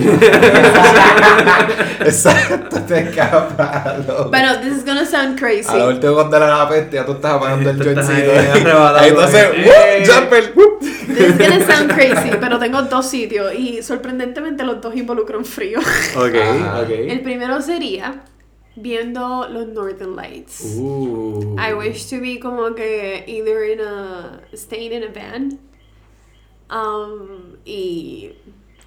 Exacto, 2.01 2.81
te 2.83 3.01
escapas. 3.01 4.07
loco. 4.07 4.31
Pero 4.31 4.61
this 4.61 4.73
is 4.79 4.85
gonna 4.85 5.05
sound 5.07 5.39
crazy. 5.39 5.69
A 5.71 5.77
lo 5.77 5.89
último 5.89 6.15
cuando 6.15 6.37
era 6.37 6.49
la 6.59 6.69
peste, 6.69 6.97
ya 6.97 7.07
tú 7.07 7.13
estás 7.13 7.35
apagando 7.35 7.71
el 7.71 7.83
jointcito. 7.83 8.13
ahí 8.33 8.61
arrebatado, 8.61 8.99
Ahí 8.99 9.09
entonces, 9.11 9.47
eh. 9.55 10.05
¡Jumper! 10.07 10.53
¡whoop! 10.57 10.81
This 10.81 11.29
is 11.29 11.39
gonna 11.39 11.65
sound 11.67 11.93
crazy, 11.93 12.31
pero 12.41 12.59
tengo 12.59 12.83
dos 12.83 13.07
sitios 13.07 13.55
y 13.55 13.83
sorprendentemente 13.83 14.65
los 14.65 14.81
dos 14.81 14.95
involucran 14.97 15.45
frío. 15.45 15.79
ok, 15.79 16.35
Ah. 16.43 16.83
El 16.89 17.19
ok. 17.19 17.23
primero 17.23 17.61
sería 17.63 18.15
viendo 18.83 19.49
los 19.49 19.69
Northern 19.69 20.17
Lights. 20.17 20.77
Uh. 20.79 21.57
I 21.59 21.75
wish 21.75 22.09
to 22.11 22.21
be 22.21 22.39
como 22.39 22.75
que 22.75 23.25
either 23.27 23.65
in 23.65 23.81
a 23.81 24.41
staying 24.55 24.93
in 24.93 25.05
a 25.05 25.09
van 25.09 25.59
um, 26.71 27.57
y 27.65 28.33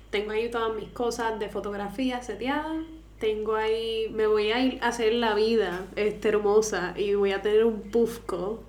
tengo 0.10 0.32
ahí 0.32 0.50
todas 0.50 0.76
mis 0.76 0.90
cosas 0.90 1.40
de 1.40 1.50
fotografía 1.50 2.22
seteadas 2.22 2.86
tengo 3.22 3.56
ahí, 3.56 4.10
me 4.12 4.26
voy 4.26 4.52
a 4.52 4.60
ir 4.66 4.80
a 4.82 4.88
hacer 4.88 5.14
la 5.14 5.36
vida 5.36 5.86
este, 5.96 6.30
hermosa 6.30 6.96
y 6.98 7.14
voy 7.14 7.32
a 7.32 7.42
tener 7.42 7.64
un 7.64 7.80
pufco 7.92 8.64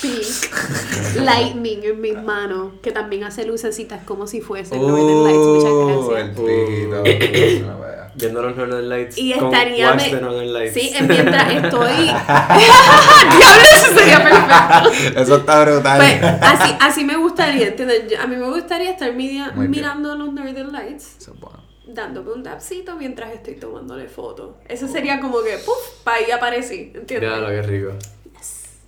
pink 0.00 0.22
lightning 1.16 1.80
en 1.82 2.00
mis 2.00 2.14
manos 2.22 2.74
que 2.80 2.92
también 2.92 3.24
hace 3.24 3.44
lucecitas 3.44 4.04
como 4.04 4.28
si 4.28 4.40
fuese 4.40 4.78
Northern 4.78 5.24
Lights. 5.24 5.46
Muchas 5.46 5.72
el 6.22 6.90
gracias. 6.90 7.78
Viendo 8.18 8.42
los 8.42 8.56
Northern 8.56 8.88
Lights. 8.88 9.16
Y 9.18 9.32
con 9.34 9.52
estaría 9.54 9.92
de 9.92 10.20
Northern 10.20 10.52
Lights. 10.52 10.74
Sí, 10.74 10.92
en- 10.94 11.06
mientras 11.08 11.52
estoy. 11.54 11.92
Diablo, 13.38 13.64
eso 13.74 13.94
sería 13.98 14.22
perfecto. 14.22 15.20
Eso 15.20 15.36
está 15.36 15.64
brutal. 15.64 15.98
Pues 15.98 16.22
así, 16.42 16.74
así 16.80 17.04
me 17.04 17.16
gustaría, 17.16 17.68
¿entiendes? 17.68 18.10
Yo- 18.10 18.20
A 18.20 18.26
mí 18.26 18.36
me 18.36 18.48
gustaría 18.48 18.90
estar 18.90 19.12
media- 19.14 19.52
mirando 19.56 20.14
los 20.16 20.32
Northern 20.32 20.72
Lights, 20.72 21.16
Eso 21.20 21.32
es 21.34 21.40
bueno. 21.40 21.62
dándome 21.86 22.32
un 22.32 22.42
tapcito 22.42 22.96
mientras 22.96 23.32
estoy 23.32 23.54
tomándole 23.54 24.08
fotos. 24.08 24.56
Eso 24.66 24.88
sería 24.88 25.20
como 25.20 25.42
que, 25.42 25.58
¡puf! 25.64 25.76
Pa' 26.04 26.14
ahí 26.14 26.30
aparecí, 26.30 26.92
¿entiendes? 26.94 27.30
Ya, 27.30 27.36
lo 27.38 27.48
que 27.48 27.62
rico. 27.62 27.92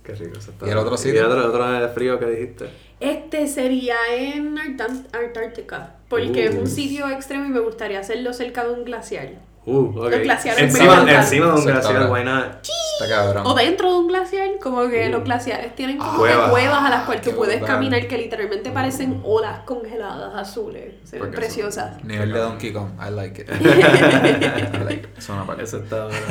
Qué 0.03 0.13
rico 0.15 0.39
eso 0.39 0.51
está. 0.51 0.67
¿Y 0.67 0.71
el 0.71 0.77
otro 0.77 0.95
Y 0.95 0.97
sitio? 0.97 1.19
el 1.21 1.31
otro, 1.31 1.47
otro 1.47 1.71
de 1.71 1.87
frío 1.89 2.19
que 2.19 2.25
dijiste. 2.25 2.69
Este 3.01 3.47
sería 3.47 3.95
en 4.15 4.57
Antártica, 4.59 5.95
porque 6.07 6.45
es 6.45 6.55
Uh. 6.55 6.59
un 6.59 6.67
sitio 6.67 7.09
extremo 7.09 7.45
y 7.45 7.49
me 7.49 7.59
gustaría 7.59 7.99
hacerlo 7.99 8.31
cerca 8.33 8.63
de 8.63 8.71
un 8.73 8.85
glaciar. 8.85 9.29
Uh, 9.63 9.89
ok. 9.95 10.09
Los 10.11 10.19
glaciares 10.21 10.61
encima, 10.63 11.05
encima 11.11 11.45
de 11.47 11.51
un 11.53 11.65
glaciar, 11.65 12.11
why 12.11 12.23
not? 12.23 12.45
Está 12.63 13.07
cabrón. 13.09 13.43
O 13.45 13.53
dentro 13.53 13.91
de 13.93 13.99
un 13.99 14.07
glaciar, 14.07 14.49
como 14.61 14.87
que 14.89 15.07
Uh. 15.07 15.11
los 15.11 15.23
glaciares 15.23 15.75
tienen 15.75 15.97
como 15.97 16.17
Cuevas. 16.19 16.45
que 16.45 16.51
cuevas 16.51 16.83
a 16.83 16.89
las 16.89 17.03
cuales 17.05 17.23
tú 17.23 17.31
puedes 17.35 17.57
brutal. 17.59 17.75
caminar 17.75 18.07
que 18.07 18.17
literalmente 18.17 18.71
parecen 18.71 19.21
olas 19.23 19.59
congeladas 19.65 20.33
azules. 20.35 20.93
Se 21.03 21.19
ven 21.19 21.31
preciosas. 21.31 22.03
Nivel 22.03 22.31
de 22.33 22.39
Donkey 22.39 22.71
Kong. 22.73 22.89
I 22.99 23.11
like 23.11 23.41
it. 23.41 23.49
I 23.61 24.83
like 24.83 24.93
it. 24.95 25.05
Eso 25.17 25.19
es 25.19 25.29
una 25.29 25.45
parte. 25.45 25.63
Eso 25.63 25.77
está 25.83 26.05
bueno. 26.05 26.25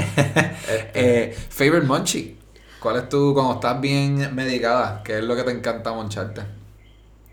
Eh, 0.94 1.36
favorite 1.50 1.86
munchie. 1.86 2.36
¿Cuál 2.80 2.96
es 2.96 3.08
tu, 3.08 3.34
cuando 3.34 3.54
estás 3.54 3.80
bien 3.80 4.34
medicada, 4.34 5.02
qué 5.04 5.18
es 5.18 5.24
lo 5.24 5.36
que 5.36 5.42
te 5.44 5.50
encanta 5.52 5.92
moncharte? 5.92 6.42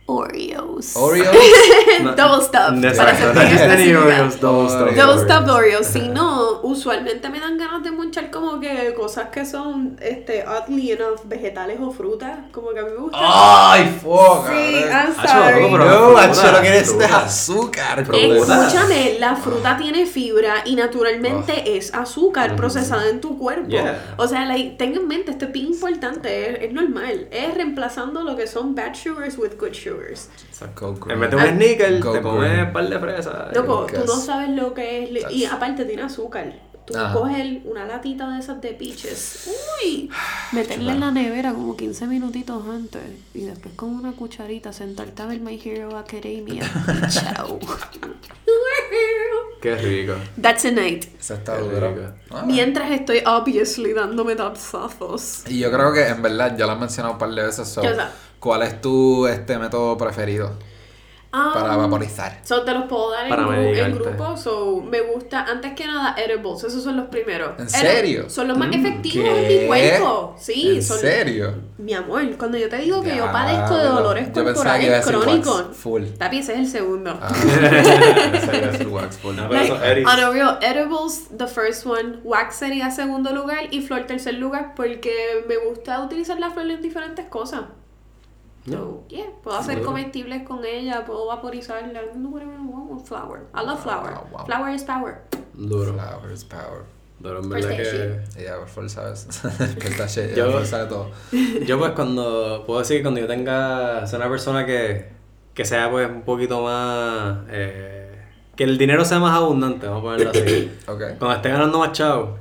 Oreos. 0.10 0.96
Oreos. 0.96 1.28
Double 2.16 2.46
para 2.50 2.78
Exacto. 2.78 3.42
es. 3.42 3.98
Oreos, 3.98 4.40
double 4.40 4.70
stuffed. 4.70 4.96
Double 4.96 5.04
Oreos. 5.04 5.22
stuffed 5.24 5.50
Oreos. 5.50 5.88
Si 5.88 6.08
no, 6.08 6.62
usualmente 6.62 7.28
me 7.30 7.42
dan 7.42 7.58
ganas 7.58 7.84
de 7.84 7.92
monchar 7.92 8.32
como 8.32 8.58
que 8.62 8.94
cosas 8.94 9.28
que 9.30 9.46
son, 9.46 9.98
este, 10.02 10.46
oddly 10.48 10.94
enough, 10.94 11.20
vegetales 11.26 11.78
o 11.82 11.92
frutas. 11.92 12.40
Como 12.54 12.70
que 12.70 12.80
a 12.80 12.84
mí 12.84 12.92
me 12.92 12.98
gusta. 13.00 13.18
¡Ay, 13.20 14.00
fuck! 14.02 14.48
sí! 14.48 14.86
I'm 14.90 15.14
sorry. 15.14 15.72
No, 15.72 16.12
macho, 16.12 16.52
lo 16.54 16.62
que 16.62 16.68
eres 16.70 16.98
de 16.98 17.06
fruta. 17.06 17.26
azúcar. 17.26 18.00
Escúchame, 18.00 19.18
la 19.20 19.36
fruta 19.36 19.76
tiene 19.76 20.06
fibra 20.06 20.64
y 20.64 20.76
naturalmente 20.78 21.76
es 21.78 21.94
azúcar 21.94 22.56
procesada 22.56 23.10
en 23.10 23.20
tu 23.20 23.38
cuerpo. 23.38 23.68
Yeah. 23.68 24.16
O 24.16 24.26
sea, 24.26 24.46
like, 24.46 24.78
ten 24.78 24.96
en 24.96 25.06
mente, 25.06 25.32
esto 25.32 25.46
es 25.46 25.52
bien 25.52 25.68
importante, 25.68 26.50
es, 26.50 26.70
es 26.70 26.74
normal. 26.74 27.28
Es 27.30 27.54
reemplazando 27.54 28.24
lo 28.24 28.38
que 28.38 28.48
son 28.48 28.74
bad 28.74 28.96
sugars 28.96 29.38
with 29.38 29.58
good 29.60 29.74
sugars. 29.74 29.97
Green. 29.98 31.12
En 31.12 31.20
vez 31.20 31.30
de 31.30 31.36
un 31.36 31.44
sneaker, 31.44 32.00
Go 32.00 32.14
te 32.14 32.22
comes 32.22 32.68
un 32.68 32.74
par 32.74 32.90
de 32.90 33.00
fresas. 33.00 33.56
Loco, 33.56 33.88
tú 33.88 34.06
no 34.06 34.16
sabes 34.16 34.50
lo 34.50 34.74
que 34.74 35.04
es. 35.04 35.32
Y 35.32 35.46
aparte 35.46 35.86
tiene 35.86 36.04
azúcar. 36.04 36.68
Tú 36.88 36.98
Ajá. 36.98 37.14
coges 37.14 37.66
una 37.66 37.86
latita 37.86 38.30
de 38.30 38.40
esas 38.40 38.62
de 38.62 38.70
peaches. 38.70 39.50
Uy. 39.84 40.10
Meterla 40.54 40.94
en 40.94 41.00
la 41.02 41.12
nevera 41.12 41.52
como 41.54 41.76
15 41.76 42.08
minutitos 42.08 42.64
antes. 42.66 43.02
Y 43.34 43.42
después 43.42 43.76
con 43.76 43.90
una 43.94 44.14
cucharita 44.14 44.72
sentarte 44.72 45.22
a 45.22 45.26
ver 45.26 45.42
My 45.42 45.60
Hero 45.64 45.98
Academia. 45.98 46.64
Y 46.88 47.10
chao. 47.10 47.60
Qué 49.62 49.76
rico. 49.76 50.14
That's 50.42 50.64
a 50.64 50.72
night. 50.72 51.06
Esa 51.20 51.34
está 51.34 51.58
dura. 51.58 52.16
Ah. 52.30 52.44
Mientras 52.46 52.90
estoy 52.92 53.22
obviously 53.26 53.92
dándome 53.92 54.36
tapsazos. 54.36 55.44
Y 55.50 55.60
yo 55.60 55.70
creo 55.72 55.92
que 55.92 56.08
en 56.08 56.22
verdad 56.22 56.56
ya 56.58 56.68
lo 56.68 56.74
has 56.74 56.80
mencionado 56.80 57.14
un 57.14 57.20
par 57.20 57.32
de 57.32 57.44
veces. 57.44 57.68
so, 57.68 57.82
¿Qué 57.82 57.90
cosa? 57.90 58.12
¿Cuál 58.40 58.64
es 58.64 58.82
tu 58.82 59.26
este 59.28 59.58
método 59.58 59.98
preferido 59.98 60.52
para 61.30 61.76
Um, 61.76 61.84
vaporizar? 61.84 62.40
So, 62.44 62.64
te 62.64 62.72
los 62.74 62.86
puedo 62.86 63.12
dar 63.12 63.26
en, 63.26 63.30
Para 63.30 63.90
grupo. 63.90 64.38
So, 64.38 64.82
me 64.82 65.02
gusta, 65.02 65.44
antes 65.44 65.74
que 65.74 65.86
nada, 65.86 66.16
edibles. 66.18 66.64
Esos 66.64 66.84
son 66.84 66.98
los 66.98 67.08
primeros. 67.08 67.60
¿En 67.60 67.70
serio? 67.70 68.30
Son 68.30 68.48
los 68.48 68.58
más 68.58 68.74
efectivos 68.74 69.28
¿Qué? 69.30 69.56
en 69.56 69.62
mi 69.62 69.68
cuerpo. 69.68 70.36
Sí, 70.40 70.78
¿En 70.78 70.84
son. 70.84 70.98
serio? 71.00 71.54
Mi 71.78 71.94
amor, 71.94 72.24
cuando 72.38 72.58
yo 72.58 72.70
te 72.70 72.78
digo 72.78 73.02
que 73.04 73.16
yo 73.16 73.26
padezco 73.32 73.76
de 73.78 73.84
dolores 73.84 74.28
Yo 74.34 74.46
pensaba 74.46 74.80
que 74.80 74.86
iba 74.86 74.98
a 74.98 75.02
corporales 75.02 75.06
decir 75.06 75.44
crónicos. 75.44 75.68
wax, 75.68 75.78
full. 75.78 76.04
Tapi, 76.18 76.40
ese 76.40 76.54
es 76.54 76.60
el 76.60 76.68
segundo. 76.68 77.20
Ah, 77.22 77.30
wax, 78.92 79.18
full. 79.18 79.36
No, 79.36 79.50
Like, 79.50 79.72
on 80.06 80.20
a 80.20 80.30
real, 80.32 80.58
edibles, 80.62 81.28
the 81.38 81.48
first 81.48 81.86
one, 81.86 82.20
wax 82.24 82.56
sería 82.56 82.90
segundo 82.92 83.34
lugar 83.34 83.66
y 83.72 83.82
flor 83.82 84.06
tercer 84.08 84.36
lugar 84.36 84.74
porque 84.76 85.44
me 85.48 85.58
gusta 85.58 86.02
utilizar 86.02 86.40
la 86.40 86.50
flor 86.52 86.70
en 86.72 86.82
diferentes 86.82 87.26
cosas. 87.26 87.62
So, 88.68 89.04
yeah, 89.08 89.26
puedo 89.44 89.58
hacer 89.58 89.82
comestibles 89.82 90.44
con 90.44 90.66
ella, 90.66 91.06
puedo 91.06 91.28
vaporizarla, 91.28 92.02
flower. 93.06 93.42
I 93.56 93.66
love 93.66 93.82
flower. 93.82 94.14
Wow, 94.14 94.28
wow. 94.32 94.46
Flower 94.46 94.74
is 94.74 94.84
power. 94.84 95.22
Duro. 95.54 95.94
Flowers 95.94 96.44
power. 96.44 96.84
Duro, 97.20 97.40
en 97.42 97.50
verdad 97.50 97.70
que. 97.70 98.42
Ella, 98.42 98.58
por 98.74 98.90
¿sabes? 98.90 99.28
Pistache, 99.80 100.36
Yo- 100.36 100.64
sabe 100.66 100.88
todo. 100.88 101.10
Yo 101.66 101.80
pues 101.80 101.92
cuando, 101.92 102.64
puedo 102.68 102.80
decir 102.80 102.98
que 102.98 103.04
cuando 103.04 103.22
yo 103.22 103.28
tenga, 103.28 104.06
sea 104.06 104.20
una 104.20 104.30
persona 104.30 104.66
que, 104.66 105.10
que 105.54 105.66
sea 105.66 105.90
pues 105.90 106.10
un 106.10 106.22
poquito 106.24 106.62
más, 106.62 107.40
eh, 107.50 108.20
que 108.56 108.66
el 108.66 108.78
dinero 108.78 109.04
sea 109.06 109.20
más 109.20 109.36
abundante, 109.36 109.88
vamos 109.88 110.02
a 110.02 110.04
ponerlo 110.04 110.30
así. 110.32 110.72
Ok, 110.88 111.02
Cuando 111.18 111.34
esté 111.38 111.50
ganando 111.50 111.80
más 111.80 111.92
chavo, 111.94 112.38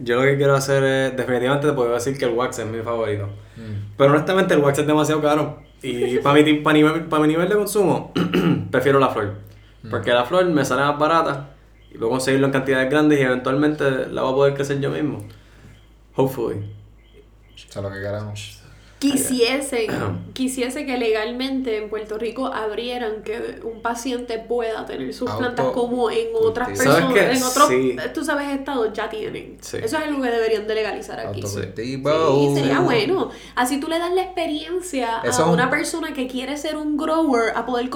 yo 0.00 0.16
lo 0.16 0.22
que 0.22 0.36
quiero 0.36 0.54
hacer 0.54 0.84
es, 0.84 1.16
definitivamente 1.16 1.68
te 1.68 1.72
puedo 1.72 1.94
decir 1.94 2.18
que 2.18 2.24
el 2.24 2.32
wax 2.32 2.58
es 2.58 2.66
mi 2.66 2.80
favorito. 2.80 3.26
Mm. 3.56 3.94
Pero 3.96 4.12
honestamente 4.12 4.54
el 4.54 4.60
wax 4.60 4.78
es 4.78 4.86
demasiado 4.86 5.22
caro. 5.22 5.62
Y 5.82 6.18
para 6.22 6.42
mi, 6.42 6.54
pa' 6.54 6.72
nivel, 6.72 7.04
pa' 7.04 7.18
mi 7.18 7.28
nivel 7.28 7.48
de 7.48 7.54
consumo, 7.54 8.12
prefiero 8.70 8.98
la 8.98 9.08
flor. 9.08 9.34
Porque 9.88 10.10
la 10.10 10.24
flor 10.24 10.44
me 10.46 10.64
sale 10.64 10.82
más 10.82 10.98
barata 10.98 11.50
y 11.90 11.96
puedo 11.96 12.10
conseguirlo 12.10 12.46
en 12.46 12.52
cantidades 12.52 12.90
grandes 12.90 13.20
y 13.20 13.22
eventualmente 13.22 14.06
la 14.08 14.22
voy 14.22 14.32
a 14.32 14.34
poder 14.34 14.54
crecer 14.54 14.80
yo 14.80 14.90
mismo. 14.90 15.26
Hopefully. 16.16 16.74
Eso 17.54 17.66
es 17.68 17.76
lo 17.76 17.90
que 17.90 18.00
queremos. 18.00 18.57
Quisiese, 18.98 19.86
quisiese 20.32 20.84
que 20.86 20.96
legalmente 20.98 21.76
en 21.76 21.88
Puerto 21.88 22.18
Rico 22.18 22.46
abrieran 22.46 23.22
que 23.22 23.60
un 23.64 23.80
paciente 23.82 24.38
pueda 24.38 24.84
tener 24.86 25.12
sus 25.14 25.28
Auto- 25.28 25.38
plantas 25.40 25.66
como 25.66 26.10
en 26.10 26.28
otras 26.34 26.68
cultivo. 26.68 26.92
¿Sabes 26.92 27.06
personas, 27.14 27.36
en 27.36 27.42
otros, 27.42 27.68
Sí. 27.68 27.96
tú 28.14 28.24
sabes, 28.24 28.48
estados 28.50 28.92
ya 28.92 29.08
tienen. 29.08 29.58
Sí. 29.60 29.76
Eso 29.78 29.96
es 29.98 30.04
algo 30.04 30.20
que 30.22 30.30
deberían 30.30 30.66
de 30.66 30.74
legalizar 30.74 31.20
aquí. 31.20 31.42
Sí, 31.42 32.54
sería 32.54 32.80
bueno. 32.80 33.30
Así 33.54 33.80
tú 33.80 33.88
le 33.88 33.98
das 33.98 34.12
la 34.12 34.22
experiencia 34.22 35.20
Eso 35.24 35.26
a 35.26 35.28
es 35.28 35.38
un- 35.48 35.54
una 35.54 35.70
persona 35.70 36.12
que 36.12 36.26
quiere 36.26 36.56
ser 36.56 36.76
un 36.76 36.96
grower 36.96 37.52
a 37.56 37.64
poder 37.66 37.88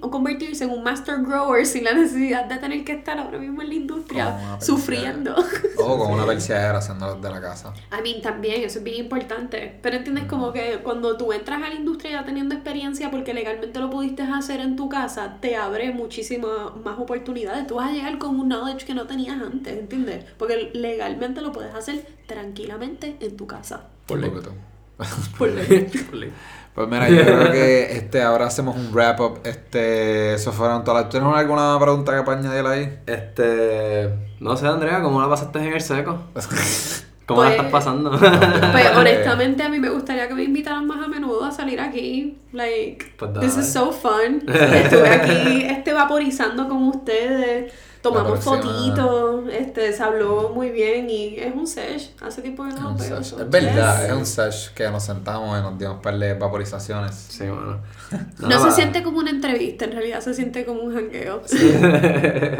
o 0.00 0.10
convertirse 0.10 0.64
en 0.64 0.70
un 0.70 0.82
master 0.82 1.16
grower 1.22 1.66
sin 1.66 1.84
la 1.84 1.92
necesidad 1.92 2.44
de 2.44 2.56
tener 2.58 2.84
que 2.84 2.92
estar 2.92 3.18
ahora 3.18 3.38
mismo 3.38 3.62
en 3.62 3.68
la 3.68 3.74
industria 3.74 4.26
una 4.28 4.60
sufriendo. 4.60 5.34
O 5.78 5.98
con 5.98 6.12
una 6.12 6.24
persiadera 6.26 6.78
haciéndolo 6.78 7.16
de 7.16 7.30
la 7.30 7.40
casa. 7.40 7.72
A 7.90 8.00
mí 8.00 8.20
también, 8.22 8.62
eso 8.62 8.78
es 8.78 8.84
bien 8.84 8.98
importante. 9.04 9.78
Pero 9.82 9.96
entiendes 9.96 10.24
como 10.36 10.52
que 10.52 10.80
cuando 10.82 11.16
tú 11.16 11.32
entras 11.32 11.62
a 11.62 11.68
la 11.68 11.74
industria 11.74 12.12
ya 12.12 12.24
teniendo 12.24 12.54
experiencia 12.54 13.10
porque 13.10 13.32
legalmente 13.32 13.80
lo 13.80 13.90
pudiste 13.90 14.22
hacer 14.22 14.60
en 14.60 14.76
tu 14.76 14.88
casa, 14.88 15.38
te 15.40 15.56
abre 15.56 15.92
muchísimas 15.92 16.76
más 16.84 16.98
oportunidades. 16.98 17.66
Tú 17.66 17.76
vas 17.76 17.90
a 17.90 17.92
llegar 17.92 18.18
con 18.18 18.38
un 18.38 18.48
knowledge 18.48 18.84
que 18.84 18.94
no 18.94 19.06
tenías 19.06 19.40
antes, 19.40 19.78
¿entiendes? 19.78 20.24
Porque 20.38 20.70
legalmente 20.74 21.40
lo 21.40 21.52
puedes 21.52 21.74
hacer 21.74 22.06
tranquilamente 22.26 23.16
en 23.20 23.36
tu 23.36 23.46
casa. 23.46 23.84
Por 24.06 24.18
ley. 24.18 24.30
Por 24.30 25.48
ley. 25.50 25.90
Por 26.10 26.14
ley. 26.14 26.32
Pues 26.74 26.88
mira, 26.88 27.08
yo 27.08 27.22
creo 27.22 27.52
que 27.52 27.96
este, 27.96 28.20
ahora 28.20 28.48
hacemos 28.48 28.76
un 28.76 28.92
wrap 28.92 29.18
up. 29.20 29.40
Este, 29.44 30.34
eso 30.34 30.52
fueron 30.52 30.84
todas 30.84 31.04
las. 31.04 31.10
¿Tienes 31.10 31.34
alguna 31.34 31.78
pregunta 31.80 32.14
que 32.14 32.22
para 32.22 32.38
añadir 32.38 32.66
ahí? 32.66 32.98
Este. 33.06 34.10
No 34.40 34.54
sé, 34.58 34.66
Andrea, 34.66 35.00
¿cómo 35.00 35.22
la 35.22 35.28
pasaste 35.28 35.58
en 35.58 35.72
el 35.72 35.80
seco? 35.80 36.18
¿Cómo 37.26 37.42
la 37.42 37.48
Pues- 37.48 37.58
estás 37.58 37.72
pasando? 37.72 38.10
Pues 38.10 38.96
honestamente 38.96 39.62
a 39.64 39.68
mí 39.68 39.80
me 39.80 39.88
gustaría 39.90 40.28
que 40.28 40.34
me 40.34 40.44
invitaran 40.44 40.86
más 40.86 41.04
a 41.04 41.08
menudo 41.08 41.44
a 41.44 41.50
salir 41.50 41.80
aquí. 41.80 42.38
Like, 42.52 43.14
Pues 43.18 43.32
this 43.40 43.56
is 43.58 43.72
so 43.72 43.90
fun. 43.92 44.42
Estuve 44.48 45.08
aquí 45.08 45.64
este, 45.64 45.92
vaporizando 45.92 46.68
con 46.68 46.84
ustedes. 46.84 47.72
Tomamos 48.08 48.40
fotitos, 48.44 49.44
este, 49.52 49.92
se 49.92 50.02
habló 50.02 50.50
muy 50.54 50.70
bien 50.70 51.08
y 51.10 51.36
es 51.38 51.54
un 51.54 51.66
sesh. 51.66 52.12
Hace 52.20 52.42
tiempo 52.42 52.64
que 52.64 52.72
no 52.72 52.98
so, 52.98 53.40
Es 53.42 53.50
verdad, 53.50 54.00
yes. 54.02 54.08
es 54.10 54.12
un 54.16 54.26
sesh 54.26 54.72
que 54.74 54.88
nos 54.90 55.02
sentamos 55.04 55.58
y 55.58 55.62
nos 55.62 55.78
dimos 55.78 55.96
un 55.96 56.02
par 56.02 56.18
de 56.18 56.34
vaporizaciones. 56.34 57.14
sí, 57.28 57.44
bueno. 57.48 57.78
No, 58.38 58.62
se 58.62 58.70
siente 58.70 59.02
como 59.02 59.18
una 59.18 59.30
entrevista, 59.30 59.84
en 59.86 59.92
realidad 59.92 60.20
se 60.20 60.32
siente 60.34 60.64
como 60.64 60.80
un 60.82 60.94
jangueo. 60.94 61.42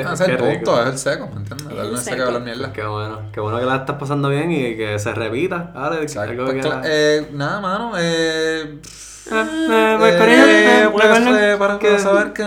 Ah, 0.06 0.12
ese 0.12 0.24
es 0.24 0.28
el 0.30 0.36
punto, 0.36 0.82
es 0.82 0.88
el 0.88 0.98
seco, 0.98 1.28
¿me 1.32 1.40
entiendes? 1.40 1.66
El 1.70 1.76
Darle 1.76 1.92
un 1.92 1.98
seco 1.98 2.22
hablar 2.24 2.42
mierda. 2.42 2.72
Qué 2.72 2.84
bueno. 2.84 3.20
Qué 3.32 3.40
bueno 3.40 3.58
que 3.58 3.64
la 3.64 3.76
estás 3.76 3.96
pasando 3.96 4.28
bien 4.28 4.50
y 4.52 4.76
que 4.76 4.98
se 4.98 5.12
repita. 5.14 5.72
Ahora, 5.74 6.00
Exacto. 6.00 6.30
algo 6.30 6.44
Pues, 6.46 6.56
que 6.56 6.62
cla- 6.68 6.82
eh, 6.84 7.28
nada, 7.32 7.60
mano. 7.60 7.92
Eh, 7.98 8.80
Ah, 8.82 8.88
eh, 9.30 9.96
pues, 9.98 10.14
eh, 10.14 10.18
cariño, 10.18 11.36
eh, 11.38 11.56
para 11.58 11.78
que- 11.78 11.98
saber 11.98 12.32
que. 12.32 12.42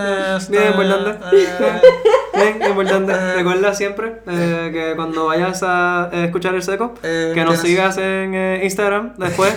Bien, 0.49 0.73
Fernando. 0.75 1.17
eh, 1.31 1.81
Bien, 2.33 2.69
importante. 2.71 3.33
Recuerda 3.35 3.73
siempre 3.73 4.21
eh, 4.27 4.69
que 4.71 4.95
cuando 4.95 5.25
vayas 5.25 5.61
a 5.63 6.09
escuchar 6.13 6.55
el 6.55 6.63
seco, 6.63 6.93
Eh, 7.03 7.31
que 7.33 7.43
nos 7.43 7.59
sigas 7.59 7.97
en 7.97 8.33
eh, 8.33 8.61
Instagram 8.63 9.13
después. 9.17 9.53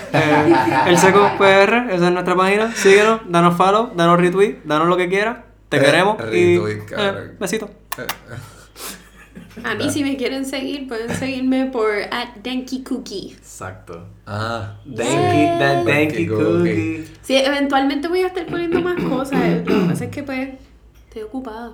el 0.87 0.99
seco 0.99 1.31
PR, 1.39 1.87
esa 1.95 2.07
es 2.07 2.12
nuestra 2.12 2.35
página. 2.35 2.75
Síguenos, 2.75 3.20
danos 3.29 3.57
follow, 3.57 3.93
danos 3.95 4.18
retweet, 4.20 4.57
danos 4.64 4.89
lo 4.89 4.97
que 4.97 5.09
quieras. 5.09 5.39
Te 5.68 5.81
queremos. 5.81 6.16
Y, 6.33 6.59
besito. 7.39 7.70
A 9.64 9.74
mí 9.74 9.90
si 9.90 10.03
me 10.03 10.16
quieren 10.16 10.44
seguir, 10.44 10.88
pueden 10.88 11.14
seguirme 11.14 11.66
por 11.66 11.90
at 12.11 12.36
Denki 12.42 12.82
Cookie. 12.82 13.32
Exacto. 13.32 14.07
Ah. 14.26 14.78
Danky 14.84 15.90
Danky 15.90 16.26
cookie. 16.26 17.05
Sí, 17.22 17.36
eventualmente 17.36 18.09
voy 18.09 18.20
a 18.20 18.28
estar 18.28 18.46
poniendo 18.46 18.80
más 18.80 19.03
cosas. 19.09 19.64
Lo 19.64 19.64
que 19.64 19.88
pasa 19.88 20.05
es 20.05 20.11
que 20.11 20.22
pues 20.22 20.50
estoy 21.09 21.22
ocupada. 21.22 21.72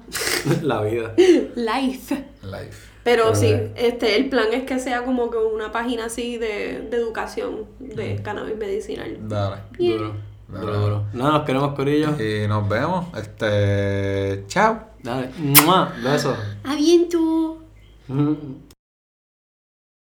La 0.62 0.82
vida. 0.82 1.14
Life. 1.54 2.24
Life. 2.42 2.88
Pero 3.04 3.34
sí, 3.34 3.54
este, 3.76 4.16
el 4.16 4.28
plan 4.28 4.48
es 4.52 4.64
que 4.64 4.78
sea 4.78 5.04
como 5.04 5.30
que 5.30 5.38
una 5.38 5.72
página 5.72 6.06
así 6.06 6.36
de, 6.36 6.86
de 6.90 6.96
educación 6.96 7.64
de 7.78 8.20
cannabis 8.22 8.56
medicinal. 8.56 9.16
Dale. 9.22 9.62
Duro. 9.78 10.14
Duro, 10.48 10.80
duro. 10.80 11.04
Nada, 11.12 11.32
nos 11.32 11.42
queremos, 11.44 11.74
Corillo. 11.74 12.16
Y 12.20 12.48
nos 12.48 12.68
vemos. 12.68 13.06
Este. 13.16 14.44
Chao. 14.46 14.80
Dale. 15.02 15.30
¡Mua! 15.38 15.92
Besos. 16.02 16.36
Aviento. 16.64 17.57
Mm. 18.08 18.67